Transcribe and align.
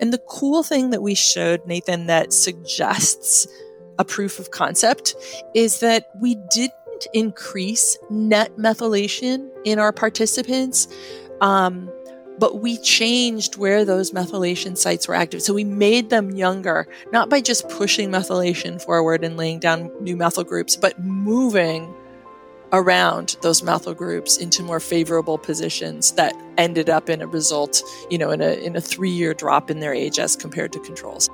And 0.00 0.12
the 0.12 0.18
cool 0.18 0.62
thing 0.62 0.90
that 0.90 1.02
we 1.02 1.14
showed, 1.14 1.66
Nathan, 1.66 2.06
that 2.06 2.32
suggests 2.32 3.46
a 3.98 4.04
proof 4.04 4.38
of 4.38 4.50
concept 4.50 5.14
is 5.54 5.80
that 5.80 6.10
we 6.20 6.36
didn't 6.50 6.72
increase 7.12 7.98
net 8.08 8.56
methylation 8.56 9.50
in 9.64 9.78
our 9.78 9.92
participants. 9.92 10.88
Um, 11.42 11.90
but 12.38 12.60
we 12.62 12.78
changed 12.78 13.58
where 13.58 13.84
those 13.84 14.12
methylation 14.12 14.74
sites 14.74 15.06
were 15.06 15.14
active. 15.14 15.42
So 15.42 15.52
we 15.52 15.64
made 15.64 16.08
them 16.08 16.30
younger, 16.30 16.88
not 17.12 17.28
by 17.28 17.42
just 17.42 17.68
pushing 17.68 18.10
methylation 18.10 18.80
forward 18.80 19.22
and 19.22 19.36
laying 19.36 19.58
down 19.58 19.92
new 20.00 20.16
methyl 20.16 20.44
groups, 20.44 20.74
but 20.74 20.98
moving 20.98 21.94
around 22.72 23.36
those 23.42 23.62
methyl 23.62 23.94
groups 23.94 24.36
into 24.36 24.62
more 24.62 24.78
favorable 24.78 25.36
positions 25.36 26.12
that 26.12 26.34
ended 26.56 26.88
up 26.88 27.10
in 27.10 27.20
a 27.20 27.26
result, 27.26 27.82
you 28.10 28.16
know, 28.16 28.30
in 28.30 28.40
a 28.40 28.52
in 28.64 28.76
a 28.76 28.80
3-year 28.80 29.34
drop 29.34 29.70
in 29.70 29.80
their 29.80 29.92
age 29.92 30.18
as 30.20 30.36
compared 30.36 30.72
to 30.72 30.78
controls. 30.80 31.28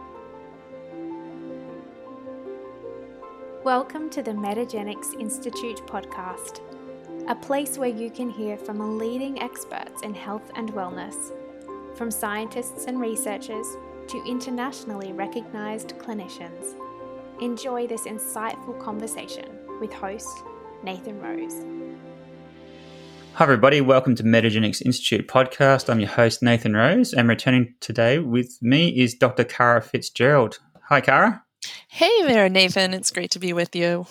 Welcome 3.64 4.08
to 4.10 4.22
the 4.22 4.30
Metagenics 4.30 5.20
Institute 5.20 5.82
podcast, 5.86 6.60
a 7.28 7.34
place 7.34 7.76
where 7.76 7.88
you 7.90 8.10
can 8.10 8.30
hear 8.30 8.56
from 8.56 8.96
leading 8.96 9.42
experts 9.42 10.02
in 10.02 10.14
health 10.14 10.50
and 10.54 10.72
wellness, 10.72 11.32
from 11.98 12.10
scientists 12.10 12.86
and 12.86 12.98
researchers 12.98 13.66
to 14.08 14.24
internationally 14.24 15.12
recognized 15.12 15.98
clinicians. 15.98 16.76
Enjoy 17.42 17.86
this 17.86 18.04
insightful 18.04 18.80
conversation 18.80 19.58
with 19.80 19.92
host 19.92 20.44
Nathan 20.86 21.20
Rose. 21.20 21.66
Hi, 23.32 23.42
everybody. 23.42 23.80
Welcome 23.80 24.14
to 24.14 24.22
Metagenics 24.22 24.80
Institute 24.80 25.26
podcast. 25.26 25.90
I'm 25.90 25.98
your 25.98 26.08
host, 26.08 26.44
Nathan 26.44 26.76
Rose, 26.76 27.12
and 27.12 27.28
returning 27.28 27.74
today 27.80 28.20
with 28.20 28.56
me 28.62 28.96
is 28.96 29.12
Dr. 29.12 29.42
Kara 29.42 29.82
Fitzgerald. 29.82 30.60
Hi, 30.84 31.00
Kara. 31.00 31.42
Hey 31.88 32.22
there, 32.22 32.48
Nathan. 32.48 32.94
It's 32.94 33.10
great 33.10 33.32
to 33.32 33.40
be 33.40 33.52
with 33.52 33.74
you. 33.74 34.06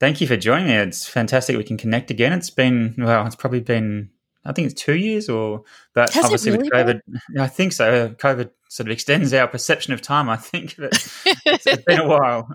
Thank 0.00 0.20
you 0.20 0.26
for 0.26 0.36
joining 0.36 0.66
me. 0.66 0.74
It's 0.74 1.06
fantastic 1.06 1.56
we 1.56 1.62
can 1.62 1.76
connect 1.76 2.10
again. 2.10 2.32
It's 2.32 2.50
been, 2.50 2.96
well, 2.98 3.24
it's 3.24 3.36
probably 3.36 3.60
been, 3.60 4.10
I 4.44 4.52
think 4.52 4.72
it's 4.72 4.82
two 4.82 4.96
years 4.96 5.28
or, 5.28 5.62
but 5.94 6.10
Has 6.10 6.24
obviously 6.24 6.50
really 6.50 6.64
with 6.64 6.72
COVID, 6.72 7.00
been? 7.06 7.20
I 7.40 7.46
think 7.46 7.72
so. 7.72 8.08
COVID 8.08 8.50
sort 8.68 8.88
of 8.88 8.90
extends 8.90 9.32
our 9.32 9.46
perception 9.46 9.92
of 9.92 10.02
time, 10.02 10.28
I 10.28 10.38
think. 10.38 10.74
But 10.76 10.92
it's 11.46 11.84
been 11.84 12.00
a 12.00 12.08
while. 12.08 12.48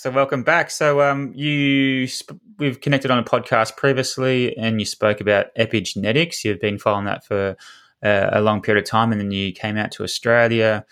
So 0.00 0.10
welcome 0.10 0.42
back. 0.44 0.70
So 0.70 1.02
um, 1.02 1.34
you 1.34 2.06
sp- 2.08 2.40
we've 2.56 2.80
connected 2.80 3.10
on 3.10 3.18
a 3.18 3.22
podcast 3.22 3.76
previously, 3.76 4.56
and 4.56 4.80
you 4.80 4.86
spoke 4.86 5.20
about 5.20 5.54
epigenetics. 5.56 6.42
You've 6.42 6.58
been 6.58 6.78
following 6.78 7.04
that 7.04 7.22
for 7.22 7.54
uh, 8.02 8.30
a 8.32 8.40
long 8.40 8.62
period 8.62 8.82
of 8.82 8.88
time, 8.88 9.12
and 9.12 9.20
then 9.20 9.30
you 9.30 9.52
came 9.52 9.76
out 9.76 9.92
to 9.92 10.02
Australia. 10.02 10.86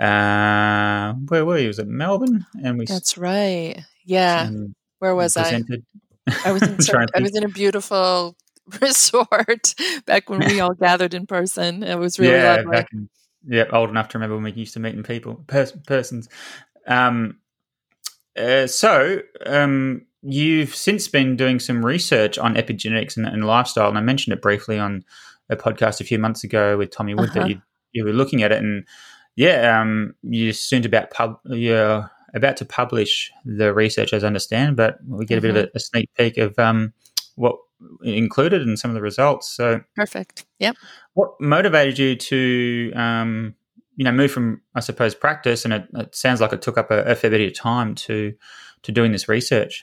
Uh, 0.00 1.12
where 1.28 1.44
were 1.44 1.58
you? 1.58 1.66
Was 1.66 1.78
it 1.78 1.88
Melbourne? 1.88 2.46
And 2.64 2.78
we 2.78 2.86
that's 2.86 3.18
right. 3.18 3.84
Yeah. 4.06 4.50
Where 4.98 5.14
was 5.14 5.36
I? 5.36 5.60
I 6.46 6.52
was 6.52 6.62
in 6.62 6.80
some, 6.80 7.04
I 7.14 7.20
was 7.20 7.36
in 7.36 7.44
a 7.44 7.48
beautiful 7.48 8.34
resort 8.80 9.74
back 10.06 10.30
when 10.30 10.40
we 10.40 10.60
all 10.60 10.72
gathered 10.72 11.12
in 11.12 11.26
person. 11.26 11.82
It 11.82 11.98
was 11.98 12.18
really 12.18 12.32
yeah, 12.32 12.54
lovely. 12.54 12.70
Back 12.70 12.88
in, 12.94 13.10
yeah, 13.46 13.64
old 13.70 13.90
enough 13.90 14.08
to 14.08 14.16
remember 14.16 14.36
when 14.36 14.44
we 14.44 14.52
used 14.52 14.72
to 14.72 14.80
meet 14.80 14.94
in 14.94 15.02
people 15.02 15.44
pers- 15.46 15.76
persons. 15.86 16.30
Um, 16.86 17.40
uh, 18.36 18.66
so, 18.66 19.20
um, 19.46 20.06
you've 20.22 20.74
since 20.74 21.08
been 21.08 21.36
doing 21.36 21.60
some 21.60 21.84
research 21.84 22.38
on 22.38 22.54
epigenetics 22.54 23.16
and, 23.16 23.26
and, 23.26 23.44
lifestyle, 23.44 23.88
and 23.88 23.98
I 23.98 24.00
mentioned 24.00 24.34
it 24.34 24.42
briefly 24.42 24.78
on 24.78 25.04
a 25.50 25.56
podcast 25.56 26.00
a 26.00 26.04
few 26.04 26.18
months 26.18 26.44
ago 26.44 26.76
with 26.78 26.90
Tommy 26.90 27.14
Wood 27.14 27.30
uh-huh. 27.30 27.40
that 27.40 27.48
you, 27.50 27.62
you, 27.92 28.04
were 28.04 28.12
looking 28.12 28.42
at 28.42 28.52
it, 28.52 28.58
and 28.58 28.86
yeah, 29.36 29.80
um, 29.80 30.14
you're 30.22 30.52
soon 30.52 30.84
about 30.86 31.10
pub, 31.10 31.38
you're 31.44 32.10
about 32.34 32.56
to 32.56 32.64
publish 32.64 33.30
the 33.44 33.72
research, 33.72 34.12
as 34.12 34.24
I 34.24 34.26
understand, 34.26 34.76
but 34.76 34.98
we 35.06 35.26
get 35.26 35.38
a 35.38 35.40
bit 35.40 35.50
of 35.50 35.56
a, 35.56 35.62
mm-hmm. 35.64 35.76
a 35.76 35.80
sneak 35.80 36.10
peek 36.16 36.38
of 36.38 36.58
um, 36.58 36.92
what 37.36 37.56
included 38.02 38.62
and 38.62 38.78
some 38.78 38.90
of 38.90 38.94
the 38.94 39.02
results. 39.02 39.48
So 39.50 39.80
perfect. 39.94 40.44
Yep. 40.58 40.76
What 41.14 41.40
motivated 41.40 41.98
you 41.98 42.16
to 42.16 42.92
um, 42.94 43.54
you 43.96 44.04
know 44.04 44.12
move 44.12 44.30
from 44.30 44.62
I 44.74 44.80
suppose 44.80 45.14
practice, 45.14 45.64
and 45.64 45.74
it, 45.74 45.86
it 45.94 46.14
sounds 46.14 46.40
like 46.40 46.52
it 46.52 46.62
took 46.62 46.78
up 46.78 46.90
a, 46.90 47.02
a, 47.04 47.14
fair 47.14 47.30
bit 47.30 47.40
of 47.40 47.54
time 47.54 47.94
to 47.96 48.34
to 48.82 48.92
doing 48.92 49.12
this 49.12 49.28
research. 49.28 49.82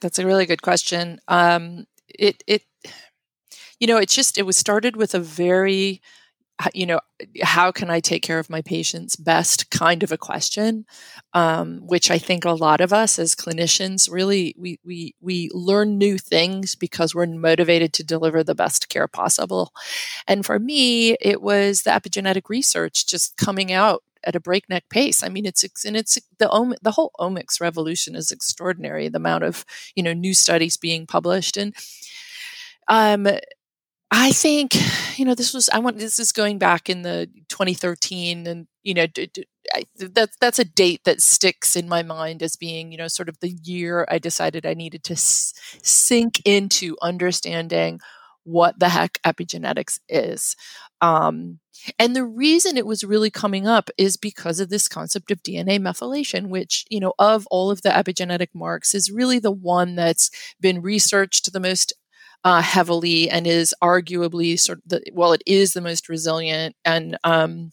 That's 0.00 0.18
a 0.18 0.26
really 0.26 0.46
good 0.46 0.62
question. 0.62 1.20
Um, 1.28 1.86
it 2.08 2.42
it 2.46 2.62
you 3.78 3.86
know 3.86 3.98
it 3.98 4.08
just 4.08 4.38
it 4.38 4.42
was 4.42 4.56
started 4.56 4.96
with 4.96 5.14
a 5.14 5.20
very 5.20 6.00
you 6.74 6.86
know 6.86 7.00
how 7.42 7.70
can 7.70 7.90
i 7.90 8.00
take 8.00 8.22
care 8.22 8.38
of 8.38 8.50
my 8.50 8.62
patients 8.62 9.16
best 9.16 9.70
kind 9.70 10.02
of 10.02 10.12
a 10.12 10.18
question 10.18 10.84
um, 11.32 11.80
which 11.86 12.10
i 12.10 12.18
think 12.18 12.44
a 12.44 12.52
lot 12.52 12.80
of 12.80 12.92
us 12.92 13.18
as 13.18 13.34
clinicians 13.34 14.10
really 14.10 14.54
we, 14.58 14.78
we 14.84 15.14
we 15.20 15.48
learn 15.52 15.98
new 15.98 16.18
things 16.18 16.74
because 16.74 17.14
we're 17.14 17.26
motivated 17.26 17.92
to 17.92 18.04
deliver 18.04 18.42
the 18.42 18.54
best 18.54 18.88
care 18.88 19.08
possible 19.08 19.72
and 20.26 20.44
for 20.44 20.58
me 20.58 21.16
it 21.20 21.40
was 21.40 21.82
the 21.82 21.90
epigenetic 21.90 22.48
research 22.48 23.06
just 23.06 23.36
coming 23.36 23.72
out 23.72 24.02
at 24.22 24.36
a 24.36 24.40
breakneck 24.40 24.86
pace. 24.90 25.22
I 25.22 25.30
mean, 25.30 25.46
it's 25.46 25.64
and 25.84 25.96
it's 25.96 26.18
the 26.38 26.50
om- 26.50 26.74
the 26.82 26.90
whole 26.90 27.10
omics 27.18 27.58
revolution 27.58 28.14
is 28.14 28.30
extraordinary. 28.30 29.08
The 29.08 29.16
amount 29.16 29.44
of 29.44 29.64
you 29.94 30.02
know 30.02 30.12
new 30.12 30.34
studies 30.34 30.76
being 30.76 31.06
published 31.06 31.56
and 31.56 31.74
um, 32.88 33.26
I 34.10 34.32
think, 34.32 34.74
you 35.18 35.24
know, 35.24 35.34
this 35.34 35.54
was, 35.54 35.68
I 35.68 35.78
want, 35.78 35.98
this 35.98 36.18
is 36.18 36.32
going 36.32 36.58
back 36.58 36.90
in 36.90 37.02
the 37.02 37.28
2013 37.48 38.46
and, 38.46 38.66
you 38.82 38.92
know, 38.94 39.06
d- 39.06 39.30
d- 39.32 39.46
I, 39.72 39.84
that, 40.14 40.30
that's 40.40 40.58
a 40.58 40.64
date 40.64 41.02
that 41.04 41.20
sticks 41.22 41.76
in 41.76 41.88
my 41.88 42.02
mind 42.02 42.42
as 42.42 42.56
being, 42.56 42.90
you 42.90 42.98
know, 42.98 43.06
sort 43.06 43.28
of 43.28 43.38
the 43.40 43.50
year 43.50 44.04
I 44.10 44.18
decided 44.18 44.66
I 44.66 44.74
needed 44.74 45.04
to 45.04 45.12
s- 45.12 45.52
sink 45.82 46.42
into 46.44 46.96
understanding 47.00 48.00
what 48.42 48.80
the 48.80 48.88
heck 48.88 49.18
epigenetics 49.24 50.00
is. 50.08 50.56
Um, 51.00 51.60
and 51.98 52.16
the 52.16 52.24
reason 52.24 52.76
it 52.76 52.86
was 52.86 53.04
really 53.04 53.30
coming 53.30 53.68
up 53.68 53.90
is 53.96 54.16
because 54.16 54.58
of 54.58 54.70
this 54.70 54.88
concept 54.88 55.30
of 55.30 55.42
DNA 55.44 55.78
methylation, 55.78 56.48
which, 56.48 56.84
you 56.90 56.98
know, 56.98 57.12
of 57.18 57.46
all 57.50 57.70
of 57.70 57.82
the 57.82 57.90
epigenetic 57.90 58.48
marks 58.54 58.92
is 58.92 59.10
really 59.10 59.38
the 59.38 59.52
one 59.52 59.94
that's 59.94 60.30
been 60.60 60.82
researched 60.82 61.52
the 61.52 61.60
most 61.60 61.92
uh, 62.44 62.62
heavily 62.62 63.28
and 63.28 63.46
is 63.46 63.74
arguably 63.82 64.58
sort 64.58 64.78
of 64.78 64.84
the, 64.86 65.02
well, 65.12 65.32
it 65.32 65.42
is 65.46 65.72
the 65.72 65.80
most 65.80 66.08
resilient 66.08 66.74
and 66.84 67.16
um, 67.24 67.72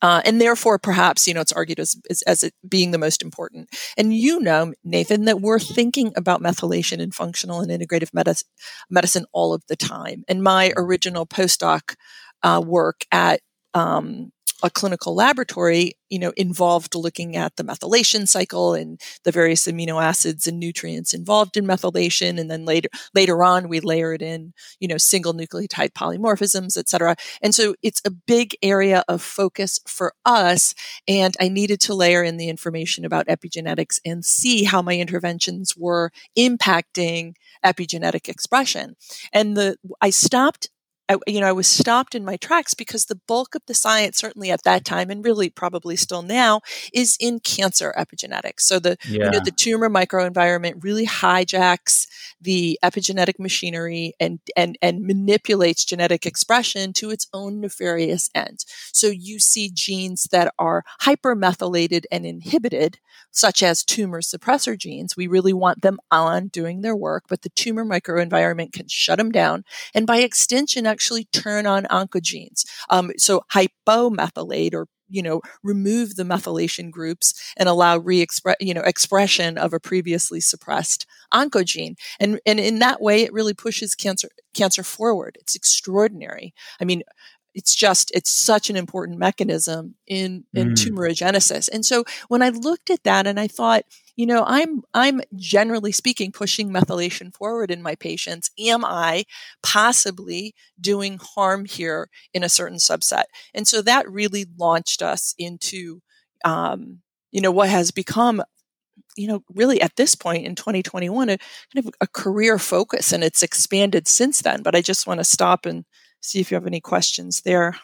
uh, 0.00 0.20
and 0.24 0.40
therefore, 0.40 0.78
perhaps 0.78 1.26
you 1.28 1.34
know 1.34 1.40
it's 1.40 1.52
argued 1.52 1.78
as, 1.78 1.96
as, 2.10 2.22
as 2.22 2.42
it 2.42 2.54
being 2.68 2.90
the 2.90 2.98
most 2.98 3.22
important. 3.22 3.68
And 3.96 4.14
you 4.14 4.40
know, 4.40 4.74
Nathan, 4.84 5.24
that 5.26 5.40
we're 5.40 5.60
thinking 5.60 6.12
about 6.16 6.42
methylation 6.42 6.98
in 6.98 7.12
functional 7.12 7.60
and 7.60 7.70
integrative 7.70 8.12
medicine, 8.12 8.48
medicine 8.90 9.26
all 9.32 9.54
of 9.54 9.62
the 9.68 9.76
time. 9.76 10.24
And 10.28 10.42
my 10.42 10.72
original 10.76 11.26
postdoc 11.26 11.94
uh, 12.42 12.60
work 12.64 13.04
at 13.12 13.40
um, 13.74 14.32
a 14.64 14.70
clinical 14.70 15.12
laboratory, 15.12 15.94
you 16.08 16.20
know, 16.20 16.32
involved 16.36 16.94
looking 16.94 17.34
at 17.34 17.56
the 17.56 17.64
methylation 17.64 18.28
cycle 18.28 18.74
and 18.74 19.00
the 19.24 19.32
various 19.32 19.66
amino 19.66 20.00
acids 20.00 20.46
and 20.46 20.60
nutrients 20.60 21.12
involved 21.12 21.56
in 21.56 21.64
methylation. 21.64 22.38
And 22.38 22.48
then 22.48 22.64
later, 22.64 22.88
later 23.12 23.42
on, 23.42 23.68
we 23.68 23.80
layered 23.80 24.22
in, 24.22 24.52
you 24.78 24.86
know, 24.86 24.98
single 24.98 25.34
nucleotide 25.34 25.94
polymorphisms, 25.94 26.78
et 26.78 26.88
cetera. 26.88 27.16
And 27.42 27.52
so 27.52 27.74
it's 27.82 28.00
a 28.04 28.10
big 28.12 28.54
area 28.62 29.02
of 29.08 29.20
focus 29.20 29.80
for 29.88 30.14
us. 30.24 30.74
And 31.08 31.34
I 31.40 31.48
needed 31.48 31.80
to 31.80 31.94
layer 31.94 32.22
in 32.22 32.36
the 32.36 32.48
information 32.48 33.04
about 33.04 33.26
epigenetics 33.26 33.98
and 34.04 34.24
see 34.24 34.62
how 34.62 34.80
my 34.80 34.96
interventions 34.96 35.76
were 35.76 36.12
impacting 36.38 37.34
epigenetic 37.64 38.28
expression. 38.28 38.94
And 39.32 39.56
the, 39.56 39.76
I 40.00 40.10
stopped 40.10 40.68
I, 41.12 41.30
you 41.30 41.40
know, 41.40 41.48
I 41.48 41.52
was 41.52 41.66
stopped 41.66 42.14
in 42.14 42.24
my 42.24 42.36
tracks 42.36 42.74
because 42.74 43.06
the 43.06 43.20
bulk 43.28 43.54
of 43.54 43.62
the 43.66 43.74
science, 43.74 44.18
certainly 44.18 44.50
at 44.50 44.64
that 44.64 44.84
time, 44.84 45.10
and 45.10 45.24
really 45.24 45.50
probably 45.50 45.96
still 45.96 46.22
now, 46.22 46.60
is 46.92 47.16
in 47.20 47.40
cancer 47.40 47.94
epigenetics. 47.96 48.60
So 48.60 48.78
the 48.78 48.96
yeah. 49.06 49.24
you 49.24 49.30
know 49.30 49.40
the 49.44 49.50
tumor 49.50 49.90
microenvironment 49.90 50.82
really 50.82 51.06
hijacks 51.06 52.06
the 52.40 52.78
epigenetic 52.82 53.38
machinery 53.38 54.14
and 54.18 54.40
and 54.56 54.78
and 54.82 55.02
manipulates 55.02 55.84
genetic 55.84 56.26
expression 56.26 56.92
to 56.94 57.10
its 57.10 57.26
own 57.32 57.60
nefarious 57.60 58.30
end. 58.34 58.64
So 58.92 59.08
you 59.08 59.38
see 59.38 59.70
genes 59.72 60.28
that 60.32 60.52
are 60.58 60.84
hypermethylated 61.02 62.04
and 62.10 62.26
inhibited, 62.26 62.98
such 63.30 63.62
as 63.62 63.84
tumor 63.84 64.20
suppressor 64.20 64.78
genes. 64.78 65.16
We 65.16 65.26
really 65.26 65.52
want 65.52 65.82
them 65.82 65.98
on 66.10 66.48
doing 66.48 66.80
their 66.80 66.96
work, 66.96 67.24
but 67.28 67.42
the 67.42 67.50
tumor 67.50 67.84
microenvironment 67.84 68.72
can 68.72 68.88
shut 68.88 69.18
them 69.18 69.30
down, 69.30 69.64
and 69.94 70.06
by 70.06 70.18
extension 70.18 70.86
actually 71.02 71.24
turn 71.32 71.66
on 71.66 71.84
oncogenes. 71.84 72.64
Um, 72.88 73.10
so 73.16 73.42
hypomethylate 73.52 74.72
or 74.72 74.86
you 75.08 75.22
know 75.22 75.42
remove 75.62 76.14
the 76.14 76.22
methylation 76.22 76.90
groups 76.90 77.34
and 77.58 77.68
allow 77.68 77.98
re-express 77.98 78.56
you 78.60 78.72
know 78.72 78.80
expression 78.80 79.58
of 79.58 79.74
a 79.74 79.80
previously 79.80 80.40
suppressed 80.40 81.04
oncogene 81.34 81.96
and 82.18 82.40
and 82.46 82.58
in 82.58 82.78
that 82.78 83.02
way 83.02 83.22
it 83.22 83.32
really 83.32 83.52
pushes 83.52 83.94
cancer 83.94 84.30
cancer 84.54 84.82
forward 84.82 85.36
it's 85.38 85.54
extraordinary 85.54 86.54
i 86.80 86.84
mean 86.86 87.02
it's 87.52 87.74
just 87.74 88.10
it's 88.14 88.34
such 88.34 88.70
an 88.70 88.76
important 88.76 89.18
mechanism 89.18 89.96
in 90.06 90.44
in 90.54 90.70
mm. 90.70 90.74
tumorigenesis 90.74 91.68
and 91.70 91.84
so 91.84 92.04
when 92.28 92.40
i 92.40 92.48
looked 92.48 92.88
at 92.88 93.02
that 93.02 93.26
and 93.26 93.38
i 93.38 93.46
thought 93.46 93.84
you 94.16 94.26
know 94.26 94.44
i'm 94.46 94.82
i'm 94.94 95.20
generally 95.36 95.92
speaking 95.92 96.32
pushing 96.32 96.70
methylation 96.70 97.34
forward 97.34 97.70
in 97.70 97.82
my 97.82 97.94
patients. 97.94 98.50
Am 98.58 98.84
i 98.84 99.24
possibly 99.62 100.54
doing 100.80 101.18
harm 101.20 101.64
here 101.64 102.08
in 102.34 102.42
a 102.44 102.48
certain 102.48 102.78
subset? 102.78 103.24
And 103.54 103.66
so 103.66 103.82
that 103.82 104.10
really 104.10 104.46
launched 104.58 105.02
us 105.02 105.34
into 105.38 106.00
um, 106.44 107.00
you 107.30 107.40
know 107.40 107.50
what 107.50 107.68
has 107.68 107.90
become 107.90 108.42
you 109.16 109.28
know 109.28 109.42
really 109.54 109.80
at 109.80 109.96
this 109.96 110.14
point 110.14 110.46
in 110.46 110.54
2021 110.54 111.28
a 111.30 111.38
kind 111.38 111.86
of 111.86 111.94
a 112.00 112.06
career 112.06 112.58
focus 112.58 113.12
and 113.12 113.24
it's 113.24 113.42
expanded 113.42 114.08
since 114.08 114.42
then. 114.42 114.62
But 114.62 114.74
i 114.74 114.82
just 114.82 115.06
want 115.06 115.20
to 115.20 115.24
stop 115.24 115.66
and 115.66 115.84
see 116.20 116.40
if 116.40 116.50
you 116.50 116.54
have 116.56 116.66
any 116.66 116.80
questions 116.80 117.42
there. 117.42 117.76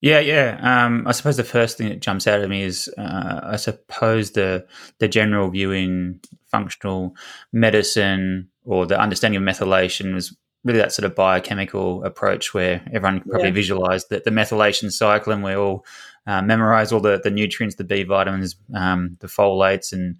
Yeah, 0.00 0.20
yeah. 0.20 0.58
Um, 0.62 1.06
I 1.06 1.12
suppose 1.12 1.36
the 1.36 1.44
first 1.44 1.76
thing 1.76 1.90
that 1.90 2.00
jumps 2.00 2.26
out 2.26 2.40
at 2.40 2.48
me 2.48 2.62
is, 2.62 2.88
uh, 2.96 3.40
I 3.42 3.56
suppose 3.56 4.30
the 4.30 4.66
the 4.98 5.08
general 5.08 5.50
view 5.50 5.72
in 5.72 6.20
functional 6.46 7.14
medicine 7.52 8.48
or 8.64 8.86
the 8.86 8.98
understanding 8.98 9.42
of 9.42 9.46
methylation 9.46 10.14
was 10.14 10.34
really 10.64 10.78
that 10.78 10.92
sort 10.92 11.06
of 11.06 11.14
biochemical 11.14 12.04
approach 12.04 12.52
where 12.52 12.82
everyone 12.92 13.20
probably 13.20 13.48
yeah. 13.48 13.54
visualized 13.54 14.10
that 14.10 14.24
the 14.24 14.30
methylation 14.30 14.90
cycle 14.92 15.32
and 15.32 15.42
we 15.42 15.54
all 15.54 15.84
uh, 16.26 16.42
memorize 16.42 16.92
all 16.92 17.00
the, 17.00 17.18
the 17.22 17.30
nutrients, 17.30 17.76
the 17.76 17.84
B 17.84 18.02
vitamins, 18.02 18.56
um, 18.74 19.16
the 19.20 19.26
folates, 19.26 19.92
and 19.92 20.16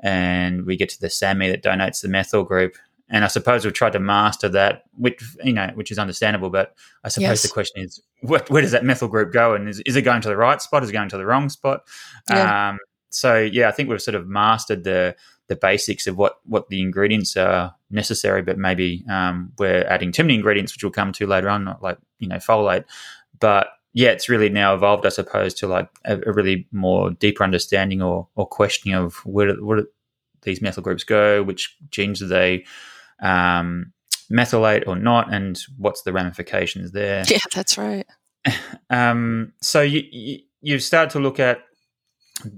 and 0.00 0.66
we 0.66 0.76
get 0.76 0.88
to 0.88 1.00
the 1.00 1.10
SAMe 1.10 1.48
that 1.48 1.62
donates 1.62 2.02
the 2.02 2.08
methyl 2.08 2.42
group. 2.42 2.76
And 3.12 3.24
I 3.24 3.28
suppose 3.28 3.64
we've 3.64 3.74
tried 3.74 3.92
to 3.92 4.00
master 4.00 4.48
that, 4.48 4.84
which 4.96 5.22
you 5.44 5.52
know, 5.52 5.70
which 5.74 5.90
is 5.90 5.98
understandable. 5.98 6.48
But 6.48 6.74
I 7.04 7.08
suppose 7.08 7.28
yes. 7.28 7.42
the 7.42 7.48
question 7.48 7.82
is, 7.82 8.02
where, 8.22 8.40
where, 8.48 8.62
does 8.62 8.72
that 8.72 8.84
methyl 8.84 9.06
group 9.06 9.32
go? 9.32 9.54
And 9.54 9.68
is, 9.68 9.80
is 9.80 9.96
it 9.96 10.02
going 10.02 10.22
to 10.22 10.28
the 10.28 10.36
right 10.36 10.60
spot? 10.60 10.82
Is 10.82 10.88
it 10.88 10.94
going 10.94 11.10
to 11.10 11.18
the 11.18 11.26
wrong 11.26 11.50
spot? 11.50 11.82
Yeah. 12.30 12.70
Um, 12.70 12.78
so 13.10 13.38
yeah, 13.38 13.68
I 13.68 13.72
think 13.72 13.90
we've 13.90 14.00
sort 14.00 14.14
of 14.14 14.26
mastered 14.26 14.84
the 14.84 15.14
the 15.48 15.56
basics 15.56 16.06
of 16.06 16.16
what 16.16 16.38
what 16.44 16.68
the 16.68 16.80
ingredients 16.80 17.36
are 17.36 17.74
necessary, 17.90 18.40
but 18.40 18.56
maybe 18.56 19.04
um, 19.10 19.52
we're 19.58 19.84
adding 19.84 20.10
too 20.10 20.24
many 20.24 20.34
ingredients, 20.34 20.74
which 20.74 20.82
we'll 20.82 20.90
come 20.90 21.12
to 21.12 21.26
later 21.26 21.50
on, 21.50 21.76
like 21.82 21.98
you 22.18 22.28
know 22.28 22.36
folate. 22.36 22.84
But 23.38 23.68
yeah, 23.92 24.08
it's 24.08 24.30
really 24.30 24.48
now 24.48 24.74
evolved, 24.74 25.04
I 25.04 25.10
suppose, 25.10 25.52
to 25.54 25.66
like 25.66 25.90
a, 26.06 26.18
a 26.26 26.32
really 26.32 26.66
more 26.72 27.10
deeper 27.10 27.44
understanding 27.44 28.00
or 28.00 28.28
or 28.36 28.46
questioning 28.46 28.96
of 28.96 29.16
where 29.26 29.54
where 29.56 29.82
these 30.42 30.62
methyl 30.62 30.82
groups 30.82 31.04
go, 31.04 31.42
which 31.42 31.76
genes 31.90 32.20
do 32.20 32.26
they 32.26 32.64
um, 33.22 33.92
methylate 34.30 34.86
or 34.86 34.96
not, 34.96 35.32
and 35.32 35.58
what's 35.78 36.02
the 36.02 36.12
ramifications 36.12 36.92
there? 36.92 37.24
Yeah, 37.30 37.38
that's 37.54 37.78
right. 37.78 38.06
Um, 38.90 39.52
so 39.60 39.80
you, 39.80 40.02
you 40.10 40.38
you've 40.60 40.82
started 40.82 41.10
to 41.10 41.20
look 41.20 41.38
at 41.38 41.60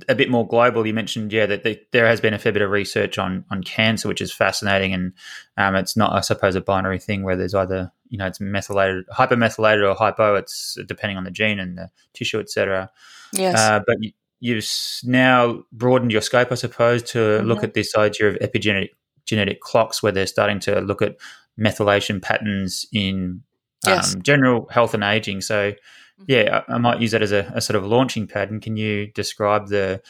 a 0.08 0.14
bit 0.14 0.30
more 0.30 0.46
global. 0.46 0.86
You 0.86 0.94
mentioned, 0.94 1.32
yeah, 1.32 1.46
that 1.46 1.62
the, 1.62 1.78
there 1.92 2.06
has 2.06 2.20
been 2.20 2.34
a 2.34 2.38
fair 2.38 2.52
bit 2.52 2.62
of 2.62 2.70
research 2.70 3.18
on 3.18 3.44
on 3.50 3.62
cancer, 3.62 4.08
which 4.08 4.20
is 4.20 4.32
fascinating, 4.32 4.94
and 4.94 5.12
um, 5.56 5.74
it's 5.74 5.96
not, 5.96 6.12
I 6.12 6.20
suppose, 6.20 6.54
a 6.54 6.60
binary 6.60 6.98
thing 6.98 7.22
where 7.22 7.36
there's 7.36 7.54
either 7.54 7.92
you 8.08 8.18
know 8.18 8.26
it's 8.26 8.40
methylated, 8.40 9.06
hypermethylated, 9.08 9.88
or 9.88 9.94
hypo. 9.94 10.36
It's 10.36 10.78
depending 10.86 11.18
on 11.18 11.24
the 11.24 11.30
gene 11.30 11.58
and 11.58 11.76
the 11.76 11.90
tissue, 12.14 12.40
etc. 12.40 12.90
Yes, 13.32 13.58
uh, 13.58 13.80
but 13.86 14.02
you, 14.02 14.12
you've 14.40 14.66
now 15.04 15.64
broadened 15.72 16.12
your 16.12 16.22
scope, 16.22 16.52
I 16.52 16.56
suppose, 16.56 17.02
to 17.04 17.18
mm-hmm. 17.18 17.46
look 17.46 17.64
at 17.64 17.74
this 17.74 17.96
idea 17.96 18.28
of 18.28 18.36
epigenetic 18.36 18.90
genetic 19.26 19.60
clocks 19.60 20.02
where 20.02 20.12
they're 20.12 20.26
starting 20.26 20.60
to 20.60 20.80
look 20.80 21.02
at 21.02 21.16
methylation 21.58 22.20
patterns 22.20 22.86
in 22.92 23.42
yes. 23.86 24.14
um, 24.14 24.22
general 24.22 24.66
health 24.70 24.94
and 24.94 25.04
aging. 25.04 25.40
So, 25.40 25.72
mm-hmm. 25.72 26.24
yeah, 26.26 26.62
I, 26.68 26.74
I, 26.74 26.78
might 26.78 27.00
use 27.00 27.12
that 27.12 27.22
as 27.22 27.32
a, 27.32 27.50
a, 27.54 27.60
sort 27.60 27.76
of 27.76 27.86
launching 27.86 28.26
pad. 28.26 28.50
And 28.50 28.60
can 28.60 28.76
you 28.76 29.08
describe 29.08 29.68
the 29.68 30.02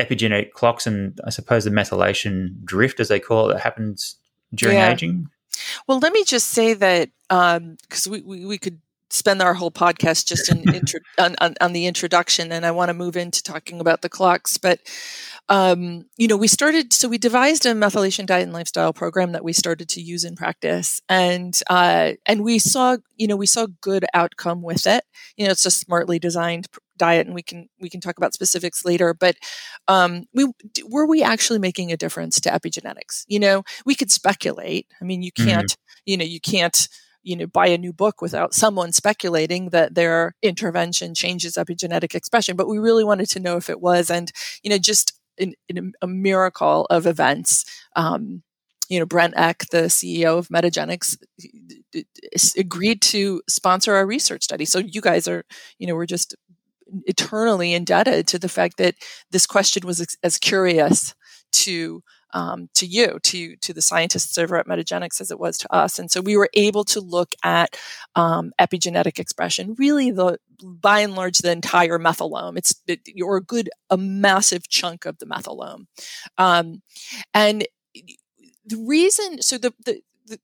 epigenetic 0.00 0.52
clocks 0.52 0.86
and 0.86 1.20
I 1.24 1.30
suppose 1.30 1.64
the 1.64 1.70
methylation 1.70 2.64
drift, 2.64 3.00
as 3.00 3.08
they 3.08 3.20
call 3.20 3.50
it, 3.50 3.54
that 3.54 3.60
happens 3.60 4.16
during 4.54 4.78
yeah. 4.78 4.92
aging? 4.92 5.28
Well, 5.86 5.98
let 5.98 6.12
me 6.12 6.24
just 6.24 6.48
say 6.48 6.74
that 6.74 7.10
because 7.28 8.06
um, 8.06 8.12
we, 8.12 8.22
we, 8.22 8.46
we 8.46 8.58
could 8.58 8.80
spend 9.10 9.42
our 9.42 9.54
whole 9.54 9.70
podcast 9.70 10.26
just 10.26 10.50
in 10.50 10.62
intro, 10.74 11.00
on, 11.18 11.36
on, 11.40 11.54
on, 11.60 11.72
the 11.72 11.86
introduction, 11.86 12.52
and 12.52 12.64
I 12.64 12.70
want 12.70 12.88
to 12.88 12.94
move 12.94 13.16
into 13.16 13.42
talking 13.42 13.80
about 13.80 14.02
the 14.02 14.08
clocks. 14.08 14.56
But 14.56 14.80
um, 15.50 16.04
you 16.16 16.28
know, 16.28 16.36
we 16.36 16.46
started, 16.46 16.92
so 16.92 17.08
we 17.08 17.18
devised 17.18 17.66
a 17.66 17.72
methylation 17.72 18.24
diet 18.24 18.44
and 18.44 18.52
lifestyle 18.52 18.92
program 18.92 19.32
that 19.32 19.42
we 19.42 19.52
started 19.52 19.88
to 19.90 20.00
use 20.00 20.22
in 20.22 20.36
practice. 20.36 21.00
And, 21.08 21.58
uh, 21.68 22.12
and 22.24 22.44
we 22.44 22.60
saw, 22.60 22.98
you 23.16 23.26
know, 23.26 23.34
we 23.34 23.46
saw 23.46 23.66
good 23.80 24.04
outcome 24.14 24.62
with 24.62 24.86
it. 24.86 25.02
You 25.36 25.46
know, 25.46 25.50
it's 25.50 25.66
a 25.66 25.72
smartly 25.72 26.20
designed 26.20 26.68
diet 26.96 27.26
and 27.26 27.34
we 27.34 27.42
can, 27.42 27.68
we 27.80 27.90
can 27.90 28.00
talk 28.00 28.16
about 28.16 28.32
specifics 28.32 28.84
later, 28.84 29.12
but, 29.12 29.34
um, 29.88 30.26
we, 30.32 30.46
were 30.88 31.06
we 31.06 31.20
actually 31.20 31.58
making 31.58 31.90
a 31.90 31.96
difference 31.96 32.40
to 32.42 32.50
epigenetics? 32.50 33.24
You 33.26 33.40
know, 33.40 33.64
we 33.84 33.96
could 33.96 34.12
speculate. 34.12 34.86
I 35.00 35.04
mean, 35.04 35.20
you 35.20 35.32
mm-hmm. 35.32 35.48
can't, 35.48 35.70
mm-hmm. 35.70 36.02
you 36.04 36.16
know, 36.16 36.24
you 36.24 36.40
can't, 36.40 36.88
you 37.22 37.36
know 37.36 37.46
buy 37.46 37.66
a 37.66 37.78
new 37.78 37.92
book 37.92 38.22
without 38.22 38.54
someone 38.54 38.92
speculating 38.92 39.70
that 39.70 39.94
their 39.94 40.34
intervention 40.42 41.14
changes 41.14 41.54
epigenetic 41.54 42.14
expression 42.14 42.56
but 42.56 42.68
we 42.68 42.78
really 42.78 43.04
wanted 43.04 43.28
to 43.28 43.40
know 43.40 43.56
if 43.56 43.68
it 43.68 43.80
was 43.80 44.10
and 44.10 44.32
you 44.62 44.70
know 44.70 44.78
just 44.78 45.20
in, 45.40 45.54
in 45.68 45.92
a 46.00 46.06
miracle 46.06 46.86
of 46.90 47.06
events. 47.06 47.64
Um, 47.96 48.42
you 48.88 48.98
know, 48.98 49.06
Brent 49.06 49.34
Eck, 49.36 49.66
the 49.70 49.84
CEO 49.84 50.38
of 50.38 50.48
Metagenics, 50.48 51.16
agreed 52.58 53.00
to 53.02 53.40
sponsor 53.48 53.94
our 53.94 54.06
research 54.06 54.42
study. 54.44 54.64
So 54.64 54.78
you 54.78 55.00
guys 55.00 55.26
are, 55.28 55.44
you 55.78 55.86
know, 55.86 55.94
we're 55.94 56.06
just 56.06 56.34
eternally 57.06 57.72
indebted 57.72 58.26
to 58.28 58.38
the 58.38 58.48
fact 58.48 58.78
that 58.78 58.96
this 59.30 59.46
question 59.46 59.86
was 59.86 60.16
as 60.22 60.38
curious 60.38 61.14
to 61.52 62.02
um, 62.32 62.68
to 62.74 62.86
you, 62.86 63.18
to 63.24 63.56
to 63.56 63.72
the 63.72 63.82
scientists 63.82 64.38
over 64.38 64.56
at 64.56 64.66
Metagenics 64.66 65.20
as 65.20 65.30
it 65.30 65.40
was 65.40 65.58
to 65.58 65.74
us. 65.74 65.98
And 65.98 66.10
so 66.10 66.20
we 66.20 66.36
were 66.36 66.50
able 66.54 66.84
to 66.84 67.00
look 67.00 67.34
at 67.44 67.76
um, 68.14 68.52
epigenetic 68.60 69.18
expression, 69.18 69.74
really 69.78 70.10
the 70.10 70.38
by 70.62 71.00
and 71.00 71.14
large 71.14 71.38
the 71.38 71.52
entire 71.52 71.98
methylome. 71.98 72.56
It's 72.56 72.74
it, 72.86 73.00
or 73.22 73.36
a 73.36 73.42
good 73.42 73.70
a 73.88 73.96
massive 73.96 74.68
chunk 74.68 75.06
of 75.06 75.18
the 75.18 75.26
methylome, 75.26 75.86
um, 76.38 76.82
and 77.34 77.66
the 78.64 78.76
reason. 78.76 79.42
So 79.42 79.58
the, 79.58 79.72
the, 79.84 80.02
the 80.26 80.38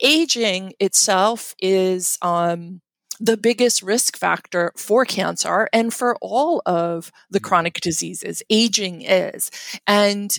aging 0.00 0.74
itself 0.80 1.54
is 1.58 2.18
um, 2.22 2.80
the 3.20 3.36
biggest 3.36 3.82
risk 3.82 4.16
factor 4.16 4.72
for 4.76 5.04
cancer 5.04 5.68
and 5.72 5.92
for 5.92 6.16
all 6.20 6.62
of 6.66 7.12
the 7.30 7.40
mm. 7.40 7.44
chronic 7.44 7.80
diseases. 7.80 8.42
Aging 8.50 9.02
is, 9.02 9.50
and 9.86 10.38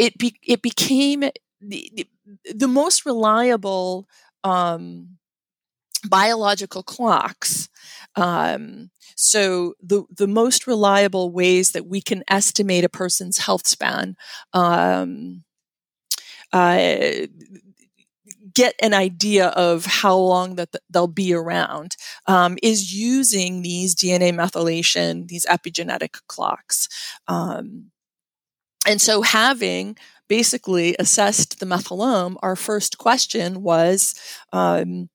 it 0.00 0.16
be, 0.16 0.34
it 0.42 0.62
became 0.62 1.24
the, 1.60 2.06
the 2.54 2.66
most 2.66 3.04
reliable 3.04 4.08
um, 4.44 5.18
biological 6.08 6.82
clocks. 6.82 7.68
Um, 8.16 8.90
so 9.14 9.74
the 9.82 10.04
the 10.10 10.26
most 10.26 10.66
reliable 10.66 11.30
ways 11.30 11.72
that 11.72 11.86
we 11.86 12.00
can 12.00 12.24
estimate 12.28 12.84
a 12.84 12.88
person's 12.88 13.38
health 13.38 13.66
span. 13.66 14.16
Um, 14.54 15.44
uh, 16.52 17.26
get 18.54 18.74
an 18.82 18.94
idea 18.94 19.48
of 19.48 19.84
how 19.84 20.16
long 20.16 20.56
that 20.56 20.70
they'll 20.88 21.06
be 21.06 21.32
around 21.34 21.96
um, 22.26 22.56
is 22.62 22.92
using 22.92 23.62
these 23.62 23.94
DNA 23.94 24.32
methylation, 24.32 25.28
these 25.28 25.46
epigenetic 25.46 26.20
clocks. 26.26 26.88
Um, 27.28 27.92
and 28.86 29.00
so, 29.00 29.22
having 29.22 29.96
basically 30.28 30.96
assessed 30.98 31.60
the 31.60 31.66
methylome, 31.66 32.36
our 32.42 32.56
first 32.56 32.98
question 32.98 33.62
was 33.62 34.14
um, 34.52 35.08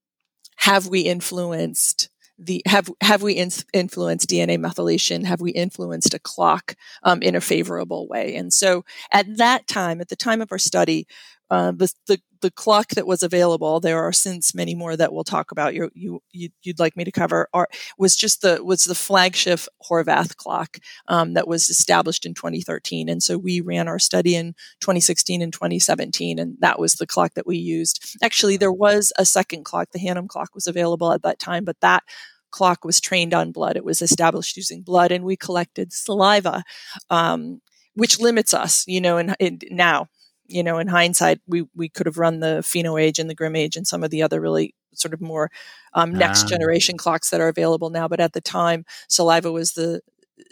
Have 0.57 0.87
we 0.87 1.01
influenced? 1.01 2.09
The, 2.37 2.61
have 2.67 2.89
have 3.01 3.21
we 3.23 3.33
in, 3.33 3.49
influenced 3.73 4.29
DNA 4.29 4.57
methylation? 4.59 5.23
Have 5.23 5.39
we 5.39 5.51
influenced 5.51 6.13
a 6.13 6.19
clock 6.19 6.75
um, 7.03 7.21
in 7.21 7.33
a 7.33 7.41
favorable 7.41 8.09
way? 8.09 8.35
And 8.35 8.51
so, 8.53 8.83
at 9.11 9.37
that 9.37 9.67
time, 9.67 10.01
at 10.01 10.09
the 10.09 10.17
time 10.17 10.41
of 10.41 10.51
our 10.51 10.57
study, 10.57 11.07
uh, 11.49 11.71
the, 11.71 11.91
the, 12.07 12.19
the 12.41 12.51
clock 12.51 12.89
that 12.89 13.07
was 13.07 13.23
available, 13.23 13.79
there 13.79 14.03
are 14.03 14.11
since 14.11 14.55
many 14.55 14.75
more 14.75 14.95
that 14.95 15.13
we'll 15.13 15.23
talk 15.23 15.51
about. 15.51 15.73
You, 15.73 15.89
you, 15.93 16.21
you 16.31 16.49
would 16.65 16.79
like 16.79 16.95
me 16.95 17.03
to 17.03 17.11
cover 17.11 17.47
are, 17.53 17.67
was 17.97 18.15
just 18.15 18.41
the 18.41 18.63
was 18.63 18.83
the 18.83 18.95
flagship 18.95 19.61
Horvath 19.89 20.35
clock 20.35 20.77
um, 21.07 21.33
that 21.33 21.47
was 21.47 21.69
established 21.69 22.25
in 22.25 22.33
2013, 22.33 23.09
and 23.09 23.21
so 23.21 23.37
we 23.37 23.61
ran 23.61 23.87
our 23.87 23.99
study 23.99 24.35
in 24.35 24.53
2016 24.81 25.41
and 25.41 25.53
2017, 25.53 26.39
and 26.39 26.57
that 26.59 26.79
was 26.79 26.95
the 26.95 27.07
clock 27.07 27.33
that 27.35 27.47
we 27.47 27.57
used. 27.57 28.17
Actually, 28.21 28.57
there 28.57 28.71
was 28.71 29.11
a 29.17 29.25
second 29.25 29.65
clock, 29.65 29.89
the 29.91 29.99
Hannum 29.99 30.27
clock 30.27 30.53
was 30.53 30.67
available 30.67 31.11
at 31.13 31.23
that 31.23 31.39
time, 31.39 31.63
but 31.63 31.79
that 31.81 32.03
clock 32.51 32.85
was 32.85 33.01
trained 33.01 33.33
on 33.33 33.51
blood. 33.51 33.75
It 33.75 33.83
was 33.83 34.01
established 34.01 34.57
using 34.57 34.81
blood, 34.81 35.11
and 35.11 35.23
we 35.25 35.35
collected 35.35 35.93
saliva, 35.93 36.63
um, 37.09 37.61
which 37.95 38.19
limits 38.19 38.53
us, 38.53 38.83
you 38.87 39.01
know, 39.01 39.17
in, 39.17 39.59
now, 39.71 40.07
you 40.47 40.63
know, 40.63 40.77
in 40.77 40.87
hindsight, 40.87 41.41
we, 41.47 41.67
we 41.75 41.89
could 41.89 42.05
have 42.05 42.17
run 42.17 42.39
the 42.39 42.59
PhenoAge 42.61 43.19
and 43.19 43.29
the 43.29 43.35
GrimAge 43.35 43.75
and 43.75 43.87
some 43.87 44.03
of 44.03 44.11
the 44.11 44.21
other 44.23 44.39
really 44.39 44.75
sort 44.93 45.13
of 45.13 45.21
more 45.21 45.49
um, 45.93 46.13
next 46.13 46.45
ah. 46.45 46.47
generation 46.47 46.97
clocks 46.97 47.29
that 47.29 47.41
are 47.41 47.47
available 47.47 47.89
now. 47.89 48.07
But 48.07 48.19
at 48.19 48.33
the 48.33 48.41
time, 48.41 48.85
saliva 49.07 49.51
was 49.51 49.73
the 49.73 50.01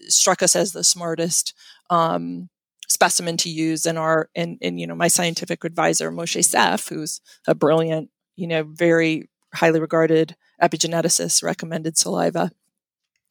struck 0.07 0.41
us 0.41 0.55
as 0.55 0.71
the 0.71 0.83
smartest 0.83 1.53
um, 1.89 2.49
specimen 2.87 3.37
to 3.37 3.49
use. 3.49 3.85
And 3.85 3.97
our 3.97 4.29
and, 4.35 4.57
and 4.61 4.79
you 4.79 4.87
know 4.87 4.95
my 4.95 5.07
scientific 5.07 5.63
advisor 5.63 6.11
Moshe 6.11 6.41
Szyf, 6.41 6.89
who's 6.89 7.21
a 7.47 7.55
brilliant, 7.55 8.09
you 8.35 8.47
know, 8.47 8.63
very 8.63 9.29
highly 9.53 9.79
regarded 9.79 10.35
epigeneticist, 10.61 11.43
recommended 11.43 11.97
saliva. 11.97 12.51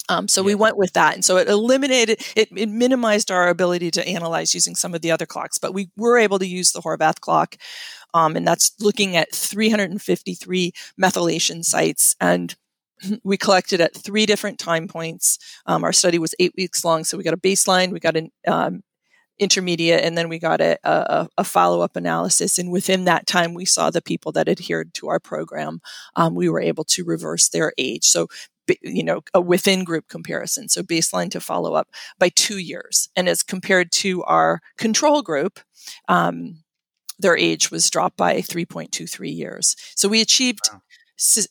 Um, 0.08 0.28
so 0.28 0.40
yeah. 0.40 0.46
we 0.46 0.54
went 0.54 0.76
with 0.76 0.92
that. 0.94 1.14
And 1.14 1.24
so 1.24 1.36
it 1.36 1.48
eliminated, 1.48 2.20
it, 2.36 2.48
it, 2.56 2.68
minimized 2.68 3.30
our 3.30 3.48
ability 3.48 3.90
to 3.92 4.06
analyze 4.06 4.52
using 4.52 4.74
some 4.74 4.94
of 4.94 5.00
the 5.00 5.10
other 5.10 5.26
clocks, 5.26 5.58
but 5.58 5.74
we 5.74 5.90
were 5.96 6.18
able 6.18 6.38
to 6.38 6.46
use 6.46 6.72
the 6.72 6.80
Horvath 6.80 7.20
clock. 7.20 7.56
Um, 8.14 8.36
and 8.36 8.46
that's 8.46 8.72
looking 8.80 9.16
at 9.16 9.32
353 9.32 10.72
methylation 11.00 11.64
sites. 11.64 12.16
And 12.20 12.54
we 13.24 13.36
collected 13.36 13.80
at 13.80 13.94
three 13.94 14.26
different 14.26 14.58
time 14.58 14.88
points. 14.88 15.38
Um, 15.66 15.84
our 15.84 15.92
study 15.92 16.18
was 16.18 16.34
eight 16.38 16.54
weeks 16.56 16.84
long. 16.84 17.04
So 17.04 17.16
we 17.16 17.24
got 17.24 17.34
a 17.34 17.38
baseline, 17.38 17.92
we 17.92 18.00
got 18.00 18.16
an 18.16 18.30
um, 18.46 18.82
intermediate, 19.38 20.04
and 20.04 20.16
then 20.16 20.28
we 20.28 20.38
got 20.38 20.60
a, 20.60 20.78
a, 20.84 21.28
a 21.38 21.44
follow 21.44 21.80
up 21.80 21.96
analysis. 21.96 22.58
And 22.58 22.70
within 22.70 23.04
that 23.04 23.26
time, 23.26 23.54
we 23.54 23.64
saw 23.64 23.90
the 23.90 24.02
people 24.02 24.32
that 24.32 24.48
adhered 24.48 24.94
to 24.94 25.08
our 25.08 25.18
program. 25.18 25.80
Um, 26.16 26.34
we 26.34 26.48
were 26.48 26.60
able 26.60 26.84
to 26.84 27.04
reverse 27.04 27.48
their 27.48 27.72
age. 27.78 28.04
So 28.04 28.28
you 28.82 29.02
know, 29.02 29.22
a 29.34 29.40
within 29.40 29.84
group 29.84 30.08
comparison. 30.08 30.68
So 30.68 30.82
baseline 30.82 31.30
to 31.32 31.40
follow 31.40 31.74
up 31.74 31.88
by 32.18 32.30
two 32.30 32.58
years. 32.58 33.08
And 33.16 33.28
as 33.28 33.42
compared 33.42 33.92
to 33.92 34.22
our 34.24 34.60
control 34.78 35.22
group, 35.22 35.60
um, 36.08 36.62
their 37.18 37.36
age 37.36 37.70
was 37.70 37.90
dropped 37.90 38.16
by 38.16 38.36
3.23 38.36 39.34
years. 39.34 39.76
So 39.94 40.08
we 40.08 40.20
achieved, 40.20 40.70
wow. 40.72 40.80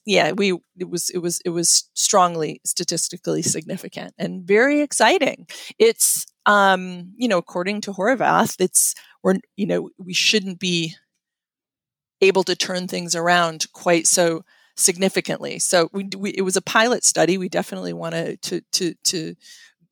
yeah, 0.05 0.31
we, 0.31 0.53
it 0.77 0.89
was, 0.89 1.09
it 1.09 1.19
was, 1.19 1.41
it 1.45 1.49
was 1.49 1.89
strongly 1.93 2.61
statistically 2.65 3.41
significant 3.41 4.13
and 4.17 4.43
very 4.43 4.81
exciting. 4.81 5.47
It's, 5.79 6.25
um, 6.45 7.13
you 7.15 7.27
know, 7.27 7.37
according 7.37 7.81
to 7.81 7.93
Horvath, 7.93 8.59
it's, 8.59 8.95
we're, 9.23 9.35
you 9.55 9.67
know, 9.67 9.89
we 9.97 10.13
shouldn't 10.13 10.59
be 10.59 10.95
able 12.21 12.43
to 12.43 12.55
turn 12.55 12.87
things 12.87 13.15
around 13.15 13.71
quite 13.73 14.07
so 14.07 14.43
significantly. 14.81 15.59
So 15.59 15.89
we, 15.93 16.09
we, 16.17 16.31
it 16.31 16.41
was 16.41 16.55
a 16.55 16.61
pilot 16.61 17.03
study. 17.03 17.37
We 17.37 17.49
definitely 17.49 17.93
wanted 17.93 18.41
to 18.43 18.61
to 18.73 18.93
to 19.05 19.35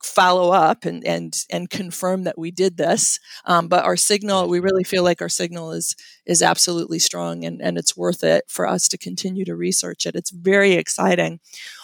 follow 0.03 0.51
up 0.51 0.85
and 0.85 1.05
and 1.05 1.33
and 1.49 1.69
confirm 1.69 2.23
that 2.23 2.37
we 2.37 2.51
did 2.51 2.77
this. 2.77 3.19
Um, 3.45 3.67
but 3.67 3.83
our 3.83 3.97
signal, 3.97 4.47
we 4.47 4.59
really 4.59 4.83
feel 4.83 5.03
like 5.03 5.21
our 5.21 5.29
signal 5.29 5.71
is 5.71 5.95
is 6.25 6.41
absolutely 6.41 6.99
strong, 6.99 7.43
and 7.43 7.61
and 7.61 7.77
it's 7.77 7.97
worth 7.97 8.23
it 8.23 8.45
for 8.47 8.67
us 8.67 8.87
to 8.89 8.97
continue 8.97 9.45
to 9.45 9.55
research 9.55 10.05
it. 10.05 10.15
It's 10.15 10.31
very 10.31 10.73
exciting. 10.73 11.39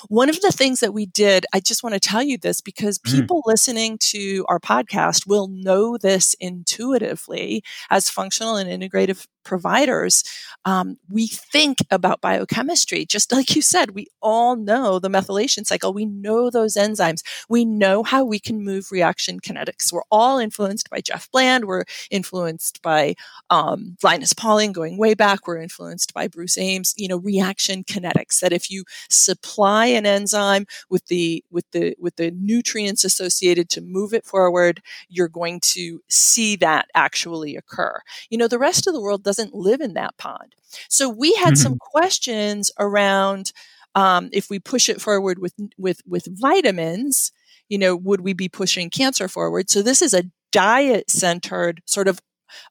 One 0.08 0.30
of 0.30 0.40
the 0.42 0.52
things 0.52 0.80
that 0.80 0.94
we 0.94 1.06
did, 1.06 1.46
I 1.54 1.60
just 1.60 1.84
want 1.84 1.94
to 1.94 2.00
tell 2.00 2.24
you 2.24 2.38
this 2.38 2.62
because 2.62 3.00
mm-hmm. 3.00 3.20
people 3.20 3.38
mm. 3.46 3.52
listening 3.52 3.98
to 4.00 4.46
our 4.48 4.60
podcast 4.60 5.28
will 5.28 5.48
know 5.48 5.98
this 5.98 6.36
intuitively 6.40 7.64
as 7.90 8.10
functional 8.10 8.56
and 8.56 8.70
integrative 8.70 9.28
providers, 9.46 10.24
um, 10.66 10.98
we 11.10 11.28
think 11.28 11.78
about 11.92 12.22
biochemistry. 12.22 13.06
Just 13.06 13.32
like 13.32 13.56
you 13.56 13.62
said, 13.62 13.92
we 13.92 14.08
all 14.22 14.56
know 14.56 15.00
the 15.00 15.10
methylation 15.10 15.66
cycle. 15.66 15.94
We 15.94 16.06
know 16.06 16.50
those 16.50 16.76
enzymes. 16.76 17.22
We 17.48 17.64
know 17.66 18.04
how 18.04 18.26
we 18.26 18.40
can 18.40 18.64
move 18.64 18.92
reaction 18.92 19.40
kinetics. 19.40 19.94
We're 19.94 20.02
all 20.12 20.40
influenced 20.40 20.90
by 20.90 21.02
Jeff 21.02 21.30
Bland. 21.32 21.66
We're 21.66 21.86
influenced 22.10 22.82
by 22.82 23.16
um, 23.50 23.96
Linus 24.04 24.34
Pauling 24.34 24.72
going 24.74 24.98
way 24.98 25.14
back. 25.14 25.48
We're 25.48 25.62
influenced 25.62 26.14
by 26.14 26.28
Bruce 26.28 26.58
Ames. 26.58 26.94
You 26.98 27.08
know, 27.08 27.18
reaction 27.18 27.84
kinetics. 27.84 28.40
That 28.40 28.52
if 28.54 28.72
you 28.72 28.84
supply 29.10 29.86
an 29.86 30.06
enzyme 30.06 30.66
with 30.90 31.06
the 31.08 31.44
with 31.52 31.70
the 31.72 31.96
with 32.00 32.16
the 32.16 32.32
nutrients 32.32 33.04
associated 33.04 33.70
to 33.70 33.82
move 33.82 34.14
it 34.14 34.26
forward, 34.26 34.82
you're 35.10 35.28
going 35.28 35.60
to 35.62 36.02
see 36.10 36.56
that 36.58 36.88
actually 36.96 37.56
occur. 37.56 38.00
You 38.30 38.38
know, 38.38 38.48
the 38.48 38.60
rest 38.60 38.88
of 38.88 38.94
the 38.94 39.02
world 39.02 39.24
doesn't 39.24 39.35
doesn't 39.36 39.54
live 39.54 39.82
in 39.82 39.94
that 39.94 40.18
pond. 40.18 40.56
So 40.90 41.10
we 41.10 41.34
had 41.36 41.54
mm-hmm. 41.54 41.56
some 41.56 41.78
questions 41.78 42.72
around 42.80 43.52
um, 43.96 44.30
if 44.34 44.50
we 44.50 44.60
push 44.60 44.90
it 44.90 45.02
forward 45.02 45.40
with 45.40 45.54
with 45.78 46.02
with 46.06 46.28
vitamins, 46.30 47.32
you 47.70 47.78
know, 47.78 47.96
would 47.96 48.22
we 48.22 48.34
be 48.34 48.50
pushing 48.50 48.90
cancer 48.90 49.28
forward? 49.28 49.70
So 49.70 49.82
this 49.82 50.02
is 50.02 50.14
a 50.14 50.26
diet 50.52 51.10
centered 51.10 51.82
sort 51.86 52.08
of 52.08 52.20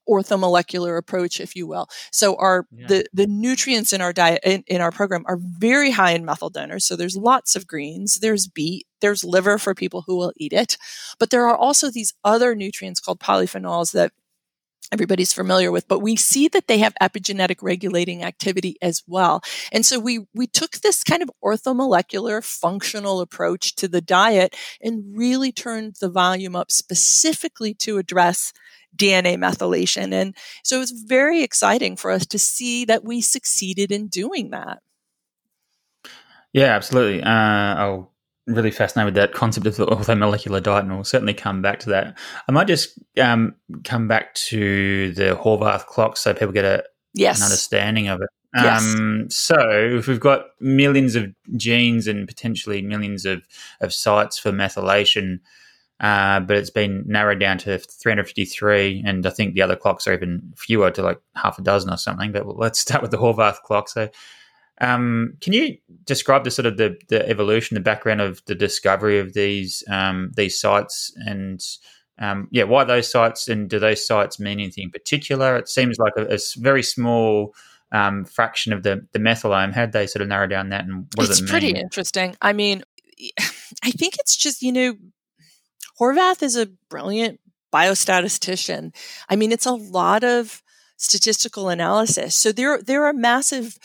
orthomolecular 0.09 0.97
approach, 0.97 1.41
if 1.41 1.57
you 1.57 1.67
will. 1.67 1.89
So 2.13 2.37
our 2.37 2.67
yeah. 2.71 2.87
the 2.87 3.07
the 3.13 3.27
nutrients 3.27 3.93
in 3.93 4.01
our 4.01 4.13
diet 4.13 4.41
in, 4.45 4.65
in, 4.67 4.81
our 4.81 4.93
program 4.93 5.25
are 5.27 5.39
very 5.41 5.91
high 5.91 6.13
in 6.13 6.25
methyl 6.25 6.51
donors. 6.51 6.85
So 6.85 6.97
there's 6.97 7.17
lots 7.17 7.57
of 7.57 7.67
greens, 7.67 8.17
there's 8.21 8.47
beet, 8.47 8.87
there's 9.01 9.25
liver 9.25 9.59
for 9.59 9.75
people 9.75 10.05
who 10.07 10.17
will 10.17 10.33
eat 10.37 10.53
it, 10.53 10.77
but 11.19 11.31
there 11.31 11.49
are 11.49 11.57
also 11.57 11.91
these 11.91 12.15
other 12.25 12.55
nutrients 12.55 13.01
called 13.01 13.21
polyphenols 13.21 13.93
that 13.93 14.13
everybody's 14.95 15.33
familiar 15.33 15.71
with 15.71 15.89
but 15.89 16.01
we 16.01 16.17
see 16.17 16.49
that 16.49 16.69
they 16.69 16.79
have 16.79 16.95
epigenetic 17.03 17.57
regulating 17.61 18.23
activity 18.23 18.77
as 18.81 19.03
well. 19.07 19.43
And 19.73 19.85
so 19.85 19.99
we 19.99 20.27
we 20.35 20.47
took 20.47 20.73
this 20.73 21.03
kind 21.03 21.23
of 21.23 21.31
orthomolecular 21.45 22.43
functional 22.45 23.21
approach 23.21 23.75
to 23.77 23.89
the 23.89 24.01
diet 24.01 24.57
and 24.81 25.17
really 25.17 25.53
turned 25.53 25.97
the 26.01 26.09
volume 26.09 26.57
up 26.57 26.71
specifically 26.71 27.75
to 27.75 27.99
address 27.99 28.53
DNA 28.97 29.37
methylation. 29.37 30.13
And 30.13 30.37
so 30.63 30.77
it 30.77 30.81
was 30.81 31.05
very 31.07 31.43
exciting 31.43 31.97
for 31.97 32.11
us 32.11 32.27
to 32.27 32.39
see 32.39 32.85
that 32.85 33.05
we 33.05 33.21
succeeded 33.21 33.91
in 33.91 34.07
doing 34.07 34.51
that. 34.51 34.79
Yeah 36.53 36.75
absolutely. 36.77 37.23
Uh, 37.23 37.29
I'll 37.29 38.14
really 38.47 38.71
fascinated 38.71 39.07
with 39.07 39.15
that 39.15 39.33
concept 39.33 39.67
of 39.67 39.77
the 39.77 39.87
orthomolecular 39.87 40.63
diet, 40.63 40.85
and 40.85 40.95
we'll 40.95 41.05
certainly 41.05 41.35
come 41.35 41.63
back 41.63 41.81
to 41.81 41.91
that. 41.91 42.17
I 42.49 42.53
might 42.53 42.67
just 42.67 42.99
um, 43.21 43.55
come 43.85 44.09
back 44.09 44.35
to 44.35 45.13
the 45.13 45.39
Horvath 45.41 45.87
clock 45.87 46.17
so 46.17 46.33
people 46.35 46.53
get 46.53 46.65
a, 46.65 46.85
yes. 47.15 47.39
an 47.39 47.45
understanding 47.45 48.09
of 48.09 48.21
it. 48.21 48.29
Yes. 48.55 48.95
Um, 48.95 49.27
so 49.31 49.57
if 49.99 50.07
we've 50.07 50.21
got 50.21 50.47
millions 50.61 51.17
of 51.17 51.35
genes 51.57 52.07
and 52.07 52.29
potentially 52.29 52.83
millions 52.83 53.27
of, 53.27 53.43
of 53.81 53.93
sites 53.93 54.39
for 54.39 54.53
methylation, 54.53 55.41
uh, 56.01 56.41
but 56.41 56.57
it's 56.57 56.71
been 56.71 57.05
narrowed 57.07 57.41
down 57.41 57.59
to 57.59 57.79
353, 57.79 59.03
and 59.07 59.27
I 59.27 59.31
think 59.31 59.55
the 59.55 59.63
other 59.63 59.77
clocks 59.77 60.07
are 60.07 60.13
even 60.13 60.53
fewer 60.57 60.91
to 60.93 61.03
like 61.03 61.21
half 61.35 61.59
a 61.59 61.63
dozen 61.63 61.91
or 61.91 61.97
something. 61.97 62.31
But 62.31 62.47
let's 62.57 62.79
start 62.81 63.03
with 63.03 63.11
the 63.11 63.17
Horvath 63.17 63.61
clock. 63.63 63.89
So 63.89 64.09
um, 64.81 65.37
can 65.41 65.53
you 65.53 65.77
describe 66.05 66.45
the 66.45 66.51
sort 66.51 66.67
of 66.67 66.77
the, 66.77 66.97
the 67.09 67.27
evolution, 67.29 67.75
the 67.75 67.81
background 67.81 68.21
of 68.21 68.43
the 68.47 68.55
discovery 68.55 69.19
of 69.19 69.33
these 69.33 69.85
um, 69.89 70.33
these 70.37 70.59
sites, 70.59 71.13
and 71.17 71.63
um, 72.19 72.49
yeah, 72.51 72.65
why 72.65 72.85
those 72.85 73.11
sites, 73.11 73.49
and 73.49 73.69
do 73.69 73.79
those 73.79 74.05
sites 74.07 74.41
mean 74.41 74.59
anything 74.61 74.85
in 74.85 74.91
particular? 74.91 75.57
It 75.57 75.69
seems 75.69 75.99
like 75.99 76.15
a, 76.17 76.35
a 76.35 76.39
very 76.57 76.83
small 76.83 77.55
um, 77.93 78.25
fraction 78.25 78.73
of 78.73 78.83
the 78.83 79.07
the 79.13 79.21
methylome. 79.21 79.73
How 79.73 79.83
did 79.83 79.93
they 79.93 80.07
sort 80.09 80.23
of 80.23 80.29
narrow 80.29 80.49
down 80.49 80.71
that, 80.71 80.85
and 80.85 81.07
what 81.15 81.29
it's 81.29 81.39
does 81.39 81.43
it 81.43 81.49
pretty 81.49 81.71
interesting. 81.71 82.37
I 82.43 82.53
mean, 82.53 82.83
I 83.85 83.93
think 83.93 84.17
it's 84.19 84.37
just 84.37 84.61
you 84.61 84.73
know, 84.73 84.95
Horvath 86.01 86.43
is 86.43 86.57
a 86.57 86.67
brilliant 86.91 87.39
biostatistician. 87.73 88.93
I 89.29 89.37
mean, 89.37 89.53
it's 89.53 89.67
a 89.67 89.73
lot 89.73 90.25
of 90.25 90.63
statistical 90.97 91.69
analysis. 91.69 92.35
So 92.35 92.51
there 92.51 92.83
there 92.83 93.05
are 93.05 93.13
massive 93.13 93.79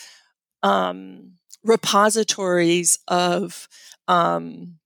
um, 0.64 1.34
repositories 1.64 3.00
of 3.08 3.68
um, 4.08 4.80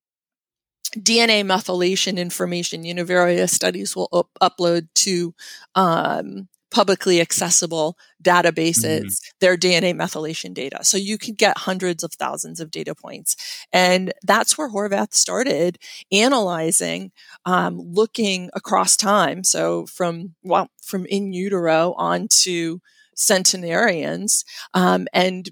DNA 0.97 1.43
methylation 1.43 2.17
information. 2.17 2.83
Various 3.05 3.51
studies 3.51 3.95
will 3.95 4.09
up- 4.11 4.29
upload 4.41 4.87
to 4.95 5.33
um, 5.75 6.47
publicly 6.73 7.21
accessible 7.21 7.95
databases 8.21 9.01
mm-hmm. 9.01 9.37
their 9.39 9.55
DNA 9.55 9.93
methylation 9.93 10.53
data. 10.53 10.83
So 10.83 10.97
you 10.97 11.17
could 11.19 11.37
get 11.37 11.59
hundreds 11.59 12.03
of 12.03 12.13
thousands 12.13 12.59
of 12.59 12.71
data 12.71 12.95
points. 12.95 13.35
And 13.71 14.11
that's 14.23 14.57
where 14.57 14.69
Horvath 14.69 15.13
started 15.13 15.77
analyzing, 16.11 17.11
um, 17.45 17.79
looking 17.79 18.49
across 18.55 18.97
time. 18.97 19.43
So 19.43 19.85
from, 19.85 20.33
well, 20.41 20.69
from 20.81 21.05
in 21.05 21.31
utero 21.31 21.93
on 21.93 22.27
to 22.41 22.81
centenarians 23.15 24.45
um, 24.73 25.07
and 25.13 25.49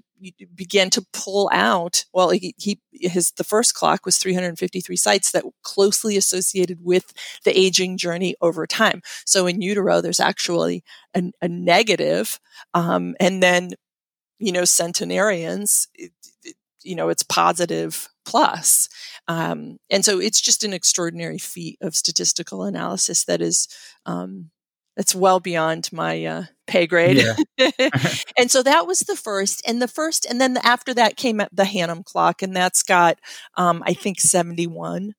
began 0.54 0.88
to 0.88 1.04
pull 1.12 1.50
out 1.52 2.04
well 2.12 2.30
he, 2.30 2.54
he, 2.56 2.80
his 2.92 3.32
the 3.32 3.44
first 3.44 3.74
clock 3.74 4.06
was 4.06 4.18
353 4.18 4.96
sites 4.96 5.32
that 5.32 5.44
closely 5.62 6.16
associated 6.16 6.78
with 6.82 7.12
the 7.44 7.58
aging 7.58 7.96
journey 7.96 8.34
over 8.40 8.66
time. 8.66 9.02
So 9.26 9.46
in 9.46 9.60
utero 9.60 10.00
there's 10.00 10.20
actually 10.20 10.84
a, 11.14 11.32
a 11.40 11.48
negative, 11.48 12.38
um, 12.74 13.16
and 13.18 13.42
then 13.42 13.70
you 14.38 14.52
know 14.52 14.64
centenarians 14.64 15.88
you 16.84 16.94
know 16.94 17.08
it's 17.08 17.22
positive 17.22 18.08
plus. 18.24 18.88
Um, 19.28 19.78
and 19.90 20.04
so 20.04 20.20
it's 20.20 20.40
just 20.40 20.64
an 20.64 20.72
extraordinary 20.72 21.38
feat 21.38 21.78
of 21.80 21.96
statistical 21.96 22.64
analysis 22.64 23.24
that 23.24 23.40
is 23.40 23.68
um, 24.06 24.50
that's 24.96 25.14
well 25.14 25.40
beyond 25.40 25.88
my 25.92 26.24
uh, 26.24 26.44
pay 26.66 26.86
grade. 26.86 27.24
Yeah. 27.58 27.70
and 28.38 28.50
so 28.50 28.62
that 28.62 28.86
was 28.86 29.00
the 29.00 29.16
first, 29.16 29.62
and 29.66 29.80
the 29.80 29.88
first, 29.88 30.26
and 30.26 30.40
then 30.40 30.58
after 30.58 30.92
that 30.94 31.16
came 31.16 31.38
the 31.38 31.64
Hannum 31.64 32.04
clock, 32.04 32.42
and 32.42 32.54
that's 32.54 32.82
got 32.82 33.18
um, 33.56 33.82
I 33.86 33.94
think 33.94 34.20
seventy 34.20 34.66
one 34.66 35.14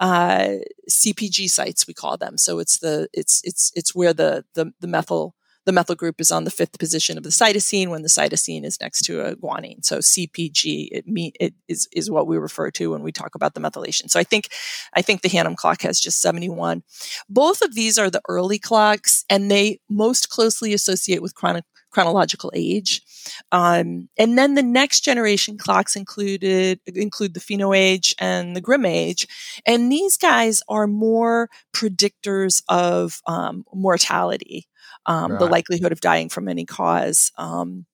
uh, 0.00 0.56
CPG 0.90 1.50
sites 1.50 1.86
we 1.86 1.94
call 1.94 2.16
them. 2.16 2.38
So 2.38 2.58
it's 2.58 2.78
the 2.78 3.08
it's 3.12 3.42
it's 3.44 3.70
it's 3.74 3.94
where 3.94 4.14
the 4.14 4.44
the, 4.54 4.72
the 4.80 4.86
methyl 4.86 5.34
the 5.66 5.72
methyl 5.72 5.94
group 5.94 6.20
is 6.20 6.30
on 6.30 6.44
the 6.44 6.50
fifth 6.50 6.78
position 6.78 7.18
of 7.18 7.24
the 7.24 7.30
cytosine 7.30 7.88
when 7.88 8.02
the 8.02 8.08
cytosine 8.08 8.64
is 8.64 8.80
next 8.80 9.02
to 9.02 9.20
a 9.20 9.36
guanine. 9.36 9.84
So 9.84 9.98
CPG 9.98 10.88
it, 10.90 11.06
me, 11.06 11.32
it 11.38 11.54
is, 11.68 11.88
is 11.92 12.10
what 12.10 12.26
we 12.26 12.38
refer 12.38 12.70
to 12.72 12.90
when 12.92 13.02
we 13.02 13.12
talk 13.12 13.34
about 13.34 13.54
the 13.54 13.60
methylation. 13.60 14.10
So 14.10 14.18
I 14.18 14.24
think 14.24 14.48
I 14.94 15.02
think 15.02 15.22
the 15.22 15.28
Hannum 15.28 15.56
clock 15.56 15.82
has 15.82 16.00
just 16.00 16.20
71. 16.20 16.82
Both 17.28 17.62
of 17.62 17.74
these 17.74 17.98
are 17.98 18.10
the 18.10 18.22
early 18.28 18.58
clocks, 18.58 19.24
and 19.28 19.50
they 19.50 19.80
most 19.88 20.30
closely 20.30 20.72
associate 20.72 21.22
with 21.22 21.34
chronic 21.34 21.64
chronological 21.90 22.52
age. 22.54 23.02
Um, 23.52 24.08
and 24.16 24.38
then 24.38 24.54
the 24.54 24.62
next 24.62 25.00
generation 25.00 25.58
clocks 25.58 25.96
included 25.96 26.80
include 26.86 27.34
the 27.34 27.40
PhenoAge 27.40 28.14
and 28.18 28.56
the 28.56 28.60
Grim 28.60 28.86
age, 28.86 29.26
and 29.66 29.90
these 29.90 30.16
guys 30.16 30.62
are 30.68 30.86
more 30.86 31.50
predictors 31.74 32.62
of 32.68 33.20
um, 33.26 33.64
mortality 33.74 34.66
um, 35.10 35.32
right. 35.32 35.40
the 35.40 35.46
likelihood 35.46 35.90
of 35.90 36.00
dying 36.00 36.28
from 36.28 36.48
any 36.48 36.64
cause, 36.64 37.32
um, 37.36 37.84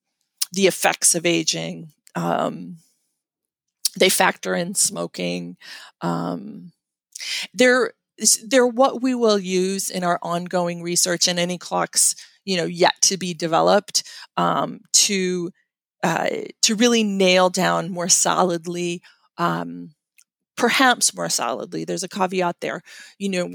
the 0.52 0.66
effects 0.66 1.14
of 1.14 1.25
aging. 1.25 1.92
Um, 2.14 2.76
they 3.99 4.11
factor 4.11 4.54
in 4.54 4.75
smoking. 4.75 5.56
Um, 6.02 6.73
they're 7.54 7.92
they're 8.44 8.66
what 8.66 9.00
we 9.00 9.14
will 9.14 9.38
use 9.38 9.88
in 9.88 10.04
our 10.04 10.18
ongoing 10.23 10.82
research 10.82 11.26
and 11.26 11.38
any 11.38 11.56
clocks 11.58 12.14
you 12.44 12.56
know 12.56 12.64
yet 12.64 12.94
to 13.02 13.16
be 13.16 13.32
developed 13.35 14.02
um, 14.37 14.80
to 14.92 15.50
uh, 16.02 16.28
to 16.62 16.75
really 16.75 17.02
nail 17.02 17.50
down 17.50 17.90
more 17.90 18.08
solidly 18.08 19.02
um, 19.38 19.90
perhaps 20.56 21.14
more 21.14 21.28
solidly 21.28 21.85
there's 21.85 22.02
a 22.02 22.08
caveat 22.08 22.56
there 22.61 22.82
you 23.18 23.28
know 23.28 23.54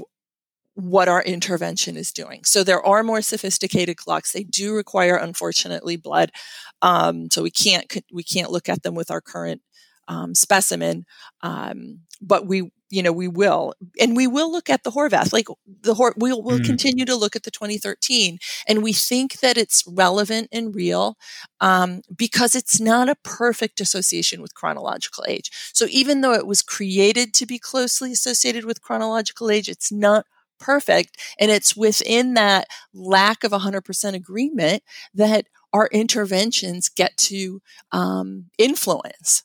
what 0.74 1.08
our 1.08 1.22
intervention 1.22 1.96
is 1.96 2.12
doing. 2.12 2.44
So 2.44 2.64
there 2.64 2.84
are 2.84 3.02
more 3.02 3.22
sophisticated 3.22 3.96
clocks. 3.96 4.32
They 4.32 4.44
do 4.44 4.74
require, 4.74 5.16
unfortunately, 5.16 5.96
blood. 5.96 6.32
Um, 6.80 7.30
so 7.30 7.42
we 7.42 7.50
can't 7.50 7.86
we 8.12 8.22
can't 8.22 8.50
look 8.50 8.68
at 8.68 8.82
them 8.82 8.94
with 8.94 9.10
our 9.10 9.20
current 9.20 9.62
um, 10.08 10.34
specimen, 10.34 11.04
um, 11.42 12.00
but 12.20 12.46
we 12.46 12.70
you 12.90 13.02
know 13.02 13.12
we 13.12 13.28
will, 13.28 13.74
and 14.00 14.16
we 14.16 14.26
will 14.26 14.50
look 14.50 14.68
at 14.68 14.82
the 14.82 14.90
Horvath. 14.90 15.32
Like 15.32 15.46
the 15.66 15.94
Hor- 15.94 16.14
we'll 16.16 16.42
we'll 16.42 16.58
mm. 16.58 16.66
continue 16.66 17.04
to 17.04 17.16
look 17.16 17.36
at 17.36 17.44
the 17.44 17.50
2013, 17.50 18.38
and 18.66 18.82
we 18.82 18.92
think 18.92 19.40
that 19.40 19.56
it's 19.56 19.84
relevant 19.86 20.48
and 20.52 20.74
real 20.74 21.16
um, 21.60 22.02
because 22.14 22.54
it's 22.54 22.80
not 22.80 23.08
a 23.08 23.16
perfect 23.22 23.80
association 23.80 24.42
with 24.42 24.54
chronological 24.54 25.24
age. 25.28 25.50
So 25.72 25.86
even 25.90 26.20
though 26.22 26.34
it 26.34 26.46
was 26.46 26.62
created 26.62 27.32
to 27.34 27.46
be 27.46 27.58
closely 27.58 28.12
associated 28.12 28.64
with 28.64 28.82
chronological 28.82 29.50
age, 29.50 29.68
it's 29.68 29.92
not 29.92 30.26
perfect. 30.62 31.18
And 31.38 31.50
it's 31.50 31.76
within 31.76 32.34
that 32.34 32.68
lack 32.94 33.44
of 33.44 33.52
100% 33.52 34.14
agreement 34.14 34.82
that 35.12 35.46
our 35.72 35.88
interventions 35.92 36.88
get 36.88 37.16
to 37.16 37.60
um, 37.90 38.46
influence. 38.58 39.42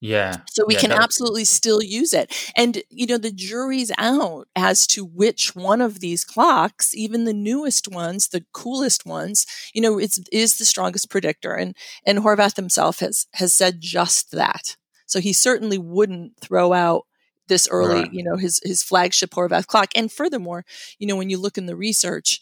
Yeah. 0.00 0.38
So 0.48 0.64
we 0.66 0.74
yeah, 0.74 0.80
can 0.80 0.92
absolutely 0.92 1.44
still 1.44 1.80
use 1.80 2.12
it. 2.12 2.34
And, 2.56 2.82
you 2.90 3.06
know, 3.06 3.18
the 3.18 3.30
jury's 3.30 3.92
out 3.98 4.48
as 4.56 4.86
to 4.88 5.04
which 5.04 5.54
one 5.54 5.80
of 5.80 6.00
these 6.00 6.24
clocks, 6.24 6.92
even 6.92 7.24
the 7.24 7.32
newest 7.32 7.86
ones, 7.86 8.28
the 8.28 8.44
coolest 8.52 9.06
ones, 9.06 9.46
you 9.72 9.80
know, 9.80 9.98
it's, 9.98 10.18
is 10.32 10.56
the 10.56 10.64
strongest 10.64 11.08
predictor. 11.08 11.52
And, 11.52 11.76
and 12.04 12.18
Horvath 12.18 12.56
himself 12.56 12.98
has, 12.98 13.28
has 13.34 13.52
said 13.52 13.80
just 13.80 14.32
that. 14.32 14.76
So 15.06 15.20
he 15.20 15.32
certainly 15.32 15.78
wouldn't 15.78 16.36
throw 16.40 16.72
out 16.72 17.06
this 17.52 17.68
early, 17.68 18.00
right. 18.00 18.12
you 18.12 18.24
know, 18.24 18.36
his 18.36 18.60
his 18.64 18.82
flagship 18.82 19.30
Horvath 19.30 19.66
clock. 19.66 19.90
And 19.94 20.10
furthermore, 20.10 20.64
you 20.98 21.06
know, 21.06 21.16
when 21.16 21.28
you 21.28 21.38
look 21.38 21.58
in 21.58 21.66
the 21.66 21.76
research, 21.76 22.40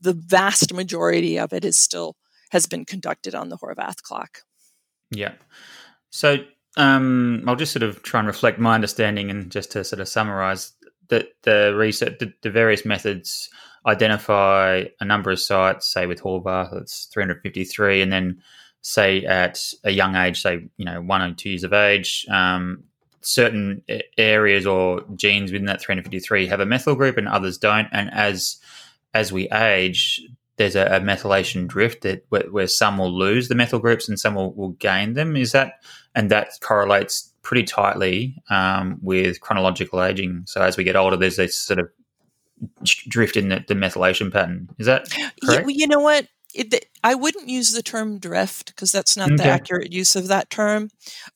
the 0.00 0.12
vast 0.12 0.74
majority 0.74 1.38
of 1.38 1.52
it 1.52 1.64
is 1.64 1.78
still 1.78 2.16
has 2.50 2.66
been 2.66 2.84
conducted 2.84 3.34
on 3.34 3.48
the 3.48 3.56
Horvath 3.56 4.02
clock. 4.02 4.40
Yeah. 5.12 5.34
So 6.10 6.38
um, 6.76 7.44
I'll 7.46 7.54
just 7.54 7.72
sort 7.72 7.84
of 7.84 8.02
try 8.02 8.18
and 8.18 8.26
reflect 8.26 8.58
my 8.58 8.74
understanding 8.74 9.30
and 9.30 9.52
just 9.52 9.70
to 9.72 9.84
sort 9.84 10.00
of 10.00 10.08
summarize 10.08 10.72
that 11.10 11.28
the 11.42 11.72
research, 11.76 12.18
the, 12.18 12.32
the, 12.42 12.50
various 12.50 12.84
methods 12.84 13.48
identify 13.86 14.84
a 15.00 15.04
number 15.04 15.30
of 15.30 15.40
sites, 15.40 15.92
say 15.92 16.06
with 16.06 16.22
Horvath, 16.22 16.72
that's 16.72 17.06
353, 17.06 18.02
and 18.02 18.12
then 18.12 18.42
say 18.82 19.24
at 19.24 19.60
a 19.84 19.90
young 19.90 20.16
age, 20.16 20.40
say, 20.42 20.68
you 20.76 20.84
know, 20.84 21.00
one 21.00 21.22
or 21.22 21.34
two 21.34 21.50
years 21.50 21.64
of 21.64 21.72
age, 21.72 22.26
um, 22.30 22.84
certain 23.22 23.82
areas 24.16 24.66
or 24.66 25.04
genes 25.14 25.52
within 25.52 25.66
that 25.66 25.80
353 25.80 26.46
have 26.46 26.60
a 26.60 26.66
methyl 26.66 26.94
group 26.94 27.16
and 27.16 27.28
others 27.28 27.58
don't. 27.58 27.88
And 27.92 28.10
as 28.12 28.58
as 29.12 29.32
we 29.32 29.48
age, 29.50 30.22
there's 30.56 30.76
a, 30.76 30.86
a 30.86 31.00
methylation 31.00 31.66
drift 31.66 32.02
that 32.02 32.24
where, 32.28 32.48
where, 32.50 32.66
some 32.66 32.98
will 32.98 33.12
lose 33.12 33.48
the 33.48 33.54
methyl 33.54 33.80
groups 33.80 34.08
and 34.08 34.20
some 34.20 34.34
will, 34.34 34.52
will 34.54 34.70
gain 34.72 35.14
them. 35.14 35.36
Is 35.36 35.52
that 35.52 35.82
and 36.14 36.30
that 36.30 36.50
correlates 36.60 37.32
pretty 37.42 37.64
tightly 37.64 38.36
um, 38.50 38.98
with 39.02 39.40
chronological 39.40 40.02
aging. 40.02 40.42
So 40.46 40.62
as 40.62 40.76
we 40.76 40.84
get 40.84 40.96
older, 40.96 41.16
there's 41.16 41.36
this 41.36 41.56
sort 41.56 41.78
of 41.78 41.88
drift 43.08 43.36
in 43.36 43.48
the, 43.48 43.64
the 43.66 43.74
methylation 43.74 44.32
pattern. 44.32 44.68
Is 44.78 44.86
that 44.86 45.10
correct? 45.44 45.68
Yeah, 45.68 45.74
you 45.74 45.86
know 45.86 46.00
what? 46.00 46.26
It, 46.54 46.86
I 47.02 47.14
wouldn't 47.14 47.48
use 47.48 47.72
the 47.72 47.82
term 47.82 48.18
drift 48.18 48.66
because 48.66 48.92
that's 48.92 49.16
not 49.16 49.32
okay. 49.32 49.36
the 49.36 49.48
accurate 49.48 49.92
use 49.92 50.16
of 50.16 50.28
that 50.28 50.50
term. 50.50 50.90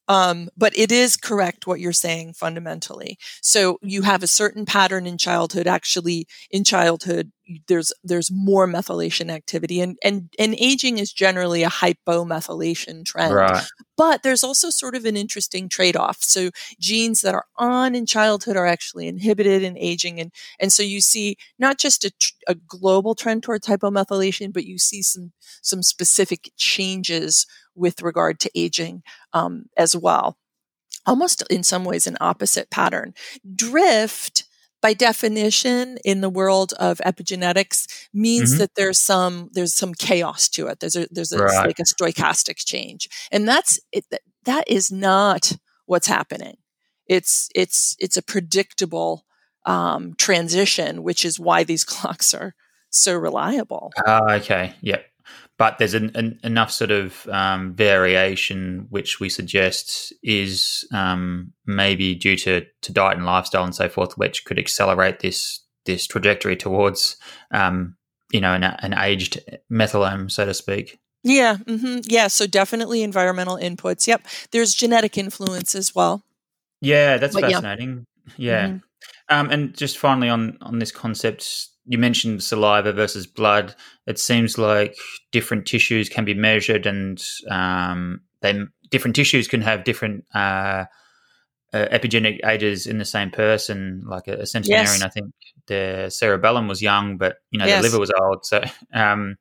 Um, 0.08 0.48
but 0.56 0.76
it 0.76 0.92
is 0.92 1.16
correct 1.16 1.66
what 1.66 1.80
you're 1.80 1.92
saying 1.92 2.34
fundamentally. 2.34 3.18
So 3.40 3.78
you 3.82 4.02
have 4.02 4.22
a 4.22 4.28
certain 4.28 4.66
pattern 4.66 5.06
in 5.06 5.18
childhood. 5.18 5.66
Actually, 5.66 6.26
in 6.50 6.64
childhood, 6.64 7.32
there's 7.68 7.92
there's 8.02 8.30
more 8.30 8.66
methylation 8.66 9.30
activity, 9.30 9.80
and 9.80 9.98
and 10.02 10.28
and 10.38 10.54
aging 10.58 10.98
is 10.98 11.12
generally 11.12 11.62
a 11.62 11.70
hypomethylation 11.70 13.04
trend. 13.04 13.34
Right. 13.34 13.64
But 13.96 14.22
there's 14.22 14.42
also 14.44 14.70
sort 14.70 14.94
of 14.94 15.04
an 15.04 15.16
interesting 15.16 15.68
trade 15.68 15.96
off. 15.96 16.22
So 16.22 16.50
genes 16.80 17.20
that 17.20 17.34
are 17.34 17.46
on 17.56 17.94
in 17.94 18.06
childhood 18.06 18.56
are 18.56 18.66
actually 18.66 19.06
inhibited 19.08 19.62
in 19.62 19.78
aging, 19.78 20.20
and 20.20 20.32
and 20.58 20.72
so 20.72 20.82
you 20.82 21.00
see 21.00 21.36
not 21.58 21.78
just 21.78 22.04
a, 22.04 22.12
a 22.48 22.54
global 22.54 23.14
trend 23.14 23.42
towards 23.42 23.66
hypomethylation, 23.66 24.52
but 24.52 24.64
you 24.64 24.78
see 24.78 25.02
some 25.02 25.32
some 25.62 25.82
specific 25.82 26.50
changes 26.56 27.46
with 27.74 28.02
regard 28.02 28.40
to 28.40 28.50
aging 28.54 29.02
um, 29.32 29.66
as 29.76 29.96
well. 29.96 30.36
Almost 31.06 31.44
in 31.50 31.62
some 31.62 31.84
ways, 31.84 32.06
an 32.06 32.16
opposite 32.20 32.70
pattern. 32.70 33.14
Drift, 33.54 34.44
by 34.84 34.92
definition, 34.92 35.96
in 36.04 36.20
the 36.20 36.28
world 36.28 36.74
of 36.78 36.98
epigenetics, 36.98 37.86
means 38.12 38.50
mm-hmm. 38.50 38.58
that 38.58 38.74
there's 38.74 39.00
some 39.00 39.48
there's 39.54 39.74
some 39.74 39.94
chaos 39.94 40.46
to 40.50 40.66
it. 40.66 40.78
There's 40.78 40.94
a 40.94 41.06
there's 41.10 41.32
a, 41.32 41.38
right. 41.38 41.66
like 41.68 41.78
a 41.78 41.84
stochastic 41.84 42.62
change, 42.66 43.08
and 43.32 43.48
that's 43.48 43.80
it, 43.92 44.04
that 44.44 44.64
is 44.68 44.92
not 44.92 45.52
what's 45.86 46.06
happening. 46.06 46.58
It's 47.06 47.48
it's 47.54 47.96
it's 47.98 48.18
a 48.18 48.22
predictable 48.22 49.24
um, 49.64 50.12
transition, 50.18 51.02
which 51.02 51.24
is 51.24 51.40
why 51.40 51.64
these 51.64 51.84
clocks 51.92 52.34
are 52.34 52.54
so 52.90 53.16
reliable. 53.16 53.90
Uh, 54.06 54.36
okay. 54.38 54.74
Yep 54.82 55.06
but 55.56 55.78
there's 55.78 55.94
an, 55.94 56.10
an, 56.14 56.38
enough 56.42 56.70
sort 56.70 56.90
of 56.90 57.28
um, 57.28 57.74
variation 57.74 58.86
which 58.90 59.20
we 59.20 59.28
suggest 59.28 60.12
is 60.22 60.86
um, 60.92 61.52
maybe 61.66 62.14
due 62.14 62.36
to, 62.36 62.66
to 62.82 62.92
diet 62.92 63.16
and 63.16 63.26
lifestyle 63.26 63.64
and 63.64 63.74
so 63.74 63.88
forth, 63.88 64.18
which 64.18 64.44
could 64.44 64.58
accelerate 64.58 65.20
this 65.20 65.60
this 65.84 66.06
trajectory 66.06 66.56
towards 66.56 67.16
um, 67.50 67.96
you 68.32 68.40
know 68.40 68.54
an, 68.54 68.64
an, 68.64 68.94
aged 68.94 69.38
methylome, 69.70 70.30
so 70.30 70.44
to 70.46 70.54
speak. 70.54 70.98
Yeah, 71.22 71.56
mm-hmm. 71.56 72.00
yeah. 72.08 72.28
So 72.28 72.46
definitely 72.46 73.02
environmental 73.02 73.56
inputs. 73.56 74.06
Yep, 74.06 74.26
there's 74.50 74.74
genetic 74.74 75.16
influence 75.16 75.74
as 75.74 75.94
well. 75.94 76.24
Yeah, 76.80 77.18
that's 77.18 77.34
but 77.34 77.44
fascinating. 77.44 78.06
Yeah, 78.36 78.52
yeah. 78.52 78.66
Mm-hmm. 78.68 78.78
Um, 79.28 79.50
and 79.50 79.76
just 79.76 79.98
finally 79.98 80.28
on 80.28 80.58
on 80.60 80.78
this 80.78 80.90
concept 80.90 81.68
you 81.86 81.98
mentioned 81.98 82.42
saliva 82.42 82.92
versus 82.92 83.26
blood. 83.26 83.74
It 84.06 84.18
seems 84.18 84.58
like 84.58 84.96
different 85.32 85.66
tissues 85.66 86.08
can 86.08 86.24
be 86.24 86.34
measured, 86.34 86.86
and 86.86 87.22
um, 87.50 88.20
they 88.40 88.58
different 88.90 89.16
tissues 89.16 89.48
can 89.48 89.60
have 89.60 89.84
different 89.84 90.24
uh, 90.34 90.84
uh, 91.72 91.88
epigenetic 91.90 92.46
ages 92.46 92.86
in 92.86 92.98
the 92.98 93.04
same 93.04 93.30
person. 93.30 94.02
Like 94.06 94.28
a, 94.28 94.40
a 94.40 94.46
centenarian, 94.46 94.86
yes. 94.86 95.02
I 95.02 95.08
think 95.08 95.32
their 95.66 96.10
cerebellum 96.10 96.68
was 96.68 96.80
young, 96.80 97.18
but 97.18 97.36
you 97.50 97.58
know 97.58 97.66
yes. 97.66 97.82
the 97.82 97.88
liver 97.88 98.00
was 98.00 98.12
old. 98.20 98.46
So, 98.46 98.62
um, 98.92 99.36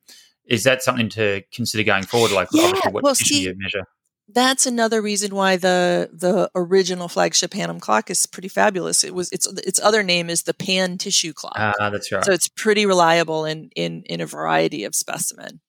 is 0.46 0.64
that 0.64 0.82
something 0.82 1.08
to 1.10 1.42
consider 1.52 1.84
going 1.84 2.04
forward? 2.04 2.32
Like, 2.32 2.48
yeah, 2.52 2.72
what 2.90 3.02
well, 3.02 3.14
tissue 3.14 3.34
see, 3.34 3.42
you 3.44 3.54
measure? 3.56 3.86
That's 4.28 4.66
another 4.66 5.02
reason 5.02 5.34
why 5.34 5.56
the 5.56 6.08
the 6.12 6.50
original 6.54 7.08
flagship 7.08 7.50
Hannum 7.52 7.80
clock 7.80 8.10
is 8.10 8.26
pretty 8.26 8.48
fabulous. 8.48 9.04
It 9.04 9.14
was 9.14 9.30
its 9.32 9.46
its 9.66 9.80
other 9.80 10.02
name 10.02 10.30
is 10.30 10.42
the 10.42 10.54
Pan 10.54 10.98
tissue 10.98 11.32
clock. 11.32 11.54
Ah, 11.56 11.90
that's 11.90 12.10
right. 12.10 12.24
So 12.24 12.32
it's 12.32 12.48
pretty 12.48 12.86
reliable 12.86 13.44
in 13.44 13.70
in 13.76 14.02
in 14.06 14.20
a 14.20 14.26
variety 14.26 14.84
of 14.84 14.94
specimen. 14.94 15.60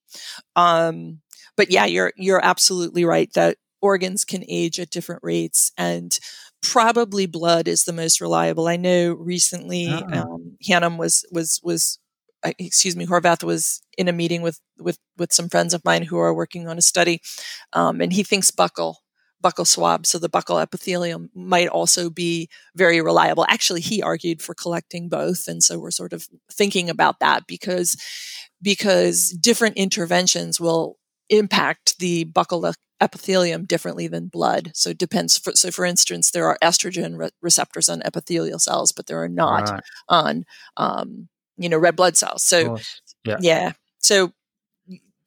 Um, 0.56 1.20
but 1.58 1.70
yeah, 1.72 1.86
you're 1.86 2.14
you're 2.16 2.44
absolutely 2.44 3.06
right 3.06 3.32
that 3.34 3.58
organs 3.82 4.24
can 4.26 4.44
age 4.48 4.80
at 4.80 4.90
different 4.90 5.22
rates, 5.24 5.72
and 5.78 6.18
probably 6.62 7.26
blood 7.26 7.68
is 7.68 7.84
the 7.84 7.94
most 7.94 8.22
reliable. 8.22 8.68
I 8.68 8.78
know 8.78 9.14
recently 9.14 9.88
Ah. 9.90 10.22
um, 10.22 10.58
Hannum 10.68 10.98
was 10.98 11.26
was 11.32 11.60
was 11.64 12.00
excuse 12.60 12.96
me, 12.96 13.06
Horvath 13.06 13.44
was 13.44 13.82
in 13.98 14.08
a 14.08 14.14
meeting 14.14 14.42
with 14.42 14.60
with 14.78 15.00
with 15.18 15.34
some 15.34 15.50
friends 15.50 15.74
of 15.74 15.84
mine 15.86 16.04
who 16.04 16.18
are 16.18 16.34
working 16.34 16.68
on 16.68 16.78
a 16.78 16.82
study, 16.82 17.22
um, 17.74 18.02
and 18.02 18.14
he 18.14 18.24
thinks 18.24 18.52
buccal 18.52 18.96
buccal 19.44 19.68
swab, 19.68 20.06
so 20.08 20.18
the 20.18 20.30
buccal 20.30 20.62
epithelium 20.62 21.30
might 21.36 21.68
also 21.68 22.10
be 22.10 22.50
very 22.76 23.02
reliable. 23.02 23.46
Actually, 23.50 23.82
he 23.82 24.02
argued 24.02 24.42
for 24.42 24.56
collecting 24.56 25.10
both, 25.10 25.48
and 25.48 25.62
so 25.64 25.78
we're 25.80 25.92
sort 25.92 26.14
of 26.14 26.28
thinking 26.52 26.90
about 26.90 27.20
that 27.20 27.44
because 27.48 27.96
because 28.62 29.30
different 29.42 29.78
interventions 29.78 30.60
will 30.60 30.98
impact 31.30 31.98
the 32.00 32.26
buccal 32.26 32.74
epithelium 33.02 33.66
differently 33.66 34.08
than 34.08 34.28
blood. 34.28 34.72
So 34.74 34.92
it 34.92 34.98
depends. 34.98 35.38
For, 35.38 35.52
so, 35.54 35.72
for 35.72 35.86
instance, 35.86 36.32
there 36.32 36.48
are 36.48 36.58
estrogen 36.64 37.18
re- 37.18 37.30
receptors 37.42 37.90
on 37.90 38.02
epithelial 38.04 38.60
cells, 38.60 38.92
but 38.92 39.08
there 39.08 39.22
are 39.22 39.30
not 39.30 39.72
Right, 39.72 39.84
on 40.08 40.46
um, 40.78 41.28
you 41.58 41.70
know 41.70 41.78
red 41.78 41.96
blood 41.96 42.18
cells. 42.18 42.44
So. 42.44 42.78
Yeah. 43.28 43.38
yeah, 43.42 43.72
so 43.98 44.34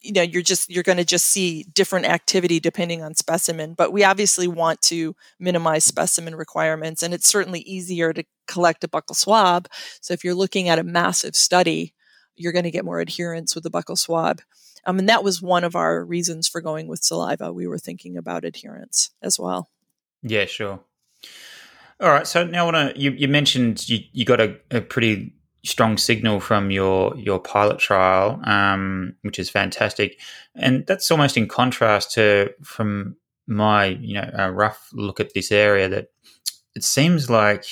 you 0.00 0.12
know 0.12 0.22
you're 0.22 0.42
just 0.42 0.70
you're 0.70 0.82
going 0.82 0.98
to 0.98 1.04
just 1.04 1.26
see 1.26 1.64
different 1.74 2.06
activity 2.06 2.60
depending 2.60 3.02
on 3.02 3.14
specimen. 3.14 3.74
But 3.74 3.92
we 3.92 4.04
obviously 4.04 4.46
want 4.46 4.80
to 4.82 5.14
minimize 5.38 5.84
specimen 5.84 6.36
requirements, 6.36 7.02
and 7.02 7.12
it's 7.12 7.26
certainly 7.26 7.60
easier 7.60 8.12
to 8.12 8.24
collect 8.46 8.84
a 8.84 8.88
buccal 8.88 9.16
swab. 9.16 9.68
So 10.00 10.14
if 10.14 10.24
you're 10.24 10.34
looking 10.34 10.68
at 10.68 10.78
a 10.78 10.84
massive 10.84 11.34
study, 11.34 11.94
you're 12.36 12.52
going 12.52 12.64
to 12.64 12.70
get 12.70 12.84
more 12.84 13.00
adherence 13.00 13.54
with 13.54 13.64
the 13.64 13.70
buccal 13.70 13.98
swab. 13.98 14.40
Um, 14.86 14.98
and 14.98 15.08
that 15.08 15.24
was 15.24 15.42
one 15.42 15.64
of 15.64 15.74
our 15.74 16.04
reasons 16.04 16.48
for 16.48 16.60
going 16.60 16.86
with 16.86 17.02
saliva. 17.02 17.52
We 17.52 17.66
were 17.66 17.78
thinking 17.78 18.16
about 18.16 18.44
adherence 18.44 19.10
as 19.22 19.38
well. 19.38 19.68
Yeah, 20.22 20.46
sure. 20.46 20.80
All 22.00 22.08
right. 22.10 22.26
So 22.26 22.46
now 22.46 22.66
I 22.66 22.72
want 22.72 22.94
to. 22.94 23.00
You, 23.00 23.10
you 23.10 23.28
mentioned 23.28 23.88
you, 23.88 23.98
you 24.12 24.24
got 24.24 24.40
a, 24.40 24.56
a 24.70 24.80
pretty 24.80 25.34
strong 25.64 25.96
signal 25.96 26.40
from 26.40 26.70
your 26.70 27.16
your 27.16 27.38
pilot 27.38 27.78
trial, 27.78 28.40
um, 28.44 29.14
which 29.22 29.38
is 29.38 29.50
fantastic, 29.50 30.20
and 30.54 30.86
that's 30.86 31.10
almost 31.10 31.36
in 31.36 31.48
contrast 31.48 32.12
to 32.12 32.50
from 32.62 33.16
my 33.46 33.86
you 33.86 34.14
know 34.14 34.48
rough 34.50 34.88
look 34.92 35.20
at 35.20 35.34
this 35.34 35.50
area 35.50 35.88
that 35.88 36.08
it 36.74 36.84
seems 36.84 37.30
like 37.30 37.64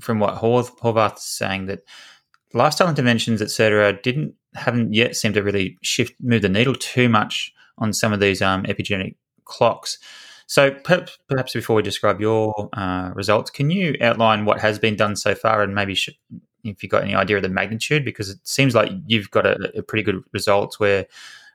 from 0.00 0.18
what 0.18 0.34
Hor- 0.34 0.62
Horvath 0.62 1.16
is 1.16 1.24
saying 1.24 1.66
that 1.66 1.80
lifestyle 2.52 2.88
interventions, 2.88 3.40
etc., 3.42 3.92
didn't 4.02 4.34
haven't 4.54 4.92
yet 4.92 5.16
seemed 5.16 5.34
to 5.34 5.42
really 5.42 5.78
shift 5.82 6.14
move 6.20 6.42
the 6.42 6.48
needle 6.48 6.74
too 6.74 7.08
much 7.08 7.52
on 7.78 7.92
some 7.92 8.12
of 8.12 8.20
these 8.20 8.42
um, 8.42 8.64
epigenetic 8.64 9.14
clocks. 9.44 9.98
So 10.46 10.72
perhaps, 10.72 11.16
perhaps 11.28 11.52
before 11.52 11.76
we 11.76 11.82
describe 11.82 12.20
your 12.20 12.68
uh, 12.72 13.12
results, 13.14 13.50
can 13.50 13.70
you 13.70 13.94
outline 14.00 14.44
what 14.44 14.60
has 14.60 14.80
been 14.80 14.96
done 14.96 15.14
so 15.14 15.34
far, 15.34 15.62
and 15.62 15.74
maybe 15.74 15.94
sh- 15.94 16.10
if 16.64 16.82
you've 16.82 16.90
got 16.90 17.02
any 17.04 17.14
idea 17.14 17.36
of 17.36 17.42
the 17.42 17.48
magnitude, 17.48 18.04
because 18.04 18.28
it 18.30 18.38
seems 18.44 18.74
like 18.74 18.90
you've 19.06 19.30
got 19.30 19.46
a, 19.46 19.70
a 19.78 19.82
pretty 19.82 20.02
good 20.02 20.22
results 20.32 20.78
where 20.80 21.06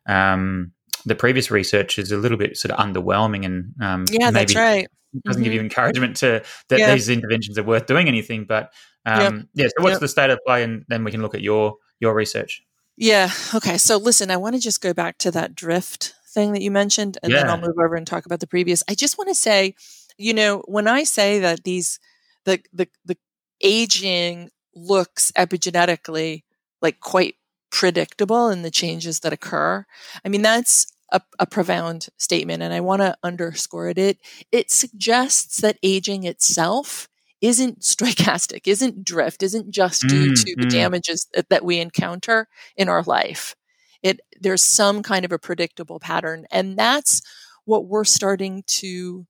um, 0.07 0.71
the 1.05 1.15
previous 1.15 1.51
research 1.51 1.97
is 1.99 2.11
a 2.11 2.17
little 2.17 2.37
bit 2.37 2.57
sort 2.57 2.71
of 2.71 2.77
underwhelming 2.79 3.45
and 3.45 3.73
um, 3.81 4.05
Yeah, 4.11 4.29
maybe 4.31 4.53
that's 4.53 4.55
right. 4.55 4.87
doesn't 5.25 5.43
give 5.43 5.51
Mhm. 5.51 5.55
you 5.55 5.61
encouragement 5.61 6.17
to 6.17 6.43
that 6.69 6.79
Yeah. 6.79 6.93
these 6.93 7.09
interventions 7.09 7.57
are 7.57 7.63
worth 7.63 7.85
doing 7.85 8.07
anything. 8.07 8.45
But 8.45 8.73
um, 9.05 9.47
yeah, 9.53 9.67
so 9.67 9.83
what's 9.83 9.93
Yep. 9.93 9.99
the 10.01 10.07
state 10.07 10.29
of 10.31 10.39
play, 10.45 10.63
and 10.63 10.83
then 10.87 11.03
we 11.03 11.11
can 11.11 11.21
look 11.21 11.35
at 11.35 11.41
your 11.41 11.75
your 11.99 12.13
research. 12.13 12.61
Yeah. 12.97 13.29
Okay. 13.53 13.77
So 13.77 13.97
listen, 13.97 14.31
I 14.31 14.37
want 14.37 14.55
to 14.55 14.61
just 14.61 14.81
go 14.81 14.93
back 14.93 15.17
to 15.19 15.31
that 15.31 15.53
drift 15.55 16.13
thing 16.33 16.51
that 16.53 16.61
you 16.61 16.71
mentioned, 16.71 17.17
and 17.23 17.31
then 17.33 17.49
I'll 17.49 17.57
move 17.61 17.77
over 17.79 17.95
and 17.95 18.05
talk 18.05 18.25
about 18.25 18.39
the 18.41 18.47
previous. 18.47 18.83
I 18.89 18.95
just 18.95 19.17
want 19.17 19.29
to 19.29 19.35
say, 19.35 19.75
you 20.17 20.33
know, 20.33 20.63
when 20.67 20.87
I 20.87 21.03
say 21.03 21.39
that 21.39 21.63
these 21.63 21.99
the 22.45 22.61
the 22.73 22.87
the 23.05 23.17
aging 23.61 24.49
looks 24.75 25.31
epigenetically 25.37 26.43
like 26.81 26.99
quite 26.99 27.35
predictable 27.71 28.49
in 28.49 28.61
the 28.61 28.71
changes 28.71 29.21
that 29.21 29.33
occur, 29.33 29.85
I 30.23 30.29
mean 30.29 30.41
that's 30.41 30.85
a, 31.11 31.21
a 31.39 31.45
profound 31.45 32.09
statement, 32.17 32.63
and 32.63 32.73
I 32.73 32.81
want 32.81 33.01
to 33.01 33.15
underscore 33.23 33.89
it. 33.89 33.97
It 33.97 34.19
it 34.51 34.71
suggests 34.71 35.61
that 35.61 35.77
aging 35.83 36.23
itself 36.23 37.07
isn't 37.41 37.81
stochastic, 37.81 38.61
isn't 38.67 39.05
drift, 39.05 39.43
isn't 39.43 39.71
just 39.71 40.01
due 40.07 40.31
Mm, 40.31 40.45
to 40.45 40.55
the 40.57 40.65
mm. 40.65 40.69
damages 40.69 41.27
that, 41.33 41.49
that 41.49 41.63
we 41.65 41.79
encounter 41.79 42.47
in 42.75 42.89
our 42.89 43.03
life. 43.03 43.55
It 44.03 44.19
there's 44.39 44.63
some 44.63 45.03
kind 45.03 45.25
of 45.25 45.31
a 45.31 45.39
predictable 45.39 45.99
pattern, 45.99 46.45
and 46.51 46.77
that's 46.77 47.21
what 47.65 47.87
we're 47.87 48.03
starting 48.03 48.63
to 48.67 49.25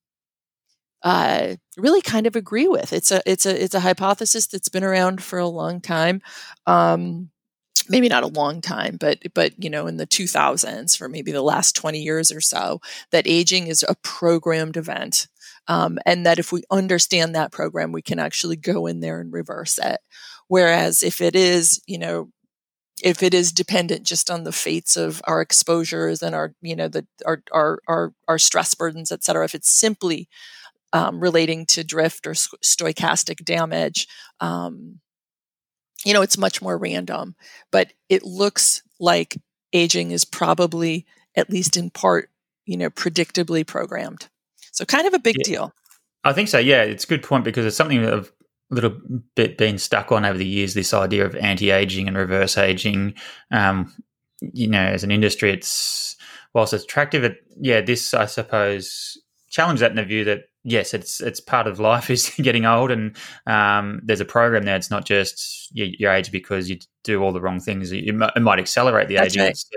uh, 1.06 1.56
really 1.78 2.02
kind 2.02 2.28
of 2.28 2.36
agree 2.36 2.68
with. 2.68 2.92
It's 2.92 3.12
a 3.12 3.22
it's 3.26 3.46
a 3.46 3.64
it's 3.64 3.76
a 3.76 3.80
hypothesis 3.80 4.48
that's 4.48 4.70
been 4.70 4.84
around 4.84 5.24
for 5.24 5.40
a 5.40 5.48
long 5.48 5.80
time. 5.80 6.22
Um, 6.66 7.30
maybe 7.88 8.10
not 8.10 8.24
a 8.24 8.28
long 8.28 8.60
time, 8.60 8.98
but 9.00 9.20
but 9.36 9.54
you 9.64 9.70
know, 9.70 9.88
in 9.88 9.98
the 9.98 10.08
2000s, 10.08 10.98
for 10.98 11.08
maybe 11.08 11.32
the 11.32 11.44
last 11.44 11.76
20 11.76 12.02
years 12.02 12.32
or 12.32 12.42
so, 12.42 12.82
that 13.12 13.28
aging 13.28 13.68
is 13.68 13.86
a 13.88 13.96
programmed 14.04 14.78
event. 14.78 15.28
Um, 15.68 16.00
and 16.06 16.26
that 16.26 16.40
if 16.40 16.52
we 16.52 16.64
understand 16.72 17.36
that 17.36 17.52
program, 17.52 17.92
we 17.92 18.02
can 18.02 18.20
actually 18.20 18.56
go 18.56 18.88
in 18.88 19.00
there 19.00 19.20
and 19.20 19.34
reverse 19.34 19.80
it. 19.80 20.00
Whereas 20.48 21.02
if 21.04 21.22
it 21.22 21.36
is, 21.36 21.82
you 21.88 21.98
know, 21.98 22.30
if 23.04 23.22
it 23.24 23.34
is 23.34 23.52
dependent 23.52 24.04
just 24.04 24.32
on 24.32 24.44
the 24.44 24.52
fates 24.52 24.96
of 24.98 25.22
our 25.26 25.42
exposures 25.42 26.24
and 26.24 26.34
our, 26.36 26.54
you 26.62 26.76
know, 26.76 26.88
the 26.88 27.06
our 27.26 27.44
our 27.52 27.80
our, 27.88 28.14
our 28.28 28.40
stress 28.40 28.74
burdens, 28.74 29.12
et 29.12 29.24
cetera, 29.24 29.46
if 29.46 29.56
it's 29.56 29.70
simply 29.70 30.30
um, 30.96 31.20
relating 31.20 31.66
to 31.66 31.84
drift 31.84 32.26
or 32.26 32.32
stochastic 32.32 33.44
damage, 33.44 34.08
um, 34.40 35.02
you 36.06 36.14
know, 36.14 36.22
it's 36.22 36.38
much 36.38 36.62
more 36.62 36.78
random. 36.78 37.36
But 37.70 37.92
it 38.08 38.24
looks 38.24 38.82
like 38.98 39.38
aging 39.74 40.12
is 40.12 40.24
probably, 40.24 41.06
at 41.36 41.50
least 41.50 41.76
in 41.76 41.90
part, 41.90 42.30
you 42.66 42.78
know, 42.78 42.90
predictably 42.90 43.68
programmed. 43.68 44.30
So 44.72 44.86
kind 44.86 45.06
of 45.06 45.14
a 45.14 45.20
big 45.20 45.36
Yeah. 45.40 45.44
deal. 45.44 45.74
I 46.24 46.32
think 46.32 46.48
so. 46.48 46.60
Yeah, 46.60 46.84
it's 46.84 47.04
a 47.04 47.08
good 47.08 47.24
point 47.24 47.44
because 47.44 47.66
it's 47.66 47.76
something 47.76 48.02
that 48.02 48.14
I've 48.14 48.32
a 48.72 48.76
little 48.76 48.98
bit 49.36 49.58
been 49.58 49.78
stuck 49.78 50.14
on 50.14 50.24
over 50.24 50.38
the 50.38 50.48
years. 50.48 50.74
This 50.74 50.94
idea 50.94 51.26
of 51.26 51.36
anti-aging 51.36 52.08
and 52.08 52.18
reverse 52.18 52.58
aging. 52.58 53.16
Um, 53.52 53.94
you 54.42 54.68
know, 54.68 54.80
as 54.80 55.04
an 55.04 55.12
industry, 55.12 55.52
it's 55.52 56.16
whilst 56.54 56.74
it's 56.74 56.86
attractive, 56.86 57.26
it 57.26 57.38
yeah, 57.60 57.82
this 57.82 58.14
I 58.14 58.28
suppose 58.28 59.18
challenges 59.50 59.82
that 59.82 59.92
in 59.92 59.98
the 59.98 60.06
view 60.06 60.24
that 60.24 60.46
yes, 60.66 60.94
it's 60.94 61.22
it's 61.22 61.40
part 61.40 61.68
of 61.68 61.80
life 61.80 62.10
is 62.10 62.30
getting 62.38 62.66
old, 62.66 62.92
and 62.92 63.16
um, 63.48 64.02
there's 64.04 64.20
a 64.20 64.26
program 64.26 64.64
there. 64.64 64.76
It's 64.76 64.92
not 64.92 65.06
just 65.06 65.70
your, 65.74 65.88
you 65.88 66.10
age 66.10 66.32
because 66.32 66.70
you 66.70 66.80
do 67.06 67.22
all 67.24 67.32
the 67.32 67.40
wrong 67.40 67.62
things. 67.62 67.92
It, 67.94 68.06
it 68.08 68.42
might 68.42 68.60
accelerate 68.60 69.08
the 69.08 69.16
That's 69.16 69.28
aging. 69.36 69.42
right. 69.44 69.52
It's, 69.52 69.70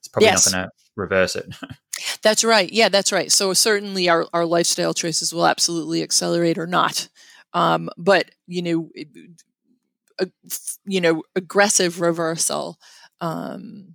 it's 0.00 0.08
probably 0.08 0.26
Yes. 0.26 0.46
not 0.46 0.52
going 0.52 0.64
to 0.66 0.70
reverse 0.96 1.36
it. 1.36 1.54
That's 2.22 2.42
right. 2.42 2.72
Yeah, 2.72 2.88
that's 2.88 3.12
right. 3.12 3.30
So 3.30 3.52
certainly 3.52 4.08
our, 4.08 4.26
our 4.32 4.44
lifestyle 4.44 4.92
choices 4.94 5.32
will 5.32 5.46
absolutely 5.46 6.02
accelerate 6.02 6.58
or 6.58 6.66
not. 6.66 7.08
Um, 7.52 7.90
but 7.96 8.30
you 8.48 8.62
know, 8.62 8.90
it- 8.94 9.08
a, 10.20 10.26
you 10.84 11.00
know, 11.00 11.22
aggressive 11.36 12.00
reversal 12.00 12.78
um, 13.20 13.94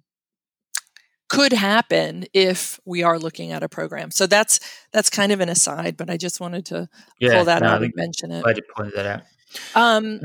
could 1.29 1.53
happen 1.53 2.25
if 2.33 2.79
we 2.85 3.03
are 3.03 3.19
looking 3.19 3.51
at 3.51 3.63
a 3.63 3.69
program. 3.69 4.11
So 4.11 4.27
that's 4.27 4.59
that's 4.91 5.09
kind 5.09 5.31
of 5.31 5.39
an 5.39 5.49
aside, 5.49 5.97
but 5.97 6.09
I 6.09 6.17
just 6.17 6.39
wanted 6.39 6.65
to 6.67 6.89
yeah, 7.19 7.35
pull 7.35 7.45
that 7.45 7.61
no, 7.61 7.69
out 7.69 7.83
and 7.83 7.93
mention 7.95 8.31
it. 8.31 8.43
glad 8.43 8.57
you 8.57 8.63
pointed 8.75 8.95
that 8.95 9.05
out. 9.05 9.21
Um, 9.75 10.19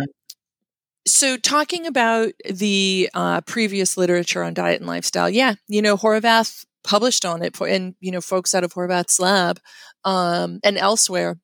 so 1.07 1.37
talking 1.37 1.87
about 1.87 2.33
the 2.49 3.11
uh, 3.15 3.41
previous 3.43 3.97
literature 3.97 4.43
on 4.43 4.55
diet 4.55 4.81
and 4.81 4.87
lifestyle, 4.87 5.29
yeah, 5.29 5.55
you 5.69 5.83
know, 5.83 5.97
Horvath 5.97 6.65
published 6.85 7.25
on 7.25 7.43
it 7.43 7.57
for, 7.57 7.67
and 7.67 7.95
you 8.01 8.11
know, 8.11 8.21
folks 8.21 8.55
out 8.55 8.65
of 8.65 8.75
Horvath's 8.75 9.19
lab 9.19 9.61
um, 10.05 10.61
and 10.63 10.79
elsewhere. 10.79 11.39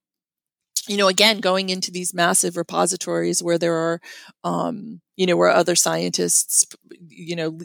You 0.86 0.96
know, 0.96 1.08
again, 1.08 1.40
going 1.40 1.68
into 1.68 1.90
these 1.90 2.14
massive 2.14 2.56
repositories 2.56 3.42
where 3.42 3.58
there 3.58 3.74
are, 3.74 4.00
um, 4.42 5.02
you 5.16 5.26
know, 5.26 5.36
where 5.36 5.50
other 5.50 5.74
scientists, 5.74 6.64
you 7.08 7.36
know, 7.36 7.58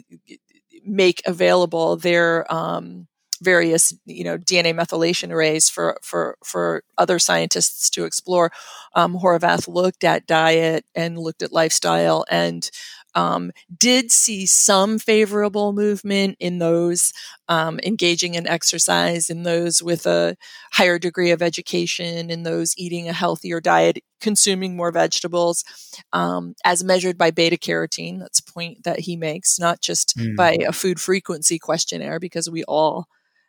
make 0.84 1.22
available 1.26 1.96
their 1.96 2.52
um, 2.52 3.06
various, 3.42 3.92
you 4.06 4.24
know, 4.24 4.38
DNA 4.38 4.74
methylation 4.74 5.30
arrays 5.30 5.68
for 5.68 5.98
for 6.02 6.36
for 6.44 6.82
other 6.98 7.18
scientists 7.18 7.90
to 7.90 8.04
explore. 8.04 8.50
Um, 8.94 9.18
Horvath 9.18 9.68
looked 9.68 10.04
at 10.04 10.26
diet 10.26 10.84
and 10.94 11.18
looked 11.18 11.42
at 11.42 11.52
lifestyle 11.52 12.24
and 12.30 12.70
um, 13.14 13.52
did 13.76 14.10
see 14.10 14.46
some 14.46 14.98
favorable 14.98 15.72
movement 15.72 16.36
in 16.40 16.58
those 16.58 17.12
um, 17.48 17.78
engaging 17.84 18.34
in 18.34 18.46
exercise, 18.46 19.30
in 19.30 19.42
those 19.42 19.82
with 19.82 20.06
a 20.06 20.36
higher 20.72 20.98
degree 20.98 21.30
of 21.30 21.42
education, 21.42 22.30
in 22.30 22.42
those 22.42 22.74
eating 22.76 23.08
a 23.08 23.12
healthier 23.12 23.60
diet, 23.60 23.98
consuming 24.20 24.76
more 24.76 24.90
vegetables, 24.90 25.64
um, 26.12 26.54
as 26.64 26.82
measured 26.82 27.18
by 27.18 27.30
beta 27.30 27.56
carotene. 27.56 28.18
That's 28.18 28.40
a 28.40 28.52
point 28.52 28.84
that 28.84 29.00
he 29.00 29.16
makes, 29.16 29.58
not 29.58 29.80
just 29.80 30.16
mm. 30.16 30.36
by 30.36 30.56
a 30.66 30.72
food 30.72 31.00
frequency 31.00 31.58
questionnaire, 31.58 32.18
because 32.18 32.48
we 32.50 32.64
all 32.64 33.06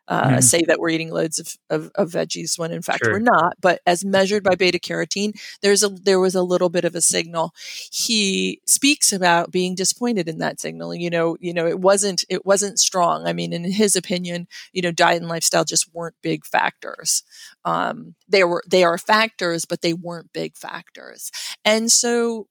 uh, 0.08 0.30
mm. 0.30 0.44
say 0.44 0.62
that 0.68 0.80
we're 0.80 0.90
eating 0.90 1.12
loads 1.12 1.40
of, 1.40 1.56
of, 1.70 1.92
of 1.96 2.12
veggies 2.12 2.60
when 2.60 2.72
in 2.72 2.82
fact 2.82 3.04
sure. 3.04 3.14
we're 3.14 3.20
not. 3.20 3.56
But 3.60 3.82
as 3.86 4.06
measured 4.06 4.44
by 4.44 4.56
beta 4.56 4.80
carotene, 4.80 5.34
there's 5.62 5.84
a 5.84 5.90
there 5.90 6.20
was 6.20 6.36
a 6.36 6.44
little 6.44 6.70
bit 6.70 6.86
of 6.86 6.96
a 6.96 7.02
signal. 7.02 7.54
He 7.92 8.62
speaks 8.66 9.12
about 9.12 9.52
being 9.52 9.76
disappointed 9.76 10.28
in 10.28 10.38
that 10.40 10.60
signal. 10.60 10.94
You 10.94 11.10
know, 11.10 11.38
you 11.40 11.54
know, 11.54 11.68
it 11.68 11.80
wasn't 11.80 12.24
it 12.30 12.46
wasn't 12.46 12.80
strong. 12.80 13.26
I 13.26 13.34
mean, 13.34 13.54
in 13.54 13.64
his 13.64 13.96
opinion, 13.96 14.48
you 14.74 14.82
know, 14.82 14.92
diet 14.92 15.22
and 15.22 15.30
lifestyle 15.30 15.66
just 15.66 15.94
weren't 15.94 16.16
big 16.22 16.46
factors. 16.46 17.24
Um, 17.64 18.16
they 18.28 18.44
were 18.44 18.64
they 18.70 18.84
are 18.84 18.98
factors, 18.98 19.66
but 19.66 19.82
they 19.82 19.94
weren't 19.94 20.34
big 20.34 20.56
factors. 20.56 21.32
And 21.64 21.92
so, 21.92 22.48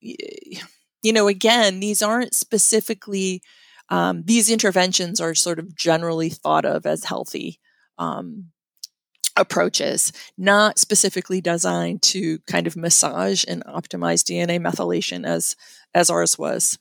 you 0.00 1.12
know, 1.12 1.28
again, 1.28 1.80
these 1.80 2.02
aren't 2.02 2.34
specifically 2.34 3.42
um, 3.88 4.22
these 4.24 4.50
interventions 4.50 5.20
are 5.20 5.34
sort 5.34 5.58
of 5.58 5.74
generally 5.74 6.28
thought 6.28 6.64
of 6.64 6.86
as 6.86 7.04
healthy 7.04 7.60
um, 7.98 8.46
approaches, 9.36 10.12
not 10.36 10.78
specifically 10.78 11.40
designed 11.40 12.02
to 12.02 12.38
kind 12.40 12.66
of 12.66 12.76
massage 12.76 13.44
and 13.46 13.64
optimize 13.64 14.22
DNA 14.22 14.60
methylation 14.60 15.26
as 15.26 15.54
as 15.94 16.10
ours 16.10 16.38
was. 16.38 16.78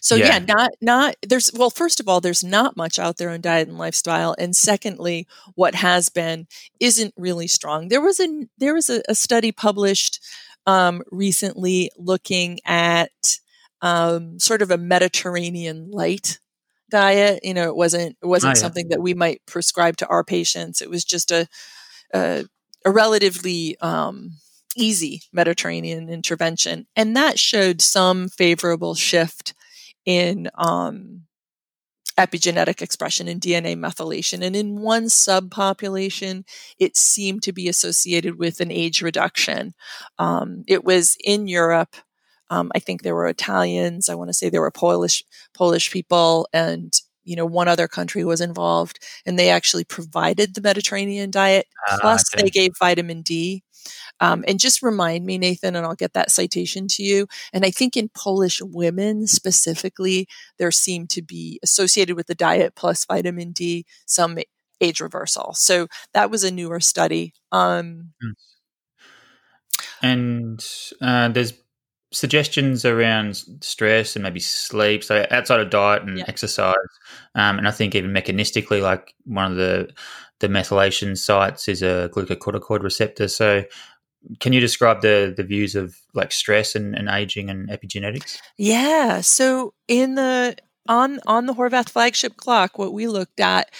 So 0.00 0.14
yeah. 0.14 0.26
yeah. 0.26 0.38
not 0.40 0.70
not 0.80 1.14
there's 1.26 1.50
well 1.54 1.70
first 1.70 2.00
of 2.00 2.08
all 2.08 2.20
there's 2.20 2.44
not 2.44 2.76
much 2.76 2.98
out 2.98 3.16
there 3.16 3.30
on 3.30 3.40
diet 3.40 3.68
and 3.68 3.78
lifestyle 3.78 4.34
and 4.38 4.54
secondly 4.54 5.26
what 5.54 5.74
has 5.74 6.08
been 6.08 6.46
isn't 6.80 7.14
really 7.16 7.46
strong. 7.46 7.88
There 7.88 8.00
was 8.00 8.20
a 8.20 8.46
there 8.58 8.74
was 8.74 8.90
a, 8.90 9.02
a 9.08 9.14
study 9.14 9.52
published 9.52 10.20
um, 10.66 11.02
recently 11.10 11.90
looking 11.96 12.58
at 12.66 13.38
um, 13.82 14.38
sort 14.38 14.62
of 14.62 14.70
a 14.70 14.78
Mediterranean 14.78 15.90
light 15.90 16.38
diet. 16.90 17.40
You 17.42 17.54
know, 17.54 17.68
it 17.68 17.76
wasn't 17.76 18.16
it 18.22 18.26
wasn't 18.26 18.56
oh, 18.56 18.58
yeah. 18.58 18.62
something 18.62 18.88
that 18.88 19.02
we 19.02 19.14
might 19.14 19.42
prescribe 19.46 19.96
to 19.98 20.06
our 20.08 20.24
patients. 20.24 20.80
It 20.80 20.90
was 20.90 21.04
just 21.04 21.30
a 21.30 21.48
a, 22.12 22.44
a 22.84 22.90
relatively 22.90 23.76
um, 23.80 24.32
easy 24.76 25.22
Mediterranean 25.32 26.08
intervention, 26.08 26.86
and 26.96 27.16
that 27.16 27.38
showed 27.38 27.80
some 27.80 28.28
favorable 28.28 28.94
shift 28.94 29.54
in 30.04 30.48
um, 30.56 31.22
epigenetic 32.20 32.82
expression 32.82 33.28
and 33.28 33.40
DNA 33.40 33.76
methylation. 33.76 34.44
And 34.44 34.54
in 34.54 34.80
one 34.80 35.04
subpopulation, 35.04 36.44
it 36.78 36.96
seemed 36.96 37.42
to 37.44 37.52
be 37.52 37.68
associated 37.68 38.38
with 38.38 38.60
an 38.60 38.70
age 38.70 39.00
reduction. 39.00 39.74
Um, 40.18 40.64
it 40.68 40.84
was 40.84 41.16
in 41.24 41.48
Europe. 41.48 41.96
Um, 42.50 42.70
I 42.74 42.80
think 42.80 43.02
there 43.02 43.14
were 43.14 43.28
Italians. 43.28 44.08
I 44.08 44.14
want 44.14 44.28
to 44.28 44.34
say 44.34 44.50
there 44.50 44.60
were 44.60 44.70
Polish 44.70 45.24
Polish 45.54 45.90
people, 45.90 46.48
and 46.52 46.92
you 47.24 47.36
know 47.36 47.46
one 47.46 47.68
other 47.68 47.88
country 47.88 48.24
was 48.24 48.40
involved, 48.40 48.98
and 49.24 49.38
they 49.38 49.50
actually 49.50 49.84
provided 49.84 50.54
the 50.54 50.60
Mediterranean 50.60 51.30
diet. 51.30 51.66
Uh, 51.90 51.98
plus, 52.00 52.24
okay. 52.34 52.42
they 52.42 52.50
gave 52.50 52.72
vitamin 52.78 53.22
D. 53.22 53.62
Um, 54.20 54.44
and 54.46 54.60
just 54.60 54.82
remind 54.82 55.24
me, 55.24 55.38
Nathan, 55.38 55.74
and 55.74 55.86
I'll 55.86 55.94
get 55.94 56.12
that 56.12 56.30
citation 56.30 56.86
to 56.88 57.02
you. 57.02 57.26
And 57.54 57.64
I 57.64 57.70
think 57.70 57.96
in 57.96 58.10
Polish 58.10 58.60
women 58.60 59.26
specifically, 59.26 60.28
there 60.58 60.70
seemed 60.70 61.08
to 61.10 61.22
be 61.22 61.58
associated 61.62 62.16
with 62.16 62.26
the 62.26 62.34
diet 62.34 62.74
plus 62.74 63.06
vitamin 63.06 63.52
D 63.52 63.86
some 64.04 64.38
age 64.80 65.00
reversal. 65.00 65.54
So 65.54 65.88
that 66.12 66.30
was 66.30 66.44
a 66.44 66.50
newer 66.50 66.80
study. 66.80 67.32
Um, 67.52 68.10
hmm. 68.20 68.30
and 70.02 70.66
uh, 71.00 71.28
there's 71.28 71.54
suggestions 72.12 72.84
around 72.84 73.42
stress 73.60 74.16
and 74.16 74.22
maybe 74.22 74.40
sleep. 74.40 75.04
So 75.04 75.26
outside 75.30 75.60
of 75.60 75.70
diet 75.70 76.02
and 76.02 76.18
yeah. 76.18 76.24
exercise, 76.26 76.74
um, 77.34 77.58
and 77.58 77.68
I 77.68 77.70
think 77.70 77.94
even 77.94 78.12
mechanistically, 78.12 78.82
like 78.82 79.14
one 79.24 79.52
of 79.52 79.56
the 79.56 79.90
the 80.40 80.48
methylation 80.48 81.16
sites 81.16 81.68
is 81.68 81.82
a 81.82 82.10
glucocorticoid 82.12 82.82
receptor. 82.82 83.28
So 83.28 83.64
can 84.40 84.52
you 84.52 84.60
describe 84.60 85.02
the 85.02 85.32
the 85.36 85.44
views 85.44 85.74
of 85.74 85.96
like 86.14 86.32
stress 86.32 86.74
and, 86.74 86.94
and 86.94 87.08
aging 87.08 87.50
and 87.50 87.68
epigenetics? 87.68 88.38
Yeah. 88.56 89.20
So 89.20 89.74
in 89.88 90.14
the 90.14 90.56
on 90.88 91.20
on 91.26 91.46
the 91.46 91.54
Horvath 91.54 91.90
flagship 91.90 92.36
clock, 92.36 92.78
what 92.78 92.92
we 92.92 93.06
looked 93.06 93.40
at, 93.40 93.70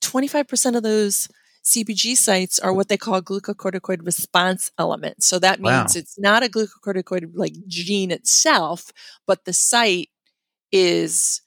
twenty 0.00 0.28
five 0.28 0.48
percent 0.48 0.76
of 0.76 0.82
those 0.82 1.28
CPG 1.66 2.16
sites 2.16 2.60
are 2.60 2.72
what 2.72 2.88
they 2.88 2.96
call 2.96 3.20
glucocorticoid 3.20 4.06
response 4.06 4.70
elements. 4.78 5.26
So 5.26 5.40
that 5.40 5.60
means 5.60 5.94
wow. 5.94 6.00
it's 6.00 6.16
not 6.18 6.44
a 6.44 6.48
glucocorticoid 6.48 7.32
like 7.34 7.54
gene 7.66 8.12
itself, 8.12 8.92
but 9.26 9.44
the 9.44 9.52
site 9.52 10.10
is 10.70 11.42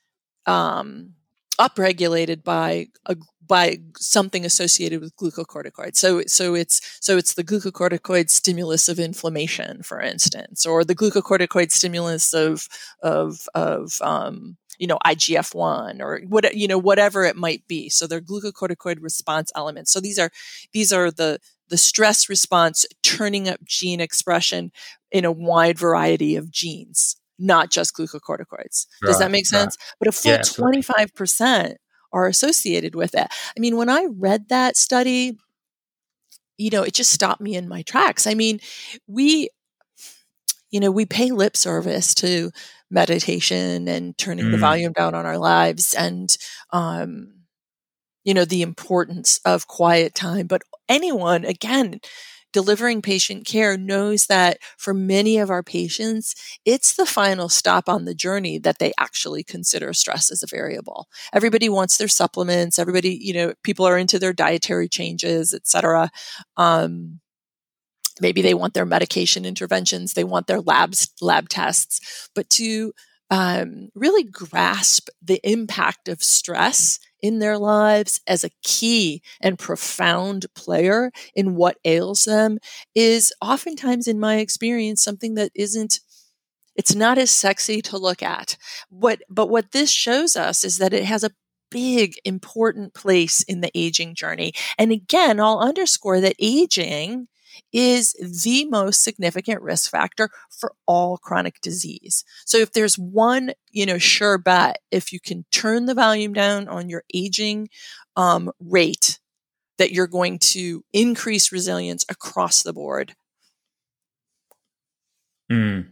um, 0.45 1.13
upregulated 1.57 2.43
by 2.43 2.87
a 3.05 3.15
by 3.49 3.79
something 3.97 4.45
associated 4.45 5.01
with 5.01 5.15
glucocorticoids. 5.17 5.97
So, 5.97 6.21
so 6.27 6.53
it's 6.53 6.79
so 7.01 7.17
it's 7.17 7.33
the 7.33 7.43
glucocorticoid 7.43 8.29
stimulus 8.29 8.87
of 8.87 8.99
inflammation, 8.99 9.83
for 9.83 9.99
instance, 9.99 10.65
or 10.65 10.85
the 10.85 10.95
glucocorticoid 10.95 11.71
stimulus 11.71 12.33
of 12.33 12.69
of 13.01 13.49
of 13.53 14.01
um, 14.01 14.55
you 14.77 14.87
know, 14.87 14.97
IGF 15.05 15.53
one 15.53 16.01
or 16.01 16.21
what, 16.21 16.55
you 16.55 16.67
know, 16.67 16.77
whatever 16.77 17.25
it 17.25 17.35
might 17.35 17.67
be. 17.67 17.89
So 17.89 18.07
they're 18.07 18.21
glucocorticoid 18.21 19.03
response 19.03 19.51
elements. 19.53 19.91
So 19.91 19.99
these 19.99 20.17
are, 20.17 20.31
these 20.71 20.93
are 20.93 21.11
the, 21.11 21.39
the 21.67 21.77
stress 21.77 22.29
response 22.29 22.85
turning 23.03 23.49
up 23.49 23.59
gene 23.65 23.99
expression 23.99 24.71
in 25.11 25.25
a 25.25 25.33
wide 25.33 25.77
variety 25.77 26.37
of 26.37 26.49
genes, 26.49 27.17
not 27.37 27.69
just 27.69 27.93
glucocorticoids. 27.93 28.87
Right, 29.03 29.07
Does 29.07 29.19
that 29.19 29.31
make 29.31 29.45
sense? 29.45 29.77
Right. 29.77 29.95
But 29.99 30.07
a 30.07 30.11
full 30.13 30.31
yeah, 30.31 30.39
25% 30.39 31.75
are 32.11 32.27
associated 32.27 32.95
with 32.95 33.15
it. 33.15 33.27
I 33.29 33.59
mean, 33.59 33.77
when 33.77 33.89
I 33.89 34.07
read 34.09 34.49
that 34.49 34.77
study, 34.77 35.37
you 36.57 36.69
know, 36.69 36.83
it 36.83 36.93
just 36.93 37.11
stopped 37.11 37.41
me 37.41 37.55
in 37.55 37.67
my 37.69 37.81
tracks. 37.83 38.27
I 38.27 38.33
mean, 38.33 38.59
we, 39.07 39.49
you 40.71 40.79
know, 40.79 40.91
we 40.91 41.05
pay 41.05 41.31
lip 41.31 41.55
service 41.55 42.13
to 42.15 42.51
meditation 42.91 43.87
and 43.87 44.17
turning 44.17 44.45
mm. 44.45 44.51
the 44.51 44.57
volume 44.57 44.93
down 44.93 45.13
on 45.13 45.25
our 45.25 45.37
lives 45.37 45.93
and 45.93 46.35
um, 46.71 47.33
you 48.23 48.33
know 48.33 48.45
the 48.45 48.61
importance 48.61 49.39
of 49.45 49.67
quiet 49.67 50.15
time 50.15 50.47
but 50.47 50.61
anyone 50.87 51.45
again 51.45 51.99
delivering 52.53 53.01
patient 53.01 53.45
care 53.45 53.77
knows 53.77 54.25
that 54.27 54.57
for 54.77 54.93
many 54.93 55.37
of 55.37 55.49
our 55.49 55.63
patients 55.63 56.35
it's 56.65 56.95
the 56.95 57.05
final 57.05 57.49
stop 57.49 57.87
on 57.87 58.05
the 58.05 58.15
journey 58.15 58.57
that 58.57 58.79
they 58.79 58.91
actually 58.99 59.43
consider 59.43 59.93
stress 59.93 60.31
as 60.31 60.43
a 60.43 60.47
variable. 60.47 61.07
Everybody 61.33 61.69
wants 61.69 61.97
their 61.97 62.07
supplements 62.07 62.79
everybody 62.79 63.17
you 63.21 63.33
know 63.33 63.53
people 63.63 63.85
are 63.85 63.97
into 63.97 64.19
their 64.19 64.33
dietary 64.33 64.87
changes 64.87 65.53
etc 65.53 66.09
um, 66.57 67.19
maybe 68.21 68.41
they 68.41 68.53
want 68.53 68.73
their 68.73 68.85
medication 68.85 69.45
interventions, 69.45 70.13
they 70.13 70.23
want 70.23 70.47
their 70.47 70.61
labs, 70.61 71.09
lab 71.21 71.49
tests, 71.49 72.29
but 72.35 72.49
to 72.51 72.93
um, 73.29 73.89
really 73.93 74.23
grasp 74.23 75.09
the 75.21 75.39
impact 75.43 76.07
of 76.07 76.23
stress 76.23 76.99
in 77.21 77.39
their 77.39 77.57
lives 77.57 78.21
as 78.27 78.43
a 78.43 78.51
key 78.63 79.21
and 79.41 79.59
profound 79.59 80.45
player 80.55 81.11
in 81.35 81.55
what 81.55 81.77
ails 81.85 82.23
them 82.23 82.59
is 82.95 83.33
oftentimes, 83.41 84.07
in 84.07 84.19
my 84.19 84.37
experience, 84.37 85.03
something 85.03 85.35
that 85.35 85.51
isn't 85.55 85.99
it's 86.75 86.95
not 86.95 87.17
as 87.17 87.29
sexy 87.29 87.81
to 87.81 87.97
look 87.97 88.23
at. 88.23 88.55
What, 88.89 89.19
but 89.29 89.49
what 89.49 89.73
this 89.73 89.91
shows 89.91 90.37
us 90.37 90.63
is 90.63 90.77
that 90.77 90.93
it 90.93 91.03
has 91.03 91.25
a 91.25 91.31
big, 91.69 92.15
important 92.23 92.93
place 92.93 93.43
in 93.43 93.59
the 93.59 93.71
aging 93.75 94.15
journey. 94.15 94.53
And 94.77 94.91
again, 94.91 95.41
I'll 95.41 95.59
underscore 95.59 96.21
that 96.21 96.35
aging 96.39 97.27
is 97.71 98.13
the 98.43 98.65
most 98.65 99.03
significant 99.03 99.61
risk 99.61 99.89
factor 99.89 100.29
for 100.49 100.73
all 100.85 101.17
chronic 101.17 101.61
disease. 101.61 102.23
So 102.45 102.57
if 102.57 102.71
there's 102.71 102.97
one, 102.97 103.51
you 103.71 103.85
know, 103.85 103.97
sure 103.97 104.37
bet, 104.37 104.79
if 104.91 105.11
you 105.11 105.19
can 105.19 105.45
turn 105.51 105.85
the 105.85 105.93
volume 105.93 106.33
down 106.33 106.67
on 106.67 106.89
your 106.89 107.03
aging 107.13 107.69
um, 108.15 108.51
rate, 108.59 109.19
that 109.77 109.91
you're 109.91 110.07
going 110.07 110.37
to 110.39 110.83
increase 110.93 111.51
resilience 111.51 112.05
across 112.09 112.63
the 112.63 112.73
board. 112.73 113.15
Mm. 115.51 115.87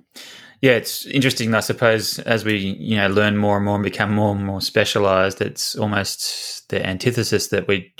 Yeah, 0.61 0.73
it's 0.73 1.05
interesting. 1.05 1.53
I 1.53 1.59
suppose 1.59 2.19
as 2.19 2.43
we 2.43 2.57
you 2.57 2.97
know 2.97 3.07
learn 3.07 3.37
more 3.37 3.57
and 3.57 3.65
more 3.65 3.75
and 3.75 3.83
become 3.83 4.11
more 4.11 4.35
and 4.35 4.45
more 4.45 4.61
specialized, 4.61 5.41
it's 5.41 5.75
almost 5.75 6.67
the 6.69 6.85
antithesis 6.85 7.47
that 7.49 7.67
we 7.67 7.93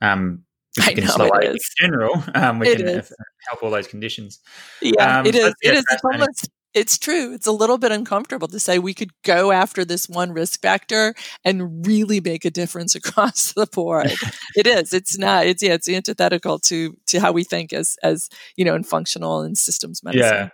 um, 0.00 0.44
I 0.80 0.92
know 0.94 1.06
slow 1.06 1.26
it 1.26 1.56
is. 1.56 1.74
in 1.80 1.86
general, 1.86 2.24
um, 2.34 2.58
we 2.58 2.68
it 2.68 2.78
can 2.78 2.88
is. 2.88 3.12
help 3.48 3.62
all 3.62 3.70
those 3.70 3.86
conditions. 3.86 4.40
Yeah, 4.82 5.20
um, 5.20 5.26
it 5.26 5.34
is. 5.34 5.54
It 5.62 5.74
is. 5.74 5.84
It's 5.90 6.04
almost 6.04 6.50
it's 6.74 6.98
true. 6.98 7.32
It's 7.32 7.46
a 7.46 7.52
little 7.52 7.78
bit 7.78 7.92
uncomfortable 7.92 8.48
to 8.48 8.58
say 8.58 8.80
we 8.80 8.94
could 8.94 9.10
go 9.22 9.52
after 9.52 9.84
this 9.84 10.08
one 10.08 10.32
risk 10.32 10.60
factor 10.60 11.14
and 11.44 11.86
really 11.86 12.20
make 12.20 12.44
a 12.44 12.50
difference 12.50 12.94
across 12.96 13.52
the 13.52 13.66
board. 13.66 14.12
it 14.56 14.66
is. 14.66 14.92
It's 14.92 15.16
not. 15.16 15.46
It's 15.46 15.62
yeah. 15.62 15.74
It's 15.74 15.88
antithetical 15.88 16.58
to 16.60 16.96
to 17.06 17.20
how 17.20 17.32
we 17.32 17.44
think 17.44 17.72
as 17.72 17.96
as 18.02 18.28
you 18.56 18.64
know 18.64 18.74
in 18.74 18.82
functional 18.82 19.42
and 19.42 19.56
systems 19.56 20.02
medicine. 20.02 20.24
Yeah. 20.24 20.48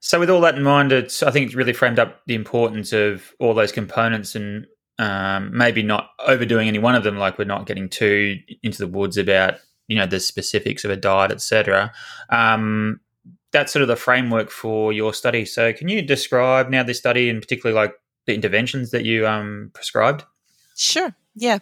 So 0.00 0.20
with 0.20 0.30
all 0.30 0.40
that 0.42 0.56
in 0.56 0.62
mind, 0.62 0.92
it's 0.92 1.22
I 1.22 1.30
think 1.30 1.46
it's 1.46 1.54
really 1.54 1.72
framed 1.72 1.98
up 1.98 2.22
the 2.26 2.34
importance 2.34 2.92
of 2.92 3.32
all 3.38 3.54
those 3.54 3.72
components 3.72 4.34
and 4.34 4.66
um, 4.98 5.56
maybe 5.56 5.82
not 5.82 6.10
overdoing 6.26 6.68
any 6.68 6.78
one 6.78 6.94
of 6.94 7.04
them. 7.04 7.18
Like 7.18 7.38
we're 7.38 7.44
not 7.44 7.66
getting 7.66 7.88
too 7.88 8.38
into 8.62 8.78
the 8.78 8.86
woods 8.86 9.16
about 9.16 9.54
you 9.86 9.96
know 9.96 10.06
the 10.06 10.20
specifics 10.20 10.84
of 10.84 10.90
a 10.90 10.96
diet, 10.96 11.30
etc. 11.30 11.92
Um, 12.30 13.00
that's 13.52 13.72
sort 13.72 13.82
of 13.82 13.88
the 13.88 13.96
framework 13.96 14.50
for 14.50 14.92
your 14.92 15.14
study. 15.14 15.44
So, 15.44 15.72
can 15.72 15.88
you 15.88 16.02
describe 16.02 16.68
now 16.68 16.82
this 16.82 16.98
study, 16.98 17.30
and 17.30 17.40
particularly 17.40 17.78
like 17.78 17.94
the 18.26 18.34
interventions 18.34 18.90
that 18.90 19.04
you 19.04 19.26
um, 19.26 19.70
prescribed? 19.74 20.24
Sure. 20.76 21.14
Yeah. 21.34 21.58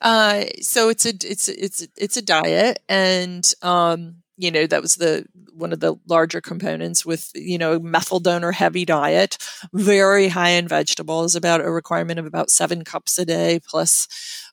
Uh, 0.00 0.44
so 0.60 0.88
it's 0.88 1.04
a 1.04 1.10
it's 1.10 1.48
it's 1.48 1.86
it's 1.96 2.16
a 2.16 2.22
diet, 2.22 2.80
and 2.88 3.52
um, 3.62 4.22
you 4.36 4.50
know 4.50 4.66
that 4.66 4.82
was 4.82 4.96
the 4.96 5.26
one 5.52 5.72
of 5.72 5.80
the 5.80 5.96
larger 6.06 6.40
components 6.40 7.06
with 7.06 7.30
you 7.34 7.58
know 7.58 7.78
methyl 7.78 8.20
donor 8.20 8.52
heavy 8.52 8.84
diet, 8.84 9.38
very 9.72 10.28
high 10.28 10.50
in 10.50 10.68
vegetables, 10.68 11.34
about 11.34 11.60
a 11.60 11.70
requirement 11.70 12.18
of 12.18 12.26
about 12.26 12.50
seven 12.50 12.84
cups 12.84 13.18
a 13.18 13.24
day 13.24 13.60
plus. 13.66 14.08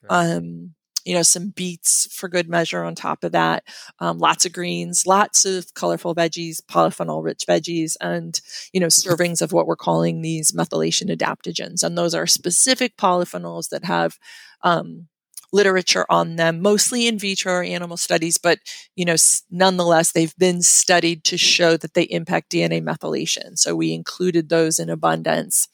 Um, 0.10 0.74
you 1.06 1.14
know, 1.14 1.22
some 1.22 1.50
beets 1.50 2.08
for 2.16 2.30
good 2.30 2.48
measure 2.50 2.84
on 2.84 2.96
top 2.96 3.24
of 3.24 3.34
that, 3.34 3.64
um, 4.00 4.20
lots 4.20 4.46
of 4.46 4.54
greens, 4.54 5.06
lots 5.06 5.46
of 5.46 5.74
colorful 5.74 6.16
veggies, 6.16 6.62
polyphenol 6.62 7.24
rich 7.24 7.44
veggies, 7.48 7.98
and, 8.00 8.40
you 8.72 8.80
know, 8.80 8.88
servings 8.88 9.42
of 9.42 9.52
what 9.52 9.68
we're 9.68 9.76
calling 9.76 10.22
these 10.22 10.54
methylation 10.54 11.14
adaptogens. 11.14 11.84
And 11.84 11.98
those 11.98 12.16
are 12.16 12.26
specific 12.28 12.96
polyphenols 12.96 13.70
that 13.70 13.84
have, 13.84 14.18
um, 14.62 15.08
literature 15.54 16.06
on 16.10 16.36
them, 16.36 16.62
mostly 16.62 17.08
in 17.08 17.20
vitro 17.20 17.54
or 17.54 17.64
animal 17.64 17.98
studies, 17.98 18.38
but 18.38 18.60
you 18.96 19.06
know, 19.06 19.16
nonetheless, 19.52 20.12
they've 20.12 20.36
been 20.38 20.62
studied 20.62 21.24
to 21.26 21.38
show 21.38 21.78
that 21.78 21.94
they 21.94 22.04
impact 22.04 22.52
DNA 22.52 22.82
methylation. 22.82 23.58
So 23.58 23.76
we 23.76 23.94
included 23.94 24.50
those 24.50 24.80
in 24.80 24.90
abundance. 24.90 25.70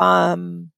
Um, 0.00 0.70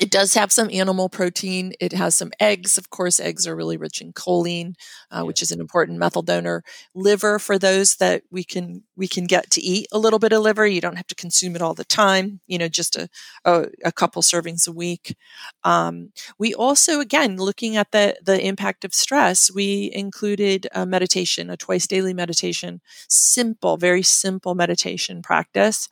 it 0.00 0.10
does 0.10 0.34
have 0.34 0.50
some 0.50 0.70
animal 0.72 1.08
protein. 1.08 1.72
It 1.78 1.92
has 1.92 2.16
some 2.16 2.32
eggs. 2.40 2.76
Of 2.76 2.90
course, 2.90 3.20
eggs 3.20 3.46
are 3.46 3.54
really 3.54 3.76
rich 3.76 4.00
in 4.00 4.12
choline, 4.12 4.74
uh, 5.10 5.22
which 5.22 5.40
is 5.40 5.52
an 5.52 5.60
important 5.60 5.98
methyl 5.98 6.22
donor. 6.22 6.64
Liver 6.94 7.38
for 7.38 7.58
those 7.58 7.96
that 7.96 8.22
we 8.30 8.42
can 8.42 8.82
we 8.96 9.06
can 9.06 9.24
get 9.24 9.50
to 9.52 9.60
eat 9.60 9.86
a 9.92 9.98
little 9.98 10.18
bit 10.18 10.32
of 10.32 10.42
liver. 10.42 10.66
You 10.66 10.80
don't 10.80 10.96
have 10.96 11.06
to 11.08 11.14
consume 11.14 11.54
it 11.54 11.62
all 11.62 11.74
the 11.74 11.84
time. 11.84 12.40
You 12.46 12.58
know, 12.58 12.68
just 12.68 12.96
a 12.96 13.08
a, 13.44 13.66
a 13.84 13.92
couple 13.92 14.22
servings 14.22 14.66
a 14.66 14.72
week. 14.72 15.16
Um, 15.62 16.12
we 16.38 16.54
also, 16.54 17.00
again, 17.00 17.36
looking 17.36 17.76
at 17.76 17.92
the 17.92 18.16
the 18.22 18.44
impact 18.44 18.84
of 18.84 18.94
stress, 18.94 19.50
we 19.52 19.90
included 19.94 20.66
a 20.74 20.84
meditation, 20.86 21.50
a 21.50 21.56
twice 21.56 21.86
daily 21.86 22.14
meditation, 22.14 22.80
simple, 23.08 23.76
very 23.76 24.02
simple 24.02 24.54
meditation 24.56 25.22
practice. 25.22 25.88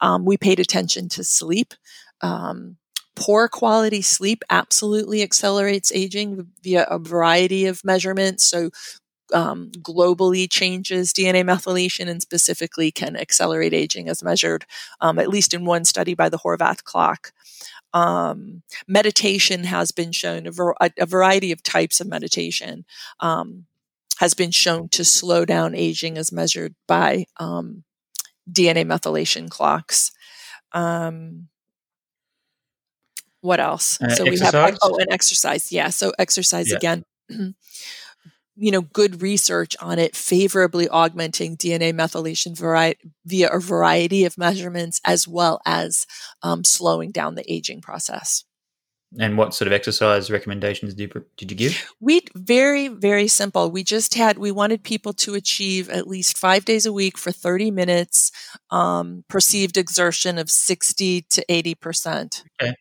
Um, 0.00 0.24
we 0.24 0.36
paid 0.36 0.60
attention 0.60 1.08
to 1.10 1.24
sleep. 1.24 1.74
Um, 2.22 2.78
Poor 3.16 3.48
quality 3.48 4.02
sleep 4.02 4.44
absolutely 4.50 5.22
accelerates 5.22 5.90
aging 5.92 6.48
via 6.62 6.86
a 6.88 6.98
variety 6.98 7.66
of 7.66 7.84
measurements. 7.84 8.44
So, 8.44 8.70
um, 9.32 9.70
globally 9.78 10.48
changes 10.48 11.12
DNA 11.12 11.42
methylation 11.42 12.08
and 12.08 12.22
specifically 12.22 12.92
can 12.92 13.16
accelerate 13.16 13.74
aging 13.74 14.08
as 14.08 14.22
measured, 14.22 14.66
um, 15.00 15.18
at 15.18 15.28
least 15.28 15.52
in 15.52 15.64
one 15.64 15.84
study 15.84 16.14
by 16.14 16.28
the 16.28 16.38
Horvath 16.38 16.84
clock. 16.84 17.32
Um, 17.92 18.62
meditation 18.86 19.64
has 19.64 19.90
been 19.90 20.12
shown, 20.12 20.46
a, 20.46 20.50
ver- 20.50 20.74
a, 20.80 21.06
variety 21.06 21.50
of 21.50 21.62
types 21.62 22.00
of 22.00 22.06
meditation 22.06 22.84
um, 23.20 23.66
has 24.18 24.34
been 24.34 24.50
shown 24.50 24.88
to 24.90 25.04
slow 25.04 25.44
down 25.44 25.74
aging 25.74 26.18
as 26.18 26.30
measured 26.30 26.74
by 26.86 27.26
um, 27.38 27.84
DNA 28.50 28.84
methylation 28.84 29.48
clocks. 29.48 30.12
Um, 30.72 31.48
what 33.40 33.60
else? 33.60 34.00
Uh, 34.00 34.08
so 34.08 34.24
we 34.24 34.30
exercise? 34.30 34.52
have 34.52 34.78
oh, 34.82 34.96
and 34.98 35.08
exercise. 35.10 35.72
Yeah. 35.72 35.90
So 35.90 36.12
exercise 36.18 36.70
yeah. 36.70 36.76
again. 36.76 37.04
you 38.56 38.70
know, 38.70 38.80
good 38.80 39.20
research 39.20 39.76
on 39.80 39.98
it 39.98 40.16
favorably 40.16 40.88
augmenting 40.88 41.56
DNA 41.56 41.92
methylation 41.92 42.56
vari- 42.56 42.98
via 43.26 43.50
a 43.50 43.60
variety 43.60 44.24
of 44.24 44.38
measurements, 44.38 45.00
as 45.04 45.28
well 45.28 45.60
as 45.66 46.06
um, 46.42 46.64
slowing 46.64 47.10
down 47.10 47.34
the 47.34 47.52
aging 47.52 47.82
process. 47.82 48.44
And 49.18 49.38
what 49.38 49.54
sort 49.54 49.66
of 49.66 49.72
exercise 49.72 50.30
recommendations 50.30 50.94
did 50.94 51.14
you, 51.14 51.24
did 51.36 51.50
you 51.50 51.56
give? 51.56 51.92
We 52.00 52.22
very 52.34 52.88
very 52.88 53.28
simple. 53.28 53.70
We 53.70 53.84
just 53.84 54.14
had 54.14 54.36
we 54.36 54.50
wanted 54.50 54.82
people 54.82 55.12
to 55.14 55.34
achieve 55.34 55.88
at 55.88 56.08
least 56.08 56.36
five 56.36 56.64
days 56.64 56.86
a 56.86 56.92
week 56.92 57.16
for 57.16 57.30
thirty 57.30 57.70
minutes, 57.70 58.32
um, 58.70 59.24
perceived 59.28 59.76
exertion 59.76 60.38
of 60.38 60.50
sixty 60.50 61.22
to 61.30 61.44
eighty 61.48 61.74
percent. 61.74 62.42
Okay. 62.60 62.74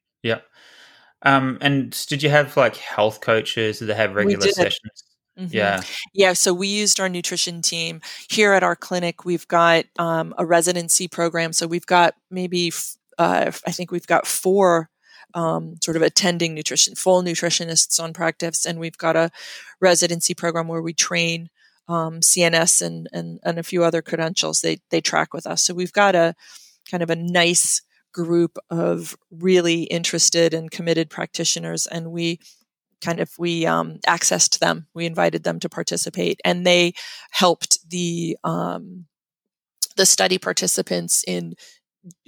Um, 1.26 1.58
and 1.60 1.92
did 2.08 2.24
you 2.24 2.30
have 2.30 2.56
like 2.56 2.78
health 2.78 3.20
coaches? 3.20 3.80
Did 3.80 3.88
they 3.88 3.96
have 3.96 4.16
regular 4.16 4.48
sessions? 4.48 5.04
Mm-hmm. 5.38 5.54
Yeah. 5.54 5.82
Yeah. 6.14 6.34
So 6.34 6.54
we 6.54 6.68
used 6.68 7.00
our 7.00 7.10
nutrition 7.10 7.62
team 7.62 8.02
here 8.30 8.54
at 8.54 8.64
our 8.64 8.76
clinic. 8.76 9.26
We've 9.26 9.48
got 9.48 9.86
um, 10.00 10.34
a 10.38 10.46
residency 10.46 11.08
program. 11.08 11.52
So 11.52 11.68
we've 11.68 11.86
got 11.86 12.16
maybe, 12.32 12.72
uh, 13.18 13.52
I 13.68 13.72
think 13.72 13.92
we've 13.92 14.08
got 14.08 14.28
four 14.28 14.90
um, 15.34 15.76
sort 15.84 15.98
of 15.98 16.04
attending 16.04 16.54
nutrition, 16.54 16.96
full 16.96 17.22
nutritionists 17.22 18.02
on 18.02 18.14
practice. 18.14 18.66
And 18.66 18.80
we've 18.80 18.98
got 18.98 19.18
a 19.18 19.30
residency 19.82 20.34
program 20.34 20.70
where 20.70 20.82
we 20.82 20.94
train 20.94 21.50
um, 21.90 22.22
CNS 22.22 22.82
and, 22.82 23.10
and, 23.12 23.40
and 23.44 23.60
a 23.60 23.64
few 23.64 23.84
other 23.84 24.02
credentials 24.02 24.62
they, 24.62 24.80
they 24.90 25.02
track 25.02 25.34
with 25.34 25.46
us. 25.46 25.64
So 25.64 25.74
we've 25.74 25.94
got 25.94 26.16
a 26.16 26.34
kind 26.90 27.04
of 27.04 27.10
a 27.10 27.16
nice 27.16 27.82
group 28.15 28.58
of 28.69 29.17
really 29.30 29.84
interested 29.84 30.54
and 30.54 30.71
committed 30.71 31.10
practitioners 31.10 31.86
and 31.86 32.12
we 32.13 32.39
kind 33.01 33.19
of 33.19 33.30
we 33.38 33.65
um, 33.65 33.99
accessed 34.08 34.60
them. 34.60 34.88
We 34.93 35.06
invited 35.06 35.43
them 35.43 35.60
to 35.60 35.69
participate 35.69 36.39
and 36.45 36.65
they 36.65 36.93
helped 37.32 37.78
the 37.89 38.38
um, 38.45 39.06
the 39.97 40.06
study 40.06 40.38
participants 40.38 41.23
in 41.28 41.56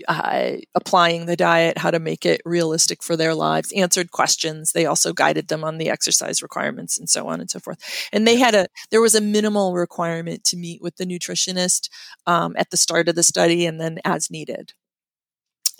uh, 0.07 0.57
applying 0.75 1.25
the 1.25 1.35
diet 1.37 1.77
how 1.77 1.91
to 1.91 1.99
make 1.99 2.25
it 2.25 2.41
realistic 2.43 3.01
for 3.01 3.15
their 3.15 3.33
lives 3.33 3.71
answered 3.73 4.11
questions. 4.11 4.73
They 4.73 4.85
also 4.85 5.13
guided 5.13 5.47
them 5.47 5.63
on 5.63 5.77
the 5.77 5.89
exercise 5.89 6.41
requirements 6.41 6.97
and 6.97 7.09
so 7.09 7.29
on 7.29 7.39
and 7.39 7.49
so 7.49 7.59
forth. 7.59 7.77
And 8.11 8.27
they 8.27 8.35
had 8.35 8.55
a 8.55 8.67
there 8.91 9.01
was 9.01 9.15
a 9.15 9.21
minimal 9.21 9.73
requirement 9.73 10.43
to 10.45 10.57
meet 10.57 10.81
with 10.81 10.97
the 10.97 11.05
nutritionist 11.05 11.89
um, 12.25 12.55
at 12.57 12.71
the 12.71 12.77
start 12.77 13.07
of 13.07 13.15
the 13.15 13.23
study 13.23 13.65
and 13.65 13.79
then 13.79 13.99
as 14.03 14.29
needed 14.29 14.73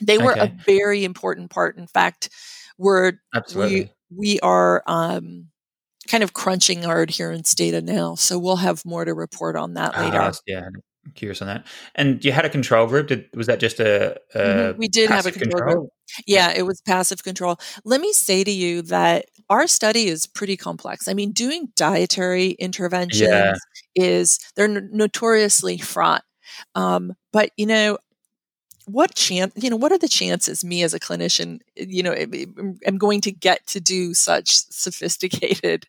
they 0.01 0.17
were 0.17 0.33
okay. 0.33 0.41
a 0.41 0.63
very 0.65 1.03
important 1.03 1.49
part. 1.49 1.77
In 1.77 1.87
fact, 1.87 2.29
we're 2.77 3.13
we 3.55 3.91
we 4.15 4.39
are 4.41 4.83
um, 4.87 5.47
kind 6.07 6.23
of 6.23 6.33
crunching 6.33 6.85
our 6.85 7.01
adherence 7.01 7.53
data 7.55 7.81
now, 7.81 8.15
so 8.15 8.37
we'll 8.39 8.57
have 8.57 8.85
more 8.85 9.05
to 9.05 9.13
report 9.13 9.55
on 9.55 9.73
that 9.73 9.97
later. 9.97 10.21
Uh, 10.21 10.33
yeah, 10.45 10.69
I'm 11.07 11.13
curious 11.13 11.41
on 11.41 11.47
that. 11.47 11.65
And 11.95 12.23
you 12.23 12.31
had 12.31 12.45
a 12.45 12.49
control 12.49 12.85
group. 12.87 13.07
Did, 13.07 13.29
was 13.33 13.47
that 13.47 13.59
just 13.59 13.79
a, 13.79 14.17
a 14.33 14.39
mm-hmm. 14.39 14.77
we 14.77 14.87
did 14.87 15.09
have 15.09 15.25
a 15.25 15.31
control, 15.31 15.51
control, 15.51 15.75
group? 15.75 15.89
Yeah, 16.25 16.53
it 16.55 16.63
was 16.63 16.81
passive 16.81 17.23
control. 17.23 17.57
Let 17.85 18.01
me 18.01 18.11
say 18.13 18.43
to 18.43 18.51
you 18.51 18.81
that 18.83 19.25
our 19.49 19.67
study 19.67 20.07
is 20.07 20.25
pretty 20.25 20.57
complex. 20.57 21.07
I 21.07 21.13
mean, 21.13 21.31
doing 21.31 21.69
dietary 21.75 22.51
interventions 22.51 23.21
yeah. 23.21 23.55
is 23.95 24.39
they're 24.55 24.67
notoriously 24.67 25.77
fraught. 25.77 26.23
Um, 26.75 27.13
but 27.31 27.51
you 27.57 27.65
know, 27.65 27.97
what 28.87 29.13
chance 29.15 29.51
you 29.57 29.69
know 29.69 29.75
what 29.75 29.91
are 29.91 29.97
the 29.97 30.07
chances 30.07 30.63
me 30.63 30.81
as 30.81 30.93
a 30.93 30.99
clinician 30.99 31.59
you 31.75 32.01
know 32.01 32.13
am 32.85 32.97
going 32.97 33.19
to 33.19 33.31
get 33.33 33.65
to 33.67 33.81
do 33.81 34.13
such 34.13 34.55
sophisticated 34.71 35.85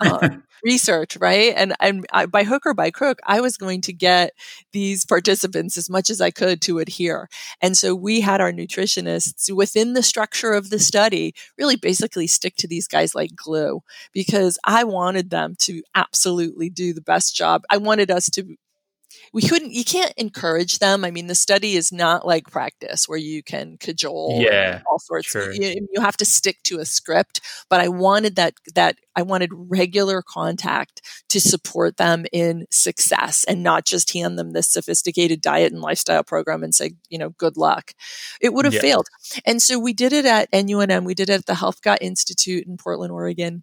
um, 0.00 0.44
research 0.62 1.16
right? 1.16 1.54
And 1.56 1.74
and 1.80 2.06
I, 2.12 2.26
by 2.26 2.44
hook 2.44 2.66
or 2.66 2.74
by 2.74 2.90
crook 2.90 3.20
i 3.26 3.40
was 3.40 3.56
going 3.56 3.80
to 3.82 3.92
get 3.92 4.32
these 4.72 5.04
participants 5.06 5.78
as 5.78 5.88
much 5.88 6.10
as 6.10 6.20
i 6.20 6.30
could 6.30 6.60
to 6.62 6.78
adhere. 6.78 7.28
And 7.62 7.76
so 7.76 7.94
we 7.94 8.20
had 8.20 8.40
our 8.42 8.52
nutritionists 8.52 9.50
within 9.54 9.94
the 9.94 10.02
structure 10.02 10.52
of 10.52 10.68
the 10.68 10.78
study 10.78 11.34
really 11.56 11.76
basically 11.76 12.26
stick 12.26 12.56
to 12.56 12.68
these 12.68 12.86
guys 12.86 13.14
like 13.14 13.34
glue 13.34 13.80
because 14.12 14.58
i 14.64 14.84
wanted 14.84 15.30
them 15.30 15.56
to 15.60 15.82
absolutely 15.94 16.68
do 16.68 16.92
the 16.92 17.00
best 17.00 17.34
job. 17.34 17.62
I 17.70 17.78
wanted 17.78 18.10
us 18.10 18.28
to 18.30 18.56
we 19.32 19.42
couldn't 19.42 19.72
you 19.72 19.84
can't 19.84 20.12
encourage 20.16 20.78
them. 20.78 21.04
I 21.04 21.10
mean 21.10 21.26
the 21.26 21.34
study 21.34 21.74
is 21.74 21.92
not 21.92 22.26
like 22.26 22.50
practice 22.50 23.08
where 23.08 23.18
you 23.18 23.42
can 23.42 23.76
cajole 23.78 24.40
yeah 24.40 24.82
all 24.90 24.98
sorts. 24.98 25.34
You, 25.34 25.86
you, 25.92 26.00
have 26.00 26.16
to 26.18 26.24
stick 26.24 26.62
to 26.64 26.80
a 26.80 26.84
script 26.84 27.40
but 27.70 27.80
i 27.80 27.88
wanted 27.88 28.34
that 28.36 28.54
that 28.74 28.96
i 29.14 29.22
wanted 29.22 29.50
regular 29.52 30.20
contact 30.20 31.00
to 31.28 31.40
support 31.40 31.96
them 31.96 32.24
in 32.32 32.66
success 32.70 33.44
and 33.44 33.62
not 33.62 33.84
just 33.84 34.12
hand 34.12 34.38
them 34.38 34.52
this 34.52 34.68
sophisticated 34.68 35.40
diet 35.40 35.72
and 35.72 35.80
lifestyle 35.80 36.24
program 36.24 36.62
and 36.62 36.74
say 36.74 36.92
you 37.08 37.18
know 37.18 37.30
good 37.30 37.56
luck. 37.56 37.92
It 38.40 38.52
would 38.52 38.64
have 38.64 38.74
yeah. 38.74 38.80
failed. 38.80 39.08
And 39.44 39.62
so 39.62 39.78
we 39.78 39.92
did 39.92 40.12
it 40.12 40.24
at 40.24 40.50
NUNM 40.52 41.04
we 41.04 41.14
did 41.14 41.30
it 41.30 41.34
at 41.34 41.46
the 41.46 41.54
Helfgott 41.54 41.98
institute 42.00 42.66
in 42.66 42.76
portland 42.76 43.12
oregon. 43.12 43.62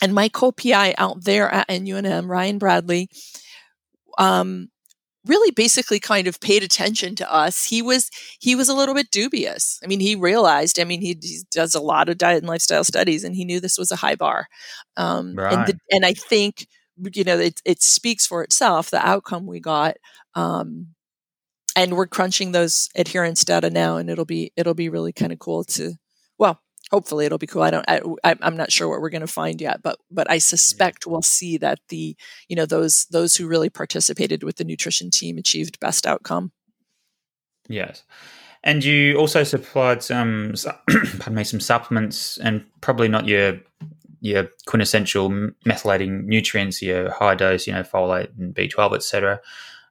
And 0.00 0.14
my 0.14 0.28
co-pi 0.28 0.94
out 0.98 1.24
there 1.24 1.50
at 1.50 1.68
NUNM 1.68 2.28
ryan 2.28 2.58
bradley 2.58 3.08
um, 4.18 4.68
really 5.26 5.50
basically 5.50 5.98
kind 5.98 6.26
of 6.26 6.40
paid 6.40 6.62
attention 6.62 7.14
to 7.16 7.32
us. 7.32 7.64
He 7.64 7.82
was 7.82 8.10
he 8.38 8.54
was 8.54 8.68
a 8.68 8.74
little 8.74 8.94
bit 8.94 9.10
dubious. 9.10 9.80
I 9.82 9.86
mean 9.86 10.00
he 10.00 10.14
realized 10.14 10.78
i 10.80 10.84
mean 10.84 11.00
he, 11.00 11.18
he 11.20 11.40
does 11.50 11.74
a 11.74 11.80
lot 11.80 12.08
of 12.08 12.18
diet 12.18 12.38
and 12.38 12.48
lifestyle 12.48 12.84
studies 12.84 13.24
and 13.24 13.34
he 13.34 13.44
knew 13.44 13.60
this 13.60 13.78
was 13.78 13.90
a 13.90 13.96
high 13.96 14.16
bar. 14.16 14.46
Um, 14.96 15.34
right. 15.34 15.52
and, 15.52 15.66
the, 15.66 15.78
and 15.90 16.06
i 16.06 16.14
think 16.14 16.66
you 17.14 17.24
know 17.24 17.38
it, 17.38 17.60
it 17.64 17.82
speaks 17.82 18.26
for 18.26 18.42
itself 18.42 18.90
the 18.90 19.04
outcome 19.04 19.46
we 19.46 19.60
got 19.60 19.96
um, 20.34 20.88
and 21.76 21.96
we're 21.96 22.06
crunching 22.06 22.52
those 22.52 22.88
adherence 22.94 23.44
data 23.44 23.70
now 23.70 23.96
and 23.96 24.08
it'll 24.10 24.24
be 24.24 24.52
it'll 24.56 24.74
be 24.74 24.88
really 24.88 25.12
kind 25.12 25.32
of 25.32 25.38
cool 25.38 25.64
to 25.64 25.94
hopefully 26.94 27.26
it'll 27.26 27.38
be 27.38 27.46
cool. 27.48 27.62
I 27.62 27.70
don't, 27.70 27.84
I, 27.88 28.36
am 28.40 28.56
not 28.56 28.70
sure 28.70 28.88
what 28.88 29.00
we're 29.00 29.10
going 29.10 29.20
to 29.20 29.26
find 29.26 29.60
yet, 29.60 29.82
but, 29.82 29.98
but 30.12 30.30
I 30.30 30.38
suspect 30.38 31.08
we'll 31.08 31.22
see 31.22 31.58
that 31.58 31.80
the, 31.88 32.16
you 32.48 32.54
know, 32.54 32.66
those, 32.66 33.06
those 33.06 33.34
who 33.34 33.48
really 33.48 33.68
participated 33.68 34.44
with 34.44 34.58
the 34.58 34.64
nutrition 34.64 35.10
team 35.10 35.36
achieved 35.36 35.80
best 35.80 36.06
outcome. 36.06 36.52
Yes. 37.68 38.04
And 38.62 38.84
you 38.84 39.16
also 39.16 39.42
supplied 39.42 40.04
some, 40.04 40.54
pardon 40.88 41.34
me, 41.34 41.42
some 41.42 41.58
supplements 41.58 42.38
and 42.38 42.64
probably 42.80 43.08
not 43.08 43.26
your, 43.26 43.58
your 44.20 44.48
quintessential 44.66 45.30
methylating 45.66 46.26
nutrients, 46.26 46.80
your 46.80 47.10
high 47.10 47.34
dose, 47.34 47.66
you 47.66 47.72
know, 47.72 47.82
folate 47.82 48.30
and 48.38 48.54
B12, 48.54 48.94
etc. 48.94 49.40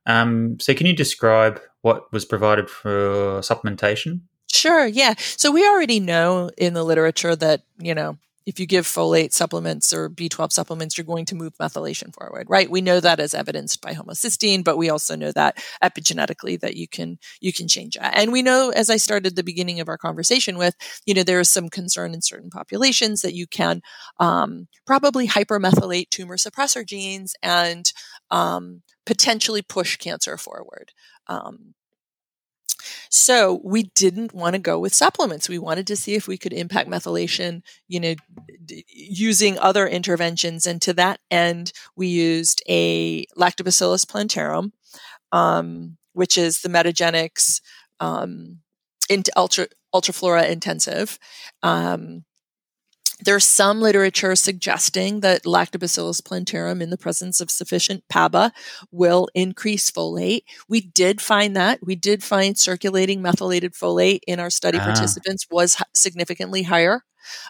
Um, 0.05 0.57
so 0.61 0.73
can 0.73 0.87
you 0.87 0.95
describe 0.95 1.59
what 1.81 2.09
was 2.13 2.23
provided 2.23 2.69
for 2.69 3.41
supplementation? 3.41 4.21
Sure, 4.53 4.85
yeah. 4.85 5.15
So 5.17 5.51
we 5.51 5.67
already 5.67 5.99
know 5.99 6.51
in 6.57 6.73
the 6.73 6.83
literature 6.83 7.35
that, 7.35 7.63
you 7.79 7.95
know, 7.95 8.17
if 8.45 8.59
you 8.59 8.65
give 8.67 8.85
folate 8.85 9.31
supplements 9.33 9.93
or 9.93 10.09
B12 10.09 10.51
supplements, 10.51 10.97
you're 10.97 11.05
going 11.05 11.25
to 11.25 11.35
move 11.35 11.53
methylation 11.61 12.13
forward, 12.13 12.47
right? 12.49 12.69
We 12.69 12.81
know 12.81 12.99
that 12.99 13.19
as 13.21 13.33
evidenced 13.33 13.81
by 13.81 13.93
homocysteine, 13.93 14.65
but 14.65 14.77
we 14.77 14.89
also 14.89 15.15
know 15.15 15.31
that 15.31 15.63
epigenetically 15.81 16.59
that 16.59 16.75
you 16.75 16.87
can 16.87 17.17
you 17.39 17.53
can 17.53 17.69
change 17.69 17.95
that. 17.95 18.13
And 18.17 18.33
we 18.33 18.41
know, 18.41 18.69
as 18.75 18.89
I 18.89 18.97
started 18.97 19.35
the 19.35 19.43
beginning 19.43 19.79
of 19.79 19.87
our 19.87 19.97
conversation 19.97 20.57
with, 20.57 20.75
you 21.05 21.13
know, 21.13 21.23
there 21.23 21.39
is 21.39 21.49
some 21.49 21.69
concern 21.69 22.13
in 22.13 22.21
certain 22.21 22.49
populations 22.49 23.21
that 23.21 23.33
you 23.33 23.47
can 23.47 23.81
um, 24.19 24.67
probably 24.85 25.27
hypermethylate 25.27 26.09
tumor 26.09 26.37
suppressor 26.37 26.85
genes 26.85 27.35
and 27.41 27.93
um, 28.29 28.81
potentially 29.05 29.61
push 29.61 29.95
cancer 29.97 30.37
forward. 30.37 30.91
Um, 31.27 31.73
so 33.09 33.61
we 33.63 33.83
didn't 33.95 34.33
want 34.33 34.53
to 34.53 34.59
go 34.59 34.79
with 34.79 34.93
supplements. 34.93 35.49
We 35.49 35.59
wanted 35.59 35.87
to 35.87 35.95
see 35.95 36.15
if 36.15 36.27
we 36.27 36.37
could 36.37 36.53
impact 36.53 36.89
methylation, 36.89 37.61
you 37.87 37.99
know, 37.99 38.15
d- 38.65 38.85
using 38.89 39.57
other 39.59 39.87
interventions. 39.87 40.65
And 40.65 40.81
to 40.81 40.93
that 40.93 41.19
end, 41.31 41.73
we 41.95 42.07
used 42.07 42.61
a 42.67 43.25
Lactobacillus 43.37 44.07
plantarum, 44.07 44.73
um, 45.31 45.97
which 46.13 46.37
is 46.37 46.61
the 46.61 46.69
Metagenics 46.69 47.61
um, 47.99 48.59
ultra 49.35 49.67
ultraflora 49.93 50.49
intensive. 50.49 51.19
Um, 51.61 52.23
there's 53.21 53.45
some 53.45 53.81
literature 53.81 54.35
suggesting 54.35 55.21
that 55.21 55.43
Lactobacillus 55.43 56.23
plantarum 56.23 56.81
in 56.81 56.89
the 56.89 56.97
presence 56.97 57.39
of 57.39 57.51
sufficient 57.51 58.03
PABA 58.09 58.51
will 58.91 59.27
increase 59.33 59.91
folate. 59.91 60.43
We 60.67 60.81
did 60.81 61.21
find 61.21 61.55
that. 61.55 61.79
We 61.83 61.95
did 61.95 62.23
find 62.23 62.57
circulating 62.57 63.21
methylated 63.21 63.73
folate 63.73 64.21
in 64.27 64.39
our 64.39 64.49
study 64.49 64.79
ah. 64.79 64.85
participants 64.85 65.47
was 65.49 65.81
significantly 65.93 66.63
higher. 66.63 67.03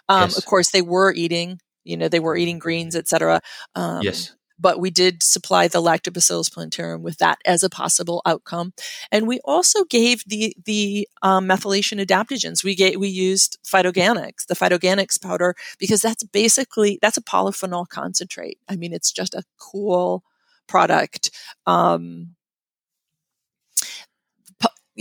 Um, 0.08 0.22
yes. 0.30 0.38
Of 0.38 0.44
course, 0.44 0.70
they 0.70 0.82
were 0.82 1.12
eating, 1.12 1.60
you 1.82 1.96
know, 1.96 2.08
they 2.08 2.20
were 2.20 2.36
eating 2.36 2.58
greens, 2.58 2.94
etc. 2.94 3.40
Um, 3.74 4.02
yes 4.02 4.34
but 4.58 4.78
we 4.78 4.90
did 4.90 5.22
supply 5.22 5.68
the 5.68 5.82
lactobacillus 5.82 6.52
plantarum 6.52 7.02
with 7.02 7.18
that 7.18 7.38
as 7.44 7.62
a 7.62 7.70
possible 7.70 8.22
outcome. 8.24 8.72
And 9.10 9.26
we 9.26 9.40
also 9.44 9.84
gave 9.84 10.24
the 10.26 10.56
the 10.64 11.08
um, 11.22 11.46
methylation 11.46 12.04
adaptogens. 12.04 12.64
We 12.64 12.74
gave, 12.74 12.98
we 12.98 13.08
used 13.08 13.58
PhytoGanix, 13.64 14.46
the 14.46 14.54
PhytoGanix 14.54 15.20
powder, 15.20 15.54
because 15.78 16.02
that's 16.02 16.22
basically 16.22 16.98
that's 17.02 17.16
a 17.16 17.22
polyphenol 17.22 17.88
concentrate. 17.88 18.58
I 18.68 18.76
mean, 18.76 18.92
it's 18.92 19.12
just 19.12 19.34
a 19.34 19.42
cool 19.58 20.24
product. 20.66 21.30
Um, 21.66 22.36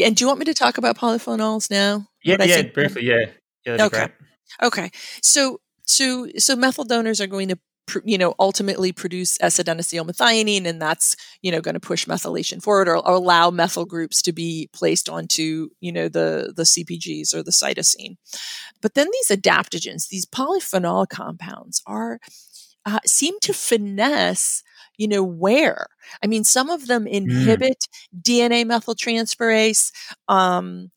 and 0.01 0.15
do 0.15 0.23
you 0.23 0.27
want 0.27 0.39
me 0.39 0.45
to 0.45 0.53
talk 0.53 0.77
about 0.77 0.97
polyphenols 0.97 1.69
now? 1.69 2.07
Yeah, 2.23 2.43
yeah, 2.43 2.63
briefly, 2.63 3.05
yeah, 3.05 3.25
yeah. 3.65 3.85
okay, 3.85 4.07
okay. 4.61 4.89
So 5.21 5.59
so 5.85 6.27
so 6.37 6.55
methyl 6.55 6.85
donors 6.85 7.21
are 7.21 7.27
going 7.27 7.49
to 7.49 7.59
you 8.05 8.17
know 8.17 8.33
ultimately 8.39 8.91
produce 8.91 9.37
S-adenosylmethionine 9.41 10.65
and 10.65 10.81
that's 10.81 11.15
you 11.41 11.51
know 11.51 11.61
going 11.61 11.73
to 11.73 11.79
push 11.79 12.05
methylation 12.05 12.61
forward 12.61 12.87
or, 12.87 12.97
or, 12.97 13.13
allow 13.13 13.51
methyl 13.51 13.85
groups 13.85 14.21
to 14.21 14.31
be 14.31 14.69
placed 14.73 15.09
onto 15.09 15.69
you 15.79 15.91
know 15.91 16.07
the 16.07 16.53
the 16.55 16.63
CPGs 16.63 17.33
or 17.33 17.43
the 17.43 17.51
cytosine 17.51 18.15
but 18.81 18.93
then 18.93 19.07
these 19.11 19.37
adaptogens 19.37 20.07
these 20.07 20.25
polyphenol 20.25 21.07
compounds 21.07 21.81
are 21.85 22.19
uh, 22.85 22.99
seem 23.05 23.39
to 23.41 23.53
finesse 23.53 24.63
you 24.97 25.07
know 25.07 25.23
where 25.23 25.87
i 26.23 26.27
mean 26.27 26.43
some 26.43 26.69
of 26.69 26.87
them 26.87 27.05
mm. 27.05 27.11
inhibit 27.11 27.87
mm. 28.15 28.21
dna 28.21 28.65
methyltransferase 28.65 29.91
um, 30.27 30.91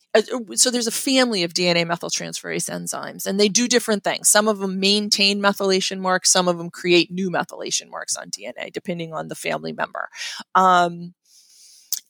so 0.55 0.71
there's 0.71 0.87
a 0.87 0.93
family 0.93 1.43
of 1.43 1.53
DNA 1.53 1.85
methyltransferase 1.87 2.71
enzymes, 2.71 3.27
and 3.27 3.41
they 3.41 3.49
do 3.49 3.69
different 3.69 4.05
things. 4.05 4.29
Some 4.29 4.49
of 4.49 4.59
them 4.59 4.81
maintain 4.81 5.41
methylation 5.41 5.99
marks, 5.99 6.31
some 6.31 6.49
of 6.49 6.59
them 6.59 6.71
create 6.71 7.11
new 7.11 7.31
methylation 7.31 7.91
marks 7.91 8.17
on 8.17 8.31
DNA, 8.31 8.73
depending 8.73 9.13
on 9.13 9.29
the 9.29 9.35
family 9.35 9.73
member. 9.73 10.09
Um, 10.55 11.15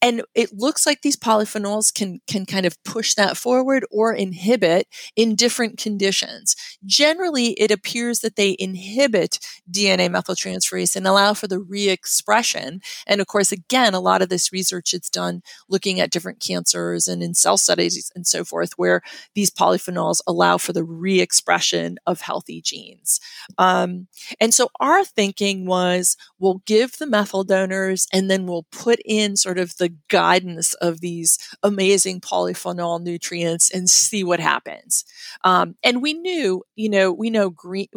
and 0.02 0.22
it 0.34 0.52
looks 0.52 0.86
like 0.86 1.02
these 1.02 1.16
polyphenols 1.16 1.92
can 1.92 2.20
can 2.26 2.44
kind 2.46 2.66
of 2.66 2.82
push 2.84 3.14
that 3.14 3.36
forward 3.36 3.84
or 3.90 4.12
inhibit 4.12 4.86
in 5.16 5.34
different 5.34 5.78
conditions. 5.78 6.54
Generally 6.84 7.52
it 7.52 7.70
appears 7.70 8.20
that 8.20 8.36
they 8.36 8.56
inhibit 8.58 9.38
dna 9.70 10.10
methyltransferase 10.10 10.96
and 10.96 11.06
allow 11.06 11.34
for 11.34 11.48
the 11.48 11.58
re-expression. 11.58 12.80
And 13.06 13.20
of 13.20 13.26
course 13.26 13.52
again 13.52 13.94
a 13.94 14.00
lot 14.00 14.22
of 14.22 14.28
this 14.28 14.52
research 14.52 14.92
is 14.92 15.08
done 15.08 15.42
looking 15.68 16.00
at 16.00 16.10
different 16.10 16.40
cancers 16.40 17.08
and 17.08 17.22
in 17.22 17.34
cell 17.34 17.56
studies 17.56 18.10
and 18.14 18.26
so 18.26 18.44
forth 18.44 18.72
where 18.76 19.00
these 19.34 19.50
polyphenols 19.50 20.20
allow 20.26 20.58
for 20.58 20.72
the 20.72 20.84
re-expression 20.84 21.96
of 22.06 22.20
healthy 22.20 22.60
genes. 22.60 23.20
Um, 23.58 24.08
and 24.40 24.52
so 24.52 24.68
our 24.80 25.04
thinking 25.04 25.66
was 25.66 26.16
we'll 26.38 26.62
give 26.66 26.98
the 26.98 27.06
methyl 27.06 27.44
donors 27.44 28.06
and 28.12 28.30
then 28.30 28.46
we'll 28.46 28.66
put 28.70 29.00
in 29.04 29.36
sort 29.36 29.58
of 29.58 29.76
the 29.78 29.85
guidance 30.08 30.74
of 30.74 31.00
these 31.00 31.38
amazing 31.62 32.20
polyphenol 32.20 33.00
nutrients 33.02 33.70
and 33.70 33.88
see 33.88 34.24
what 34.24 34.40
happens. 34.40 35.04
Um, 35.44 35.76
and 35.82 36.02
we 36.02 36.14
knew, 36.14 36.62
you 36.74 36.88
know, 36.88 37.12
we 37.12 37.30
know 37.30 37.50
green, 37.50 37.88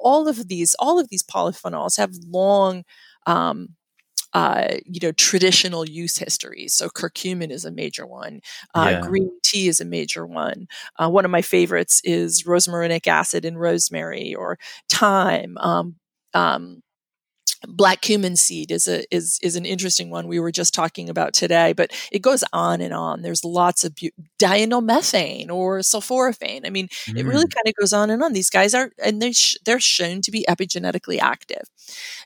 all 0.00 0.28
of 0.28 0.48
these, 0.48 0.74
all 0.78 0.98
of 0.98 1.08
these 1.08 1.22
polyphenols 1.22 1.96
have 1.96 2.12
long, 2.26 2.84
um, 3.26 3.70
uh, 4.32 4.78
you 4.84 4.98
know, 5.00 5.12
traditional 5.12 5.88
use 5.88 6.18
histories. 6.18 6.74
So 6.74 6.88
curcumin 6.88 7.50
is 7.50 7.64
a 7.64 7.70
major 7.70 8.04
one. 8.04 8.40
Uh, 8.74 8.88
yeah. 8.90 9.00
Green 9.00 9.30
tea 9.44 9.68
is 9.68 9.80
a 9.80 9.84
major 9.84 10.26
one. 10.26 10.66
Uh, 10.98 11.08
one 11.08 11.24
of 11.24 11.30
my 11.30 11.42
favorites 11.42 12.00
is 12.02 12.42
rosmarinic 12.42 13.06
acid 13.06 13.44
in 13.44 13.56
rosemary 13.56 14.34
or 14.34 14.58
thyme. 14.90 15.56
Um, 15.58 15.96
um, 16.34 16.82
black 17.68 18.00
cumin 18.00 18.36
seed 18.36 18.70
is 18.70 18.88
a 18.88 19.04
is 19.14 19.38
is 19.42 19.56
an 19.56 19.64
interesting 19.64 20.10
one 20.10 20.28
we 20.28 20.40
were 20.40 20.52
just 20.52 20.74
talking 20.74 21.08
about 21.08 21.32
today 21.32 21.72
but 21.72 21.90
it 22.10 22.20
goes 22.20 22.44
on 22.52 22.80
and 22.80 22.92
on 22.94 23.22
there's 23.22 23.44
lots 23.44 23.84
of 23.84 23.94
bu- 23.94 24.10
diindolylmethane 24.38 25.50
or 25.50 25.78
sulforaphane 25.78 26.66
i 26.66 26.70
mean 26.70 26.88
mm. 27.06 27.18
it 27.18 27.24
really 27.24 27.44
mm. 27.44 27.54
kind 27.54 27.66
of 27.66 27.74
goes 27.74 27.92
on 27.92 28.10
and 28.10 28.22
on 28.22 28.32
these 28.32 28.50
guys 28.50 28.74
are 28.74 28.90
and 29.04 29.20
they 29.20 29.32
sh- 29.32 29.56
they're 29.64 29.80
shown 29.80 30.20
to 30.20 30.30
be 30.30 30.44
epigenetically 30.48 31.18
active 31.18 31.68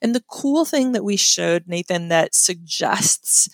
and 0.02 0.14
the 0.14 0.24
cool 0.28 0.64
thing 0.64 0.92
that 0.92 1.04
we 1.04 1.16
showed 1.16 1.64
nathan 1.66 2.08
that 2.08 2.34
suggests 2.34 3.48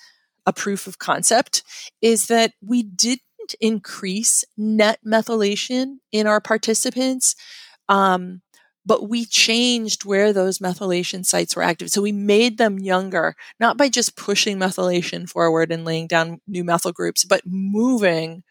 a 0.46 0.52
proof 0.52 0.86
of 0.86 0.98
concept 0.98 1.62
is 2.02 2.26
that 2.26 2.52
we 2.60 2.82
didn't 2.82 3.20
increase 3.60 4.44
net 4.56 4.98
methylation 5.06 5.96
in 6.12 6.26
our 6.26 6.40
participants 6.40 7.34
um, 7.88 8.40
but 8.86 9.08
we 9.08 9.24
changed 9.24 10.04
where 10.04 10.32
those 10.32 10.58
methylation 10.58 11.24
sites 11.24 11.56
were 11.56 11.62
active. 11.62 11.90
So 11.90 12.02
we 12.02 12.12
made 12.12 12.58
them 12.58 12.78
younger, 12.78 13.34
not 13.58 13.76
by 13.76 13.88
just 13.88 14.16
pushing 14.16 14.58
methylation 14.58 15.28
forward 15.28 15.72
and 15.72 15.84
laying 15.84 16.06
down 16.06 16.40
new 16.46 16.64
methyl 16.64 16.92
groups, 16.92 17.24
but 17.24 17.42
moving 17.46 18.42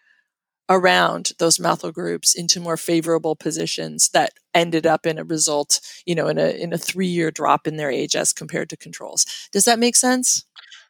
around 0.69 1.33
those 1.39 1.59
methyl 1.59 1.91
groups 1.91 2.33
into 2.33 2.59
more 2.59 2.77
favorable 2.77 3.35
positions 3.35 4.09
that 4.09 4.31
ended 4.53 4.87
up 4.87 5.05
in 5.05 5.17
a 5.17 5.23
result, 5.23 5.79
you 6.05 6.15
know, 6.15 6.27
in 6.27 6.37
a 6.37 6.49
in 6.49 6.73
a 6.73 6.77
three 6.77 7.07
year 7.07 7.31
drop 7.31 7.67
in 7.67 7.77
their 7.77 7.91
age 7.91 8.15
as 8.15 8.33
compared 8.33 8.69
to 8.69 8.77
controls. 8.77 9.25
Does 9.51 9.65
that 9.65 9.79
make 9.79 9.95
sense? 9.95 10.45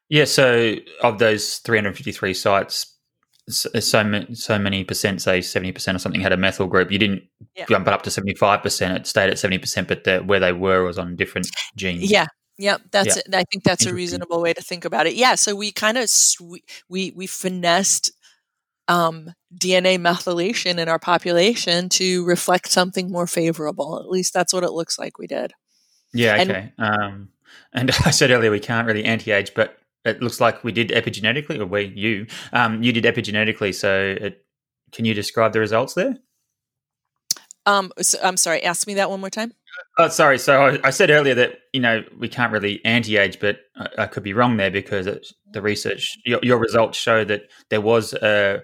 Yeah. 0.10 0.26
So 0.26 0.76
of 1.02 1.18
those 1.18 1.58
353 1.60 2.34
sites, 2.34 2.93
so 3.50 3.70
so 3.80 4.60
many 4.60 4.84
percent, 4.84 5.22
say 5.22 5.41
seventy 5.41 5.72
percent 5.72 5.96
or 5.96 6.00
something, 6.00 6.22
had 6.22 6.32
a 6.32 6.38
methyl 6.38 6.68
group. 6.68 6.91
You 6.91 7.00
didn't 7.00 7.24
yeah. 7.56 7.66
jump 7.68 7.88
it 7.88 7.94
up 7.94 8.04
to 8.04 8.12
seventy 8.12 8.36
five 8.36 8.62
percent. 8.62 8.98
It 8.98 9.08
stayed 9.08 9.30
at 9.30 9.39
seventy 9.39 9.58
percent, 9.58 9.88
but 9.88 10.04
the, 10.04 10.20
where 10.20 10.39
they 10.39 10.54
were 10.54 10.84
was 10.84 10.98
on 10.98 11.16
different 11.16 11.48
genes. 11.76 12.10
Yeah, 12.10 12.28
Yep, 12.58 12.82
that's. 12.91 13.16
Yeah. 13.18 13.39
I 13.39 13.44
think 13.52 13.64
that's 13.64 13.86
a 13.86 13.94
reasonable 13.94 14.41
way 14.41 14.54
to 14.54 14.62
think 14.62 14.86
about 14.86 15.08
it. 15.08 15.16
Yeah, 15.16 15.36
so 15.36 15.56
we 15.56 15.72
kind 15.72 15.98
of 15.98 16.10
we 16.88 17.12
we 17.16 17.26
finessed 17.26 18.12
um, 18.88 19.34
DNA 19.56 19.98
methylation 19.98 20.78
in 20.78 20.88
our 20.88 21.00
population 21.00 21.89
to 21.89 22.24
reflect 22.26 22.72
something 22.72 23.12
more 23.12 23.28
favorable. 23.28 24.00
At 24.00 24.10
least 24.10 24.34
that's 24.34 24.54
what 24.54 24.64
it 24.64 24.72
looks 24.72 25.00
like 25.00 25.18
we 25.18 25.28
did. 25.28 25.54
Yeah. 26.14 26.41
Okay. 26.41 26.74
And, 26.78 27.02
um, 27.02 27.30
and 27.74 27.91
I 28.06 28.12
said 28.12 28.32
earlier 28.32 28.52
we 28.52 28.60
can't 28.60 28.88
really 28.88 29.06
anti-age, 29.06 29.54
but 29.56 29.78
it 30.06 30.22
looks 30.22 30.41
like 30.41 30.64
we 30.64 30.72
did 30.72 30.89
epigenetically, 30.89 31.60
or 31.60 31.66
we 31.66 31.86
you 31.95 32.28
um, 32.51 32.84
you 32.84 32.91
did 32.91 33.04
epigenetically. 33.04 33.74
So, 33.74 34.16
it, 34.20 34.45
can 34.91 35.06
you 35.06 35.14
describe 35.14 35.54
the 35.54 35.60
results 35.60 35.93
there? 35.93 36.18
Um, 37.66 37.91
so, 38.01 38.20
I'm 38.22 38.38
sorry. 38.38 38.64
Ask 38.64 38.88
me 38.88 38.93
that 38.95 39.10
one 39.10 39.20
more 39.20 39.30
time. 39.30 39.54
Oh, 39.97 40.08
sorry. 40.08 40.39
So 40.39 40.62
I, 40.66 40.88
I, 40.88 40.89
said 40.89 41.12
earlier 41.12 41.36
that 41.36 41.60
you 41.72 41.80
know 41.80 42.04
we 42.18 42.28
can't 42.28 42.51
really 42.51 42.84
anti-age, 42.84 43.39
but 43.39 43.60
I, 43.76 43.88
I 43.99 44.06
could 44.08 44.24
be 44.24 44.34
wrong 44.34 44.58
there 44.58 44.72
because 44.72 45.34
the 45.51 45.62
research, 45.62 46.18
your, 46.26 46.39
your, 46.41 46.58
results 46.58 46.97
show 46.97 47.24
that 47.26 47.43
there 47.70 47.82
was 47.82 48.14
a, 48.14 48.64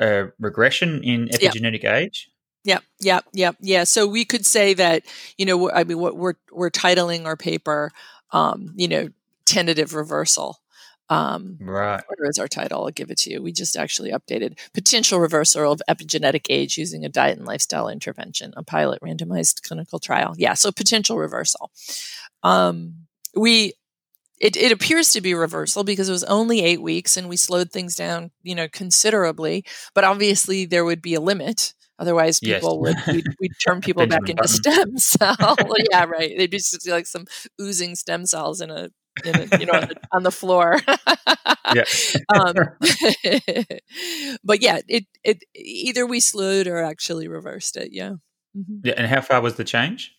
a 0.00 0.28
regression 0.38 1.02
in 1.02 1.28
epigenetic 1.28 1.82
yep. 1.82 1.94
age. 1.94 2.30
Yeah, 2.64 2.78
yeah, 3.00 3.20
yeah, 3.32 3.52
yeah. 3.60 3.84
So 3.84 4.06
we 4.06 4.24
could 4.24 4.44
say 4.44 4.74
that 4.74 5.04
you 5.38 5.46
know, 5.46 5.70
I 5.70 5.84
mean, 5.84 5.98
what 5.98 6.16
we're 6.16 6.34
we're 6.52 6.70
titling 6.70 7.24
our 7.24 7.36
paper, 7.36 7.90
um, 8.32 8.74
you 8.76 8.88
know, 8.88 9.08
tentative 9.46 9.94
reversal. 9.94 10.58
Um, 11.10 11.56
right. 11.60 12.02
What 12.06 12.28
is 12.28 12.38
our 12.38 12.48
title? 12.48 12.84
I'll 12.84 12.90
give 12.90 13.10
it 13.10 13.18
to 13.18 13.30
you. 13.30 13.42
We 13.42 13.52
just 13.52 13.76
actually 13.76 14.10
updated 14.10 14.58
potential 14.74 15.20
reversal 15.20 15.72
of 15.72 15.82
epigenetic 15.88 16.46
age 16.50 16.76
using 16.76 17.04
a 17.04 17.08
diet 17.08 17.38
and 17.38 17.46
lifestyle 17.46 17.88
intervention, 17.88 18.52
a 18.56 18.62
pilot 18.62 19.00
randomized 19.00 19.62
clinical 19.62 19.98
trial. 19.98 20.34
Yeah, 20.36 20.54
so 20.54 20.70
potential 20.70 21.16
reversal. 21.16 21.70
Um, 22.42 23.06
we 23.34 23.72
it, 24.40 24.56
it 24.56 24.70
appears 24.70 25.12
to 25.12 25.20
be 25.20 25.34
reversal 25.34 25.82
because 25.82 26.08
it 26.08 26.12
was 26.12 26.24
only 26.24 26.60
eight 26.60 26.82
weeks 26.82 27.16
and 27.16 27.28
we 27.28 27.36
slowed 27.36 27.72
things 27.72 27.96
down, 27.96 28.30
you 28.42 28.54
know, 28.54 28.68
considerably. 28.68 29.64
But 29.94 30.04
obviously, 30.04 30.64
there 30.64 30.84
would 30.84 31.02
be 31.02 31.14
a 31.14 31.20
limit. 31.20 31.74
Otherwise, 31.98 32.38
people 32.38 32.80
yes. 32.86 33.06
would 33.06 33.16
we'd, 33.16 33.26
we'd, 33.40 33.52
turn 33.66 33.80
people 33.80 34.06
back 34.06 34.28
into 34.28 34.34
button. 34.34 34.48
stem 34.48 34.98
cell. 35.36 35.56
yeah, 35.90 36.04
right. 36.04 36.32
They'd 36.36 36.50
be 36.50 36.60
like 36.86 37.06
some 37.06 37.24
oozing 37.60 37.96
stem 37.96 38.24
cells 38.24 38.60
in 38.60 38.70
a 38.70 38.90
you 39.24 39.66
know, 39.66 39.72
on 39.72 39.88
the, 39.88 39.96
on 40.12 40.22
the 40.22 40.30
floor. 40.30 40.78
yeah. 41.74 41.84
um, 42.34 42.54
but 44.44 44.62
yeah, 44.62 44.80
it 44.88 45.06
it 45.24 45.44
either 45.54 46.06
we 46.06 46.20
slowed 46.20 46.66
or 46.66 46.82
actually 46.82 47.28
reversed 47.28 47.76
it. 47.76 47.92
Yeah. 47.92 48.14
Mm-hmm. 48.56 48.78
Yeah. 48.84 48.94
And 48.96 49.06
how 49.06 49.20
far 49.20 49.40
was 49.40 49.54
the 49.54 49.64
change? 49.64 50.14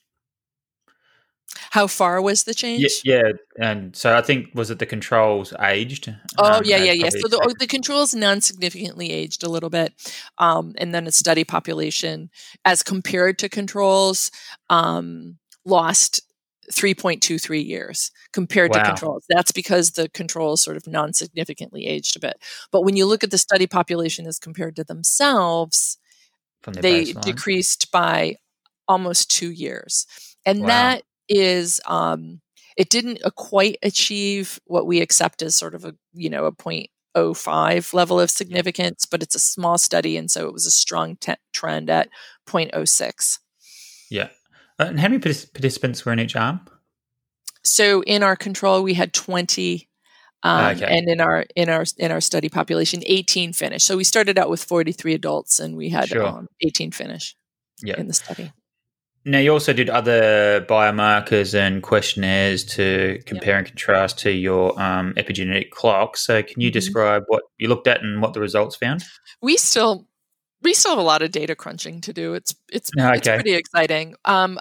How 1.71 1.87
far 1.87 2.21
was 2.21 2.43
the 2.43 2.53
change? 2.53 3.01
Yeah, 3.03 3.21
yeah, 3.21 3.31
and 3.59 3.95
so 3.95 4.15
I 4.15 4.21
think 4.21 4.49
was 4.53 4.69
it 4.69 4.79
the 4.79 4.85
controls 4.85 5.53
aged? 5.59 6.13
Oh 6.37 6.53
um, 6.53 6.61
yeah, 6.63 6.77
yeah, 6.77 6.91
yeah. 6.91 7.09
So 7.09 7.27
the, 7.27 7.55
the 7.59 7.67
controls 7.67 8.13
non-significantly 8.13 9.11
aged 9.11 9.43
a 9.43 9.49
little 9.49 9.69
bit, 9.69 9.93
um, 10.37 10.73
and 10.77 10.93
then 10.93 11.07
a 11.07 11.11
study 11.11 11.43
population 11.43 12.29
as 12.65 12.83
compared 12.83 13.39
to 13.39 13.49
controls 13.49 14.31
um, 14.69 15.37
lost 15.65 16.21
3.23 16.71 17.65
years 17.65 18.11
compared 18.33 18.71
wow. 18.71 18.79
to 18.79 18.85
controls. 18.85 19.25
That's 19.29 19.51
because 19.51 19.91
the 19.91 20.09
controls 20.09 20.61
sort 20.61 20.77
of 20.77 20.87
non 20.87 21.13
significantly 21.13 21.85
aged 21.85 22.15
a 22.15 22.19
bit. 22.19 22.41
But 22.71 22.83
when 22.83 22.95
you 22.95 23.05
look 23.05 23.23
at 23.23 23.31
the 23.31 23.37
study 23.37 23.67
population 23.67 24.27
as 24.27 24.39
compared 24.39 24.75
to 24.77 24.83
themselves, 24.83 25.97
they 26.67 27.05
baseline. 27.05 27.21
decreased 27.21 27.91
by 27.91 28.35
almost 28.87 29.31
two 29.31 29.51
years. 29.51 30.05
And 30.45 30.61
wow. 30.61 30.67
that 30.67 31.03
is, 31.27 31.79
um, 31.85 32.41
it 32.77 32.89
didn't 32.89 33.21
quite 33.35 33.77
achieve 33.83 34.59
what 34.65 34.85
we 34.85 35.01
accept 35.01 35.41
as 35.41 35.55
sort 35.55 35.75
of 35.75 35.85
a, 35.85 35.95
you 36.13 36.29
know, 36.29 36.45
a 36.45 36.51
point 36.51 36.89
0.05 37.15 37.93
level 37.93 38.19
of 38.19 38.29
significance, 38.29 39.05
but 39.05 39.23
it's 39.23 39.35
a 39.35 39.39
small 39.39 39.77
study. 39.77 40.17
And 40.17 40.29
so 40.29 40.47
it 40.47 40.53
was 40.53 40.65
a 40.65 40.71
strong 40.71 41.17
t- 41.17 41.33
trend 41.53 41.89
at 41.89 42.09
0.06. 42.47 43.39
Yeah. 44.09 44.29
Uh, 44.79 44.85
and 44.85 44.99
how 44.99 45.07
many 45.07 45.19
participants 45.19 46.05
were 46.05 46.13
in 46.13 46.19
each 46.19 46.35
arm? 46.35 46.61
So 47.63 48.01
in 48.03 48.23
our 48.23 48.35
control, 48.35 48.81
we 48.81 48.93
had 48.93 49.13
20 49.13 49.89
um, 50.43 50.77
okay. 50.77 50.85
and 50.85 51.09
in 51.09 51.19
our 51.19 51.45
in 51.55 51.69
our 51.69 51.83
in 51.97 52.11
our 52.11 52.21
study 52.21 52.47
population 52.47 53.01
18 53.05 53.51
finished 53.51 53.85
so 53.85 53.97
we 53.97 54.05
started 54.05 54.37
out 54.37 54.49
with 54.49 54.63
43 54.63 55.13
adults 55.13 55.59
and 55.59 55.75
we 55.75 55.89
had 55.89 56.07
sure. 56.07 56.25
um, 56.25 56.47
18 56.61 56.91
finish 56.91 57.35
in 57.83 58.07
the 58.07 58.13
study 58.13 58.51
now 59.25 59.39
you 59.39 59.51
also 59.51 59.73
did 59.73 59.89
other 59.89 60.61
biomarkers 60.61 61.53
and 61.53 61.83
questionnaires 61.83 62.63
to 62.63 63.19
compare 63.25 63.55
yep. 63.55 63.57
and 63.59 63.67
contrast 63.67 64.17
to 64.19 64.31
your 64.31 64.79
um, 64.81 65.13
epigenetic 65.15 65.71
clock 65.71 66.15
so 66.15 66.41
can 66.41 66.61
you 66.61 66.69
mm-hmm. 66.69 66.73
describe 66.73 67.23
what 67.27 67.43
you 67.57 67.67
looked 67.67 67.87
at 67.87 68.01
and 68.01 68.21
what 68.21 68.33
the 68.33 68.39
results 68.39 68.77
found 68.77 69.03
we 69.41 69.57
still 69.57 70.07
we 70.61 70.73
still 70.73 70.91
have 70.91 70.99
a 70.99 71.03
lot 71.03 71.21
of 71.21 71.31
data 71.31 71.55
crunching 71.55 72.01
to 72.01 72.13
do. 72.13 72.33
It's 72.33 72.55
it's, 72.71 72.89
okay. 72.99 73.15
it's 73.15 73.27
pretty 73.27 73.53
exciting. 73.53 74.15
Um, 74.25 74.59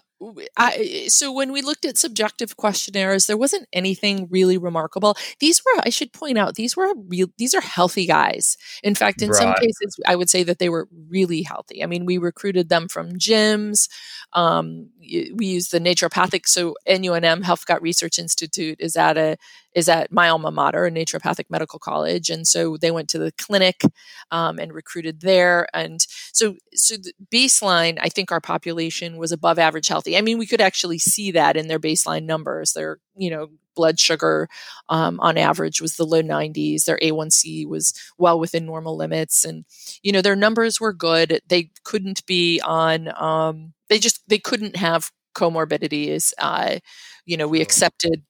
I, 0.56 1.06
so 1.08 1.32
when 1.32 1.52
we 1.52 1.62
looked 1.62 1.84
at 1.84 1.96
subjective 1.96 2.56
questionnaires, 2.56 3.26
there 3.26 3.36
wasn't 3.36 3.68
anything 3.72 4.26
really 4.30 4.58
remarkable. 4.58 5.16
These 5.38 5.62
were, 5.64 5.82
I 5.84 5.90
should 5.90 6.12
point 6.12 6.38
out, 6.38 6.54
these 6.54 6.76
were 6.76 6.92
real. 7.06 7.28
These 7.38 7.54
are 7.54 7.60
healthy 7.60 8.06
guys. 8.06 8.56
In 8.82 8.94
fact, 8.94 9.22
in 9.22 9.30
right. 9.30 9.38
some 9.38 9.54
cases, 9.54 9.96
I 10.06 10.16
would 10.16 10.28
say 10.28 10.42
that 10.42 10.58
they 10.58 10.68
were 10.68 10.88
really 11.08 11.42
healthy. 11.42 11.82
I 11.82 11.86
mean, 11.86 12.04
we 12.04 12.18
recruited 12.18 12.68
them 12.68 12.88
from 12.88 13.12
gyms. 13.12 13.88
Um, 14.32 14.90
we 15.00 15.46
used 15.46 15.70
the 15.70 15.80
naturopathic. 15.80 16.46
So 16.46 16.74
NUNM 16.88 17.42
Helfgott 17.42 17.80
Research 17.80 18.18
Institute 18.18 18.78
is 18.80 18.96
at 18.96 19.16
a 19.16 19.36
is 19.78 19.88
at 19.88 20.12
my 20.12 20.28
alma 20.28 20.50
mater, 20.50 20.86
a 20.86 20.90
naturopathic 20.90 21.46
medical 21.50 21.78
college, 21.78 22.30
and 22.30 22.46
so 22.46 22.76
they 22.76 22.90
went 22.90 23.08
to 23.10 23.18
the 23.18 23.32
clinic 23.38 23.82
um, 24.30 24.58
and 24.58 24.72
recruited 24.74 25.20
there. 25.20 25.66
And 25.74 26.00
so, 26.32 26.56
so 26.74 26.96
the 26.96 27.12
baseline, 27.32 27.98
I 28.00 28.08
think 28.08 28.32
our 28.32 28.40
population 28.40 29.16
was 29.16 29.32
above 29.32 29.58
average 29.58 29.88
healthy. 29.88 30.16
I 30.16 30.20
mean, 30.22 30.38
we 30.38 30.46
could 30.46 30.60
actually 30.60 30.98
see 30.98 31.30
that 31.32 31.56
in 31.56 31.68
their 31.68 31.80
baseline 31.80 32.24
numbers. 32.24 32.72
Their, 32.72 32.98
you 33.16 33.30
know, 33.30 33.48
blood 33.76 33.98
sugar 34.00 34.48
um, 34.88 35.20
on 35.20 35.38
average 35.38 35.80
was 35.80 35.96
the 35.96 36.04
low 36.06 36.22
90s. 36.22 36.84
Their 36.84 36.98
A1C 37.02 37.64
was 37.66 37.94
well 38.18 38.38
within 38.38 38.66
normal 38.66 38.96
limits, 38.96 39.44
and 39.44 39.64
you 40.02 40.12
know, 40.12 40.22
their 40.22 40.36
numbers 40.36 40.80
were 40.80 40.92
good. 40.92 41.40
They 41.48 41.70
couldn't 41.84 42.24
be 42.26 42.60
on. 42.60 43.12
Um, 43.20 43.74
they 43.88 43.98
just 43.98 44.28
they 44.28 44.38
couldn't 44.38 44.76
have 44.76 45.10
comorbidities. 45.34 46.32
Uh, 46.38 46.78
you 47.26 47.36
know, 47.36 47.48
we 47.48 47.60
accepted 47.60 48.22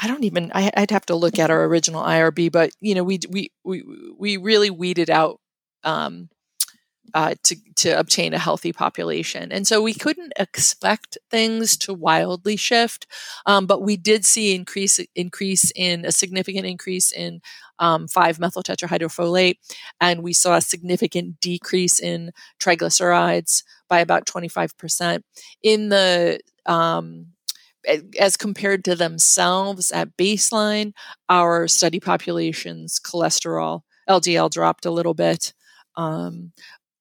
I 0.00 0.06
don't 0.06 0.24
even. 0.24 0.50
I, 0.54 0.70
would 0.78 0.90
have 0.90 1.06
to 1.06 1.14
look 1.14 1.38
at 1.38 1.50
our 1.50 1.64
original 1.64 2.02
IRB, 2.02 2.50
but 2.50 2.70
you 2.80 2.94
know, 2.94 3.04
we 3.04 3.20
we 3.28 3.52
we 3.64 3.84
we 4.18 4.36
really 4.38 4.70
weeded 4.70 5.10
out 5.10 5.40
um, 5.84 6.30
uh, 7.12 7.34
to 7.42 7.56
to 7.76 7.98
obtain 7.98 8.32
a 8.32 8.38
healthy 8.38 8.72
population, 8.72 9.52
and 9.52 9.66
so 9.66 9.82
we 9.82 9.92
couldn't 9.92 10.32
expect 10.38 11.18
things 11.30 11.76
to 11.78 11.92
wildly 11.92 12.56
shift, 12.56 13.06
um, 13.44 13.66
but 13.66 13.82
we 13.82 13.98
did 13.98 14.24
see 14.24 14.54
increase 14.54 14.98
increase 15.14 15.70
in 15.76 16.06
a 16.06 16.12
significant 16.12 16.64
increase 16.64 17.12
in 17.12 17.42
um, 17.78 18.08
five 18.08 18.38
methyl 18.38 18.62
tetrahydrofolate, 18.62 19.58
and 20.00 20.22
we 20.22 20.32
saw 20.32 20.56
a 20.56 20.62
significant 20.62 21.40
decrease 21.40 22.00
in 22.00 22.32
triglycerides 22.58 23.64
by 23.88 23.98
about 24.00 24.24
twenty 24.24 24.48
five 24.48 24.76
percent 24.78 25.26
in 25.62 25.90
the 25.90 26.40
um, 26.64 27.26
as 28.18 28.36
compared 28.36 28.84
to 28.84 28.94
themselves 28.94 29.90
at 29.90 30.16
baseline, 30.16 30.92
our 31.28 31.68
study 31.68 32.00
population's 32.00 33.00
cholesterol, 33.00 33.82
LDL 34.08 34.50
dropped 34.50 34.86
a 34.86 34.90
little 34.90 35.14
bit. 35.14 35.52
Um, 35.96 36.52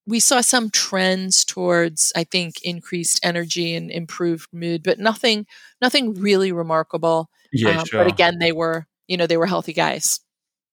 we 0.06 0.20
saw 0.20 0.42
some 0.42 0.70
trends 0.70 1.46
towards, 1.46 2.12
I 2.16 2.24
think, 2.24 2.64
increased 2.64 3.20
energy 3.24 3.76
and 3.76 3.92
improved 3.92 4.48
mood, 4.52 4.82
but 4.84 5.00
nothing, 5.00 5.46
nothing 5.82 6.16
really 6.16 6.52
remarkable. 6.52 7.30
Yeah, 7.52 7.80
um, 7.80 7.86
sure. 7.86 8.04
But 8.04 8.12
again, 8.12 8.40
they 8.40 8.52
were, 8.52 8.88
you 9.08 9.18
know, 9.18 9.28
they 9.28 9.38
were 9.38 9.46
healthy 9.46 9.74
guys. 9.74 10.20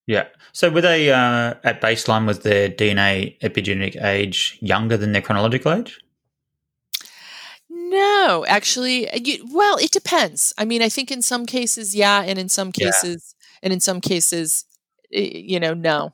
Yeah. 0.07 0.28
So 0.52 0.70
were 0.70 0.80
they 0.80 1.11
uh, 1.11 1.54
at 1.64 1.80
baseline? 1.80 2.26
Was 2.26 2.40
their 2.40 2.70
DNA 2.70 3.38
epigenetic 3.40 4.02
age 4.02 4.59
younger 4.62 4.96
than 4.96 5.12
their 5.12 5.22
chronological 5.22 5.72
age? 5.72 5.98
No, 7.97 8.44
actually, 8.49 9.09
uh, 9.11 9.18
you, 9.24 9.47
well, 9.53 9.76
it 9.78 9.90
depends. 9.90 10.53
I 10.59 10.64
mean, 10.64 10.82
I 10.82 10.88
think 10.88 11.11
in 11.11 11.22
some 11.22 11.47
cases, 11.47 11.94
yeah, 11.94 12.22
and 12.22 12.38
in 12.38 12.49
some 12.49 12.72
Yeah. 12.76 12.86
cases, 12.86 13.34
and 13.62 13.72
in 13.72 13.80
some 13.80 14.01
cases, 14.01 14.64
you 15.11 15.59
know, 15.61 15.74
no. 15.74 16.11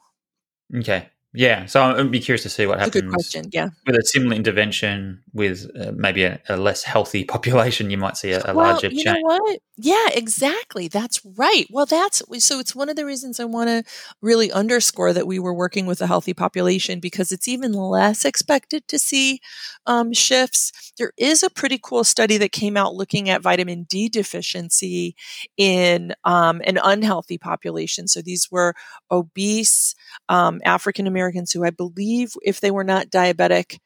Okay. 0.75 1.09
Yeah. 1.35 1.65
So 1.67 1.83
I'd 1.83 2.11
be 2.11 2.21
curious 2.21 2.43
to 2.43 2.51
see 2.51 2.67
what 2.67 2.79
It's 2.79 2.89
a 2.89 2.91
good 2.91 3.05
happens 3.05 3.15
question. 3.15 3.45
Yeah. 3.53 3.71
with 3.87 3.97
a 3.97 4.05
similar 4.05 4.37
intervention 4.37 5.23
with 5.33 5.71
uh, 5.79 5.93
maybe 5.95 6.25
a, 6.25 6.41
a 6.49 6.57
less 6.59 6.83
healthy 6.83 7.25
population. 7.37 7.91
You 7.91 7.97
might 7.97 8.17
see 8.19 8.33
a, 8.33 8.43
a 8.45 8.55
Well, 8.55 8.73
larger 8.73 8.89
you 8.89 9.03
know 9.05 9.13
change. 9.15 9.23
what? 9.25 9.61
Yeah, 9.79 10.09
exactly. 10.13 10.89
That's 10.89 11.25
right. 11.25 11.67
Well, 11.71 11.87
that's 11.87 12.23
so 12.45 12.61
it's 12.61 12.75
one 12.75 12.91
of 12.91 12.97
the 12.97 13.07
reasons 13.07 13.41
I 13.41 13.45
want 13.47 13.69
to 13.69 13.83
really 14.21 14.53
underscore 14.53 15.15
that 15.15 15.27
we 15.27 15.39
were 15.39 15.55
working 15.55 15.87
with 15.87 16.03
a 16.03 16.07
healthy 16.07 16.35
population 16.35 17.01
because 17.01 17.33
it's 17.33 17.49
even 17.49 17.73
less 17.73 18.27
expected 18.27 18.87
to 18.89 18.99
see 18.99 19.41
um, 19.87 20.13
shifts. 20.13 20.93
There 20.99 21.13
is 21.17 21.43
a 21.43 21.49
pretty 21.51 21.79
cool 21.83 22.05
study 22.05 22.37
that 22.39 22.53
came 22.53 22.77
out 22.77 22.95
looking 22.95 23.31
at 23.31 23.41
vitamin 23.41 23.85
D 23.85 24.11
deficiency 24.11 25.17
in 25.57 26.15
um, 26.25 26.61
an 26.67 26.79
unhealthy 26.83 27.39
population. 27.39 28.07
So 28.07 28.21
these 28.21 28.49
were 28.51 28.75
obese 29.11 29.95
um, 30.29 30.61
African 30.65 31.07
Americans 31.23 31.53
who 31.53 31.65
I 31.65 31.71
believe, 31.71 32.33
if 32.43 32.61
they 32.61 32.71
were 32.71 32.85
not 32.85 33.11
diabetic, 33.11 33.79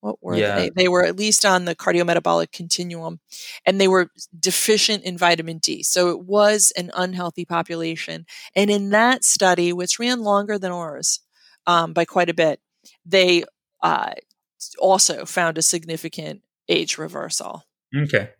what 0.00 0.16
were 0.20 0.36
Yeah. 0.36 0.56
they? 0.56 0.70
They 0.70 0.88
were 0.88 1.04
at 1.04 1.16
least 1.16 1.44
on 1.46 1.64
the 1.64 1.74
cardiometabolic 1.74 2.52
continuum 2.52 3.20
and 3.64 3.80
they 3.80 3.88
were 3.88 4.10
deficient 4.38 5.04
in 5.04 5.16
vitamin 5.16 5.58
D. 5.58 5.82
So 5.82 6.10
it 6.10 6.20
was 6.20 6.72
an 6.76 6.90
unhealthy 6.94 7.44
population. 7.44 8.26
And 8.54 8.70
in 8.70 8.90
that 8.90 9.24
study, 9.24 9.72
which 9.72 9.98
ran 9.98 10.20
longer 10.20 10.58
than 10.58 10.72
ours 10.72 11.20
um, 11.66 11.92
by 11.92 12.04
quite 12.04 12.28
a 12.28 12.34
bit, 12.34 12.60
they 13.06 13.44
uh, 13.82 14.12
also 14.78 15.24
found 15.24 15.56
a 15.56 15.62
significant 15.62 16.42
age 16.68 16.98
reversal. 16.98 17.62
Okay. 17.96 18.30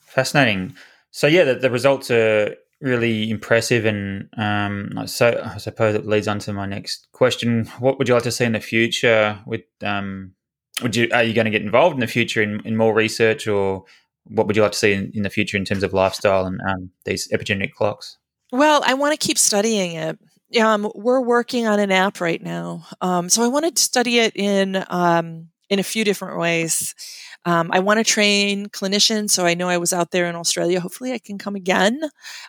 Fascinating. 0.00 0.76
So 1.10 1.26
yeah, 1.26 1.44
the, 1.44 1.54
the 1.56 1.70
results 1.70 2.10
are 2.10 2.54
really 2.80 3.30
impressive, 3.30 3.84
and 3.84 4.28
um, 4.36 5.06
so 5.06 5.40
I 5.44 5.58
suppose 5.58 5.94
it 5.94 6.06
leads 6.06 6.28
on 6.28 6.38
to 6.40 6.52
my 6.52 6.66
next 6.66 7.08
question. 7.12 7.66
What 7.78 7.98
would 7.98 8.08
you 8.08 8.14
like 8.14 8.22
to 8.24 8.32
see 8.32 8.44
in 8.44 8.52
the 8.52 8.60
future? 8.60 9.38
With 9.46 9.62
um, 9.82 10.32
would 10.82 10.96
you 10.96 11.08
are 11.12 11.22
you 11.22 11.34
going 11.34 11.44
to 11.44 11.50
get 11.50 11.62
involved 11.62 11.94
in 11.94 12.00
the 12.00 12.06
future 12.06 12.42
in, 12.42 12.60
in 12.64 12.76
more 12.76 12.94
research, 12.94 13.46
or 13.46 13.84
what 14.24 14.46
would 14.46 14.56
you 14.56 14.62
like 14.62 14.72
to 14.72 14.78
see 14.78 14.92
in, 14.92 15.10
in 15.14 15.22
the 15.22 15.30
future 15.30 15.56
in 15.56 15.64
terms 15.64 15.82
of 15.82 15.92
lifestyle 15.92 16.46
and 16.46 16.60
um, 16.68 16.90
these 17.04 17.28
epigenetic 17.28 17.72
clocks? 17.72 18.18
Well, 18.52 18.82
I 18.84 18.94
want 18.94 19.18
to 19.18 19.26
keep 19.26 19.38
studying 19.38 19.92
it. 19.92 20.18
Um, 20.60 20.90
we're 20.96 21.20
working 21.22 21.68
on 21.68 21.78
an 21.78 21.92
app 21.92 22.20
right 22.20 22.42
now, 22.42 22.86
um, 23.00 23.28
so 23.28 23.42
I 23.42 23.48
want 23.48 23.76
to 23.76 23.82
study 23.82 24.18
it 24.18 24.34
in 24.34 24.84
um, 24.88 25.48
in 25.70 25.78
a 25.78 25.84
few 25.84 26.04
different 26.04 26.38
ways. 26.38 26.94
Um, 27.46 27.70
I 27.72 27.78
want 27.80 27.98
to 27.98 28.04
train 28.04 28.66
clinicians, 28.66 29.30
so 29.30 29.46
I 29.46 29.54
know 29.54 29.68
I 29.68 29.78
was 29.78 29.92
out 29.94 30.10
there 30.10 30.26
in 30.26 30.34
Australia. 30.36 30.80
Hopefully, 30.80 31.12
I 31.12 31.18
can 31.18 31.38
come 31.38 31.56
again, 31.56 32.00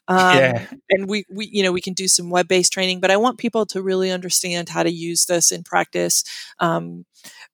um, 0.07 0.35
Yeah. 0.35 0.65
and 0.89 1.09
we, 1.09 1.23
we, 1.29 1.47
you 1.51 1.63
know, 1.63 1.71
we 1.71 1.81
can 1.81 1.93
do 1.93 2.07
some 2.07 2.29
web 2.29 2.47
based 2.47 2.73
training. 2.73 2.99
But 2.99 3.11
I 3.11 3.17
want 3.17 3.37
people 3.39 3.65
to 3.67 3.81
really 3.81 4.11
understand 4.11 4.69
how 4.69 4.83
to 4.83 4.91
use 4.91 5.25
this 5.25 5.51
in 5.51 5.63
practice. 5.63 6.23
Um, 6.59 7.05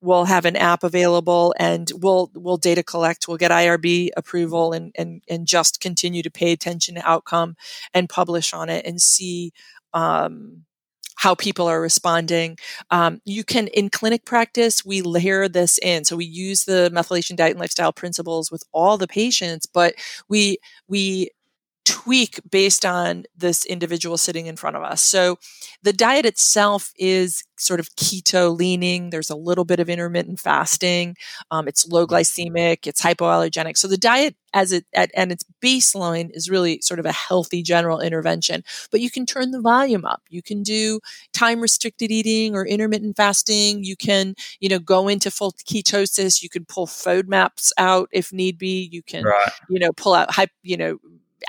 we'll 0.01 0.26
have 0.26 0.45
an 0.45 0.55
app 0.55 0.84
available, 0.84 1.53
and 1.59 1.91
we'll 1.95 2.32
we'll 2.34 2.57
data 2.57 2.84
collect. 2.84 3.28
We'll 3.28 3.38
get 3.38 3.51
IRB 3.51 4.09
approval, 4.18 4.74
and 4.74 4.91
and 4.97 5.22
and 5.30 5.45
just 5.47 5.80
continue 5.80 6.24
to 6.24 6.32
pay 6.32 6.51
attention 6.53 6.95
to 6.95 7.07
outcome 7.09 7.55
and 7.93 8.09
publish 8.09 8.53
on 8.53 8.70
it 8.70 8.86
and 8.86 9.01
see 9.01 9.51
um, 9.93 10.63
how 11.18 11.36
people 11.36 11.68
are 11.68 11.82
responding. 11.82 12.57
Um, 12.91 13.22
you 13.26 13.43
can, 13.43 13.68
in 13.68 13.89
clinic 13.89 14.26
practice, 14.26 14.86
we 14.86 15.01
layer 15.01 15.47
this 15.49 15.78
in. 15.80 16.05
So 16.05 16.15
we 16.15 16.26
use 16.26 16.65
the 16.65 16.91
methylation 16.93 17.36
diet 17.36 17.51
and 17.51 17.59
lifestyle 17.59 17.91
principles 17.93 18.51
with 18.51 18.63
all 18.72 18.97
the 18.97 19.07
patients, 19.07 19.65
but 19.65 19.95
we 20.30 20.57
we 20.88 21.30
tweak 21.88 22.39
based 22.49 22.83
on 22.85 23.23
this 23.35 23.63
individual 23.65 24.17
sitting 24.17 24.45
in 24.47 24.57
front 24.57 24.75
of 24.75 24.83
us. 24.83 25.01
So 25.01 25.38
the 25.83 25.93
diet 25.93 26.25
itself 26.25 26.91
is 26.97 27.45
sort 27.57 27.79
of 27.79 27.95
keto 27.95 28.55
leaning. 28.55 29.09
There's 29.09 29.29
a 29.29 29.35
little 29.35 29.63
bit 29.63 29.79
of 29.79 29.89
intermittent 29.89 30.39
fasting. 30.39 31.15
Um, 31.49 31.67
it's 31.67 31.88
low 31.88 32.05
glycemic. 32.05 32.85
It's 32.85 33.01
hypoallergenic. 33.01 33.77
So 33.77 33.88
the 33.88 33.97
diet 33.97 34.35
as 34.53 34.71
it 34.73 34.85
at, 34.93 35.11
and 35.15 35.31
its 35.31 35.45
baseline 35.63 36.29
is 36.33 36.49
really 36.49 36.81
sort 36.81 36.99
of 36.99 37.05
a 37.05 37.11
healthy 37.13 37.63
general 37.63 38.01
intervention. 38.01 38.63
But 38.91 38.99
you 38.99 39.09
can 39.09 39.25
turn 39.25 39.51
the 39.51 39.61
volume 39.61 40.03
up. 40.05 40.21
You 40.29 40.41
can 40.41 40.63
do 40.63 40.99
time 41.33 41.61
restricted 41.61 42.11
eating 42.11 42.53
or 42.53 42.65
intermittent 42.67 43.15
fasting. 43.15 43.83
You 43.83 43.95
can 43.95 44.35
you 44.59 44.67
know 44.69 44.79
go 44.79 45.07
into 45.07 45.31
full 45.31 45.53
ketosis. 45.53 46.43
You 46.43 46.49
can 46.49 46.65
pull 46.65 46.85
FODMAPs 46.88 47.71
out 47.77 48.09
if 48.11 48.33
need 48.33 48.57
be. 48.57 48.89
You 48.91 49.01
can 49.03 49.23
Right. 49.23 49.51
you 49.69 49.79
know 49.79 49.91
pull 49.93 50.13
out 50.13 50.31
hype 50.31 50.51
you 50.63 50.75
know 50.77 50.97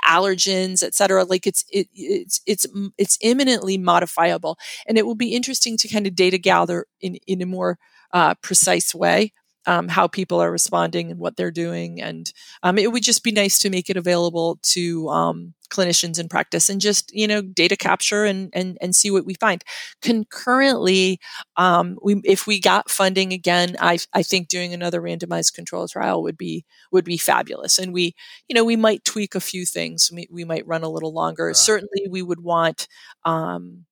allergens 0.07 0.83
et 0.83 0.93
cetera 0.95 1.23
like 1.23 1.47
it's 1.47 1.65
it, 1.71 1.87
it's 1.93 2.41
it's 2.45 2.65
it's 2.97 3.17
imminently 3.21 3.77
modifiable. 3.77 4.57
And 4.87 4.97
it 4.97 5.05
will 5.05 5.15
be 5.15 5.33
interesting 5.35 5.77
to 5.77 5.87
kind 5.87 6.07
of 6.07 6.15
data 6.15 6.37
gather 6.37 6.85
in 7.01 7.15
in 7.27 7.41
a 7.41 7.45
more 7.45 7.77
uh, 8.13 8.35
precise 8.41 8.93
way 8.95 9.33
um, 9.65 9.87
how 9.87 10.07
people 10.07 10.41
are 10.41 10.51
responding 10.51 11.11
and 11.11 11.19
what 11.19 11.35
they're 11.35 11.51
doing 11.51 12.01
and 12.01 12.31
um, 12.63 12.77
it 12.77 12.91
would 12.91 13.03
just 13.03 13.23
be 13.23 13.31
nice 13.31 13.59
to 13.59 13.69
make 13.69 13.89
it 13.89 13.97
available 13.97 14.59
to 14.63 15.07
um, 15.09 15.53
clinicians 15.69 16.19
in 16.19 16.27
practice 16.27 16.69
and 16.69 16.81
just 16.81 17.13
you 17.13 17.27
know 17.27 17.41
data 17.41 17.75
capture 17.77 18.25
and 18.25 18.49
and 18.53 18.77
and 18.81 18.95
see 18.95 19.11
what 19.11 19.25
we 19.25 19.33
find. 19.35 19.63
Concurrently 20.01 21.19
um, 21.57 21.97
we 22.03 22.21
if 22.23 22.47
we 22.47 22.59
got 22.59 22.89
funding 22.89 23.33
again 23.33 23.75
i 23.79 23.97
i 24.13 24.23
think 24.23 24.47
doing 24.47 24.73
another 24.73 25.01
randomized 25.01 25.53
control 25.53 25.87
trial 25.87 26.21
would 26.23 26.37
be 26.37 26.65
would 26.91 27.05
be 27.05 27.17
fabulous. 27.17 27.77
And 27.79 27.93
we 27.93 28.15
you 28.47 28.55
know 28.55 28.63
we 28.63 28.75
might 28.75 29.03
tweak 29.05 29.35
a 29.35 29.39
few 29.39 29.65
things 29.65 30.09
we, 30.13 30.27
we 30.31 30.43
might 30.45 30.67
run 30.67 30.83
a 30.83 30.89
little 30.89 31.13
longer. 31.13 31.47
Right. 31.47 31.55
certainly 31.55 32.07
we 32.09 32.21
would 32.21 32.41
want 32.41 32.87
um, 33.25 33.85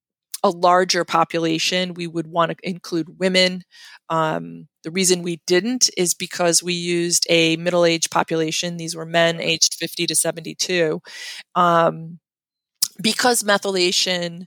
a 0.44 0.50
larger 0.50 1.04
population. 1.04 1.94
We 1.94 2.08
would 2.08 2.28
want 2.28 2.52
to 2.52 2.58
include 2.68 3.20
women 3.20 3.64
um, 4.10 4.68
the 4.88 4.92
reason 4.92 5.22
we 5.22 5.42
didn't 5.46 5.90
is 5.98 6.14
because 6.14 6.64
we 6.64 6.74
used 6.74 7.28
a 7.30 7.58
middle-aged 7.58 8.10
population. 8.10 8.78
These 8.78 8.96
were 8.96 9.06
men 9.06 9.42
aged 9.42 9.74
50 9.74 10.08
to 10.08 10.16
72 10.16 11.02
um, 11.56 12.20
because 13.02 13.44
methylation 13.44 14.46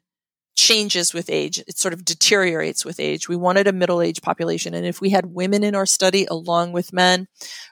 changes 0.56 1.12
with 1.12 1.28
age 1.28 1.58
it 1.68 1.76
sort 1.78 1.92
of 1.92 2.06
deteriorates 2.06 2.86
with 2.86 2.98
age. 2.98 3.28
We 3.28 3.36
wanted 3.36 3.66
a 3.66 3.72
middle-aged 3.72 4.22
population 4.22 4.72
and 4.72 4.86
if 4.86 5.02
we 5.02 5.10
had 5.10 5.26
women 5.26 5.62
in 5.62 5.74
our 5.74 5.84
study 5.84 6.24
along 6.24 6.72
with 6.72 6.90
men 6.90 7.28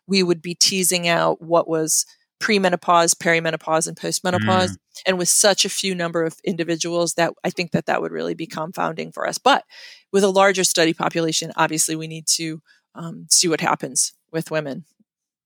we 0.06 0.22
would 0.22 0.42
be 0.42 0.54
teasing 0.54 1.08
out 1.08 1.40
what 1.40 1.68
was 1.68 2.04
premenopause 2.40 3.14
perimenopause 3.14 3.88
and 3.88 3.96
postmenopause 3.96 4.76
and 5.06 5.18
with 5.18 5.28
such 5.28 5.64
a 5.64 5.68
few 5.68 5.94
number 5.94 6.24
of 6.24 6.38
individuals 6.44 7.14
that 7.14 7.32
i 7.42 7.50
think 7.50 7.72
that 7.72 7.86
that 7.86 8.00
would 8.00 8.12
really 8.12 8.34
be 8.34 8.46
confounding 8.46 9.10
for 9.10 9.26
us 9.26 9.38
but 9.38 9.64
with 10.12 10.22
a 10.22 10.28
larger 10.28 10.64
study 10.64 10.94
population 10.94 11.52
obviously 11.56 11.96
we 11.96 12.06
need 12.06 12.26
to 12.26 12.62
um, 12.94 13.26
see 13.28 13.48
what 13.48 13.60
happens 13.60 14.12
with 14.30 14.50
women 14.50 14.84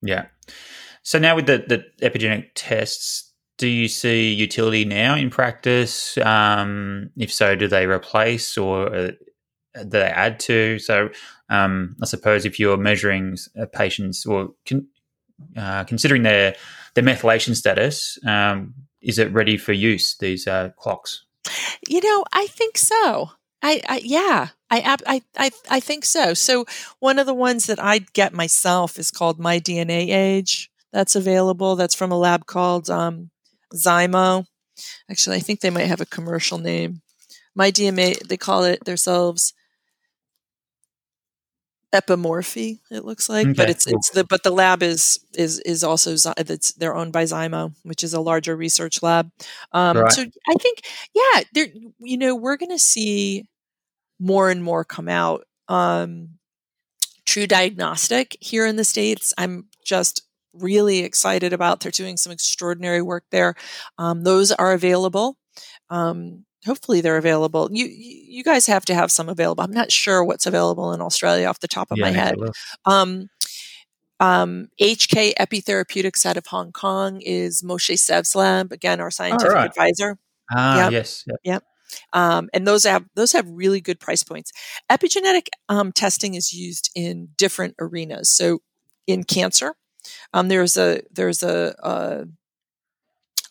Yeah. 0.03 0.26
So 1.03 1.18
now 1.18 1.36
with 1.36 1.47
the, 1.47 1.64
the 1.66 2.07
epigenetic 2.07 2.51
tests, 2.55 3.32
do 3.57 3.68
you 3.68 3.88
see 3.88 4.32
utility 4.32 4.84
now 4.84 5.14
in 5.14 5.30
practice? 5.30 6.18
Um, 6.18 7.11
if 7.16 7.32
so, 7.32 7.55
do 7.55 7.68
they 7.68 7.86
replace 7.86 8.59
or 8.59 8.95
uh, 8.95 9.11
do 9.74 9.88
they 9.88 10.03
add 10.03 10.40
to? 10.40 10.78
So 10.80 11.11
um, 11.49 11.97
I 12.03 12.07
suppose 12.07 12.45
if 12.45 12.59
you're 12.59 12.76
measuring 12.76 13.36
a 13.57 13.66
patient's 13.66 14.26
or 14.26 14.51
con- 14.66 14.88
uh, 15.57 15.84
considering 15.84 16.22
their 16.22 16.57
their 16.95 17.05
methylation 17.05 17.57
status, 17.57 18.18
um, 18.26 18.74
is 19.01 19.18
it 19.18 19.32
ready 19.32 19.57
for 19.57 19.72
use? 19.72 20.16
These 20.18 20.47
uh, 20.47 20.70
clocks. 20.76 21.24
You 21.88 22.01
know, 22.01 22.24
I 22.32 22.47
think 22.47 22.78
so. 22.78 23.30
I, 23.62 23.80
I 23.88 24.01
yeah, 24.05 24.49
I, 24.70 24.97
I 25.07 25.22
I 25.36 25.51
I 25.70 25.80
think 25.80 26.05
so. 26.05 26.34
So 26.34 26.66
one 26.99 27.18
of 27.18 27.26
the 27.26 27.34
ones 27.34 27.66
that 27.66 27.82
I 27.82 27.99
get 28.12 28.32
myself 28.32 28.99
is 28.99 29.11
called 29.11 29.38
My 29.38 29.61
DNA 29.61 30.09
Age. 30.11 30.70
That's 30.93 31.16
available. 31.16 31.76
That's 31.76 31.95
from 31.95 32.12
a 32.12 32.18
lab 32.18 32.47
called 32.47 32.90
um, 32.90 33.30
Zymo. 33.74 34.47
Actually, 35.11 35.36
I 35.36 35.40
think 35.40 35.61
they 35.61 35.70
might 35.70 35.86
have 35.86 36.01
a 36.01 36.07
commercial 36.07 36.59
name. 36.59 37.03
My 37.55 37.70
DNA, 37.70 38.18
they 38.26 38.36
call 38.36 38.64
it 38.64 38.84
themselves 38.84 39.53
Epimorphy. 41.93 42.80
It 42.90 43.05
looks 43.05 43.28
like, 43.28 43.47
but 43.55 43.68
it's 43.70 43.86
it's 43.86 44.11
the 44.11 44.24
but 44.24 44.43
the 44.43 44.51
lab 44.51 44.82
is 44.82 45.20
is 45.34 45.61
is 45.61 45.84
also 45.84 46.16
that's 46.36 46.72
they're 46.72 46.95
owned 46.97 47.12
by 47.12 47.24
Zymo, 47.24 47.74
which 47.82 48.03
is 48.03 48.14
a 48.14 48.20
larger 48.20 48.57
research 48.57 49.03
lab. 49.03 49.30
Um, 49.72 49.97
Right. 49.99 50.12
So 50.12 50.22
I 50.22 50.55
think 50.55 50.80
yeah, 51.14 51.43
there 51.53 51.68
you 52.01 52.16
know 52.16 52.34
we're 52.34 52.57
going 52.57 52.70
to 52.70 52.78
see 52.78 53.47
more 54.18 54.51
and 54.51 54.62
more 54.62 54.84
come 54.84 55.09
out. 55.09 55.45
Um, 55.68 56.38
TruDiagnostic 57.26 58.36
here 58.40 58.66
in 58.66 58.76
the 58.76 58.84
states, 58.84 59.32
I'm 59.38 59.66
just 59.84 60.22
really 60.53 61.01
excited 61.01 61.53
about. 61.53 61.80
They're 61.80 61.93
doing 61.93 62.16
some 62.16 62.32
extraordinary 62.32 63.03
work 63.03 63.24
there. 63.30 63.55
Um, 63.99 64.22
those 64.24 64.53
are 64.53 64.72
available. 64.72 65.36
Um, 65.90 66.45
hopefully, 66.65 67.01
they're 67.01 67.17
available. 67.19 67.69
You 67.73 67.87
you 67.87 68.43
guys 68.45 68.67
have 68.67 68.85
to 68.87 68.95
have 68.95 69.11
some 69.11 69.29
available. 69.29 69.63
I'm 69.65 69.73
not 69.73 69.91
sure 69.93 70.25
what's 70.25 70.47
available 70.47 70.93
in 70.93 71.01
Australia 71.01 71.47
off 71.47 71.61
the 71.61 71.69
top 71.69 71.91
of 71.91 71.99
Yeah, 71.99 72.05
my 72.05 72.11
head. 72.13 72.35
Um, 72.85 73.29
Um, 74.21 74.69
HK 74.81 75.35
Epitherapeutics 75.39 76.25
out 76.25 76.37
of 76.37 76.47
Hong 76.47 76.71
Kong 76.71 77.21
is 77.23 77.61
Moshe 77.63 77.95
Szyf's 77.97 78.37
lab, 78.37 78.71
again, 78.71 79.01
our 79.01 79.11
scientific 79.11 79.53
right. 79.53 79.67
advisor. 79.69 80.17
Ah, 80.53 80.85
Yep. 80.85 80.93
yes. 80.93 81.25
Yep. 81.27 81.37
Yep. 81.43 81.65
Um, 82.13 82.49
and 82.55 82.67
those 82.67 82.85
have 82.85 83.05
those 83.17 83.33
have 83.33 83.47
really 83.49 83.81
good 83.81 83.99
price 83.99 84.23
points. 84.23 84.53
Epigenetic 84.91 85.49
um, 85.69 85.91
testing 85.93 86.35
is 86.35 86.53
used 86.53 86.91
in 86.95 87.31
different 87.37 87.75
arenas. 87.81 88.31
So 88.37 88.61
in 89.09 89.25
cancer, 89.25 89.75
um, 90.33 90.49
there's 90.49 90.77
a 90.77 91.03
there's 91.11 91.43
a, 91.43 91.75
a 91.83 92.25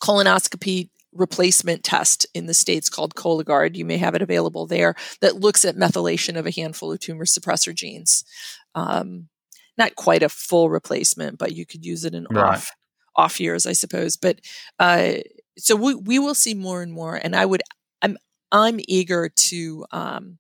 colonoscopy 0.04 0.90
replacement 1.14 1.84
test 1.84 2.26
in 2.34 2.46
the 2.46 2.54
states 2.54 2.90
called 2.90 3.16
Cologuard. 3.16 3.76
You 3.76 3.86
may 3.86 3.98
have 3.98 4.16
it 4.16 4.22
available 4.22 4.66
there 4.66 4.96
that 5.22 5.40
looks 5.40 5.66
at 5.66 5.76
methylation 5.76 6.38
of 6.38 6.46
a 6.46 6.52
handful 6.52 6.92
of 6.92 7.00
tumor 7.00 7.26
suppressor 7.26 7.74
genes. 7.76 8.24
Um, 8.76 9.28
not 9.78 9.96
quite 9.96 10.24
a 10.24 10.30
full 10.30 10.70
replacement, 10.70 11.38
but 11.38 11.54
you 11.54 11.66
could 11.66 11.86
use 11.86 12.06
it 12.06 12.14
in 12.14 12.28
Right. 12.30 12.56
off 12.56 12.72
off 13.16 13.40
years, 13.40 13.66
I 13.66 13.74
suppose. 13.74 14.16
But 14.16 14.40
uh, 14.80 15.16
so 15.58 15.76
we 15.76 15.96
we 15.96 16.20
will 16.20 16.36
see 16.36 16.54
more 16.54 16.82
and 16.82 16.94
more, 16.94 17.16
and 17.16 17.36
I 17.36 17.46
would 17.46 17.62
I'm 18.02 18.18
I'm 18.52 18.80
eager 18.88 19.30
to 19.30 19.86
um, 19.92 20.38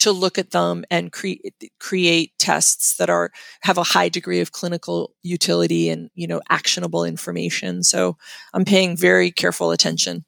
to 0.00 0.12
look 0.12 0.38
at 0.38 0.50
them 0.50 0.84
and 0.90 1.12
create 1.12 1.54
create 1.78 2.32
tests 2.38 2.96
that 2.96 3.08
are 3.10 3.30
have 3.62 3.78
a 3.78 3.82
high 3.84 4.08
degree 4.08 4.40
of 4.40 4.52
clinical 4.52 5.12
utility 5.22 5.88
and 5.88 6.10
you 6.14 6.26
know 6.26 6.40
actionable 6.50 7.04
information. 7.04 7.82
So 7.82 8.16
I'm 8.52 8.64
paying 8.64 8.96
very 8.96 9.30
careful 9.30 9.70
attention, 9.70 10.24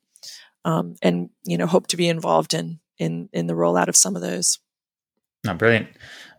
um, 0.64 0.94
and 1.02 1.30
you 1.44 1.58
know 1.58 1.66
hope 1.66 1.88
to 1.88 1.96
be 1.96 2.08
involved 2.08 2.54
in 2.54 2.80
in 2.98 3.28
in 3.32 3.46
the 3.46 3.54
rollout 3.54 3.88
of 3.88 3.96
some 3.96 4.14
of 4.16 4.22
those. 4.22 4.58
No, 5.44 5.54
brilliant. 5.54 5.88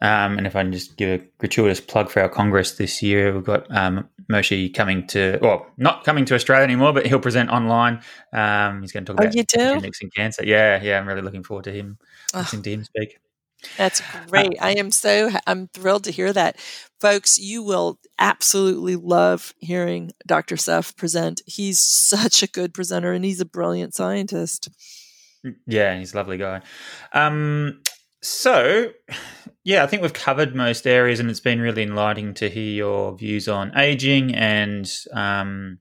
Um, 0.02 0.38
and 0.38 0.48
if 0.48 0.56
I 0.56 0.64
can 0.64 0.72
just 0.72 0.96
give 0.96 1.22
a 1.22 1.24
gratuitous 1.38 1.82
plug 1.82 2.10
for 2.10 2.22
our 2.22 2.30
Congress 2.30 2.74
this 2.78 3.02
year, 3.02 3.34
we've 3.34 3.44
got 3.44 3.68
um, 3.76 4.08
Moshe 4.32 4.74
coming 4.74 5.06
to, 5.08 5.40
well, 5.42 5.66
not 5.78 6.06
coming 6.06 6.24
to 6.26 6.36
Australia 6.36 6.64
anymore, 6.64 6.94
but 6.94 7.06
he'll 7.06 7.20
present 7.20 7.50
online. 7.50 8.02
Um, 8.32 8.82
he's 8.82 8.94
going 8.94 9.04
to 9.06 9.12
talk 9.14 9.20
Oh, 9.22 9.24
about 9.26 9.36
you 9.36 9.44
do? 9.44 9.58
genetics 9.58 10.02
and 10.02 10.14
cancer. 10.14 10.46
Yeah, 10.46 10.82
yeah, 10.82 11.00
I'm 11.00 11.06
really 11.08 11.22
looking 11.22 11.44
forward 11.44 11.66
to 11.66 11.72
him 11.74 11.98
Oh. 12.34 12.40
listening 12.40 12.64
to 12.64 12.72
him 12.72 12.84
speak. 12.86 13.18
That's 13.78 14.02
great. 14.28 14.56
I 14.62 14.72
am 14.72 14.92
so 14.92 15.32
I'm 15.48 15.68
thrilled 15.68 16.06
to 16.06 16.12
hear 16.12 16.34
that. 16.34 16.58
Folks, 17.00 17.40
you 17.40 17.64
will 17.64 18.00
absolutely 18.20 18.96
love 18.96 19.54
hearing 19.60 20.12
Dr. 20.26 20.56
Szyf 20.56 20.96
present. 20.96 21.42
He's 21.46 21.80
such 21.80 22.44
a 22.44 22.48
good 22.48 22.74
presenter 22.74 23.12
and 23.12 23.26
he's 23.26 23.42
a 23.42 23.46
brilliant 23.46 23.94
scientist. 23.94 24.70
Yeah, 25.68 25.98
he's 25.98 26.14
a 26.14 26.18
lovely 26.18 26.38
guy. 26.38 26.62
Um, 27.12 27.82
so, 28.22 28.92
yeah, 29.66 29.84
I 29.84 29.88
think 29.88 30.02
we've 30.02 30.14
covered 30.14 30.56
most 30.56 30.88
areas, 30.88 31.20
and 31.20 31.30
it's 31.30 31.42
been 31.42 31.60
really 31.60 31.84
enlightening 31.84 32.34
to 32.36 32.50
hear 32.50 32.74
your 32.74 33.18
views 33.18 33.50
on 33.50 33.78
aging 33.78 34.34
and, 34.34 34.90
um, 35.12 35.80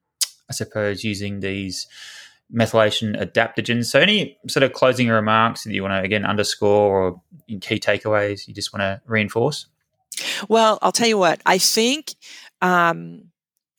I 0.51 0.53
suppose, 0.53 1.05
using 1.05 1.39
these 1.39 1.87
methylation 2.53 3.17
adaptogens. 3.21 3.87
So, 3.87 4.01
any 4.01 4.39
sort 4.49 4.63
of 4.63 4.73
closing 4.73 5.09
remarks 5.09 5.65
that 5.65 5.73
you 5.73 5.83
want 5.83 5.93
to 5.95 6.03
again 6.03 6.25
underscore, 6.25 6.91
or 6.91 7.23
in 7.49 7.61
key 7.61 7.79
takeaways 7.79 8.47
you 8.47 8.55
just 8.55 8.73
want 8.73 8.83
to 8.83 9.01
reinforce? 9.07 9.67
Well, 10.49 10.79
I'll 10.83 10.93
tell 10.93 11.09
you 11.09 11.19
what, 11.19 11.41
I 11.47 11.59
think 11.59 12.15
um, 12.61 13.25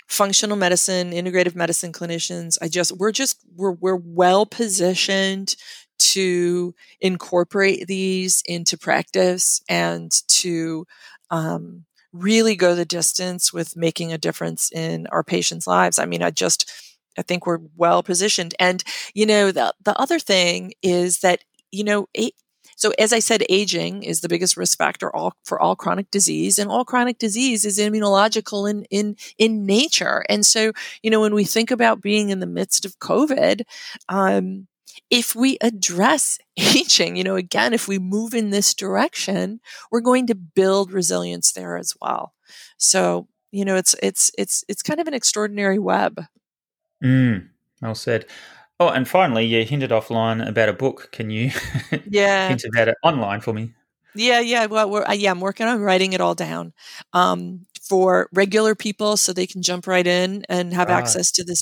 functional 0.07 0.57
medicine, 0.57 1.11
integrative 1.11 1.55
medicine 1.55 1.91
clinicians, 1.91 2.57
I 2.61 2.67
just 2.67 2.97
we're 2.97 3.11
just 3.11 3.39
we're 3.55 3.71
we're 3.71 3.95
well 3.95 4.45
positioned 4.45 5.55
to 5.99 6.73
incorporate 6.99 7.87
these 7.87 8.41
into 8.45 8.77
practice 8.77 9.61
and 9.69 10.11
to 10.27 10.85
um, 11.29 11.85
really 12.11 12.55
go 12.55 12.75
the 12.75 12.85
distance 12.85 13.53
with 13.53 13.75
making 13.75 14.11
a 14.11 14.17
difference 14.17 14.71
in 14.71 15.07
our 15.07 15.23
patients' 15.23 15.67
lives. 15.67 15.99
I 15.99 16.05
mean, 16.05 16.21
I 16.21 16.31
just 16.31 16.71
I 17.17 17.21
think 17.21 17.45
we're 17.45 17.59
well 17.75 18.03
positioned. 18.03 18.55
And 18.59 18.83
you 19.13 19.25
know, 19.25 19.51
the 19.51 19.73
the 19.83 19.97
other 19.99 20.19
thing 20.19 20.73
is 20.81 21.19
that 21.19 21.43
you 21.71 21.83
know. 21.83 22.07
A- 22.17 22.31
so 22.75 22.91
as 22.97 23.13
I 23.13 23.19
said, 23.19 23.43
aging 23.49 24.03
is 24.03 24.21
the 24.21 24.27
biggest 24.27 24.57
risk 24.57 24.77
factor 24.77 25.15
all, 25.15 25.35
for 25.45 25.59
all 25.61 25.75
chronic 25.75 26.09
disease, 26.09 26.57
and 26.57 26.71
all 26.71 26.83
chronic 26.83 27.19
disease 27.19 27.65
is 27.65 27.77
immunological 27.79 28.69
in 28.69 28.83
in 28.89 29.15
in 29.37 29.65
nature. 29.65 30.25
And 30.27 30.45
so, 30.45 30.71
you 31.03 31.11
know, 31.11 31.21
when 31.21 31.35
we 31.35 31.45
think 31.45 31.71
about 31.71 32.01
being 32.01 32.29
in 32.29 32.39
the 32.39 32.47
midst 32.47 32.83
of 32.83 32.97
COVID, 32.99 33.61
um, 34.09 34.67
if 35.09 35.35
we 35.35 35.57
address 35.61 36.37
aging, 36.57 37.15
you 37.15 37.23
know, 37.23 37.35
again, 37.35 37.73
if 37.73 37.87
we 37.87 37.99
move 37.99 38.33
in 38.33 38.49
this 38.49 38.73
direction, 38.73 39.59
we're 39.91 40.01
going 40.01 40.27
to 40.27 40.35
build 40.35 40.91
resilience 40.91 41.51
there 41.51 41.77
as 41.77 41.93
well. 42.01 42.33
So, 42.77 43.27
you 43.51 43.65
know, 43.65 43.75
it's 43.75 43.95
it's 44.01 44.31
it's 44.37 44.63
it's 44.67 44.81
kind 44.83 44.99
of 44.99 45.07
an 45.07 45.13
extraordinary 45.13 45.79
web. 45.79 46.25
Mm, 47.03 47.49
well 47.81 47.95
said. 47.95 48.25
Oh, 48.79 48.89
and 48.89 49.07
finally, 49.07 49.45
you 49.45 49.63
hinted 49.65 49.91
offline 49.91 50.45
about 50.47 50.69
a 50.69 50.73
book. 50.73 51.09
Can 51.11 51.29
you 51.29 51.51
Yeah. 52.05 52.49
hint 52.49 52.63
about 52.65 52.87
it 52.89 52.97
online 53.03 53.41
for 53.41 53.53
me? 53.53 53.73
Yeah, 54.15 54.39
yeah. 54.41 54.67
Well, 54.67 54.89
we're, 54.91 55.11
yeah, 55.13 55.31
I'm 55.31 55.41
working 55.41 55.67
on 55.67 55.81
writing 55.81 56.13
it 56.13 56.21
all 56.21 56.35
down 56.35 56.73
um, 57.13 57.65
for 57.81 58.29
regular 58.33 58.75
people 58.75 59.17
so 59.17 59.33
they 59.33 59.47
can 59.47 59.63
jump 59.63 59.87
right 59.87 60.05
in 60.05 60.43
and 60.49 60.73
have 60.73 60.89
Right. 60.89 60.97
access 60.99 61.31
to 61.33 61.43
this 61.43 61.61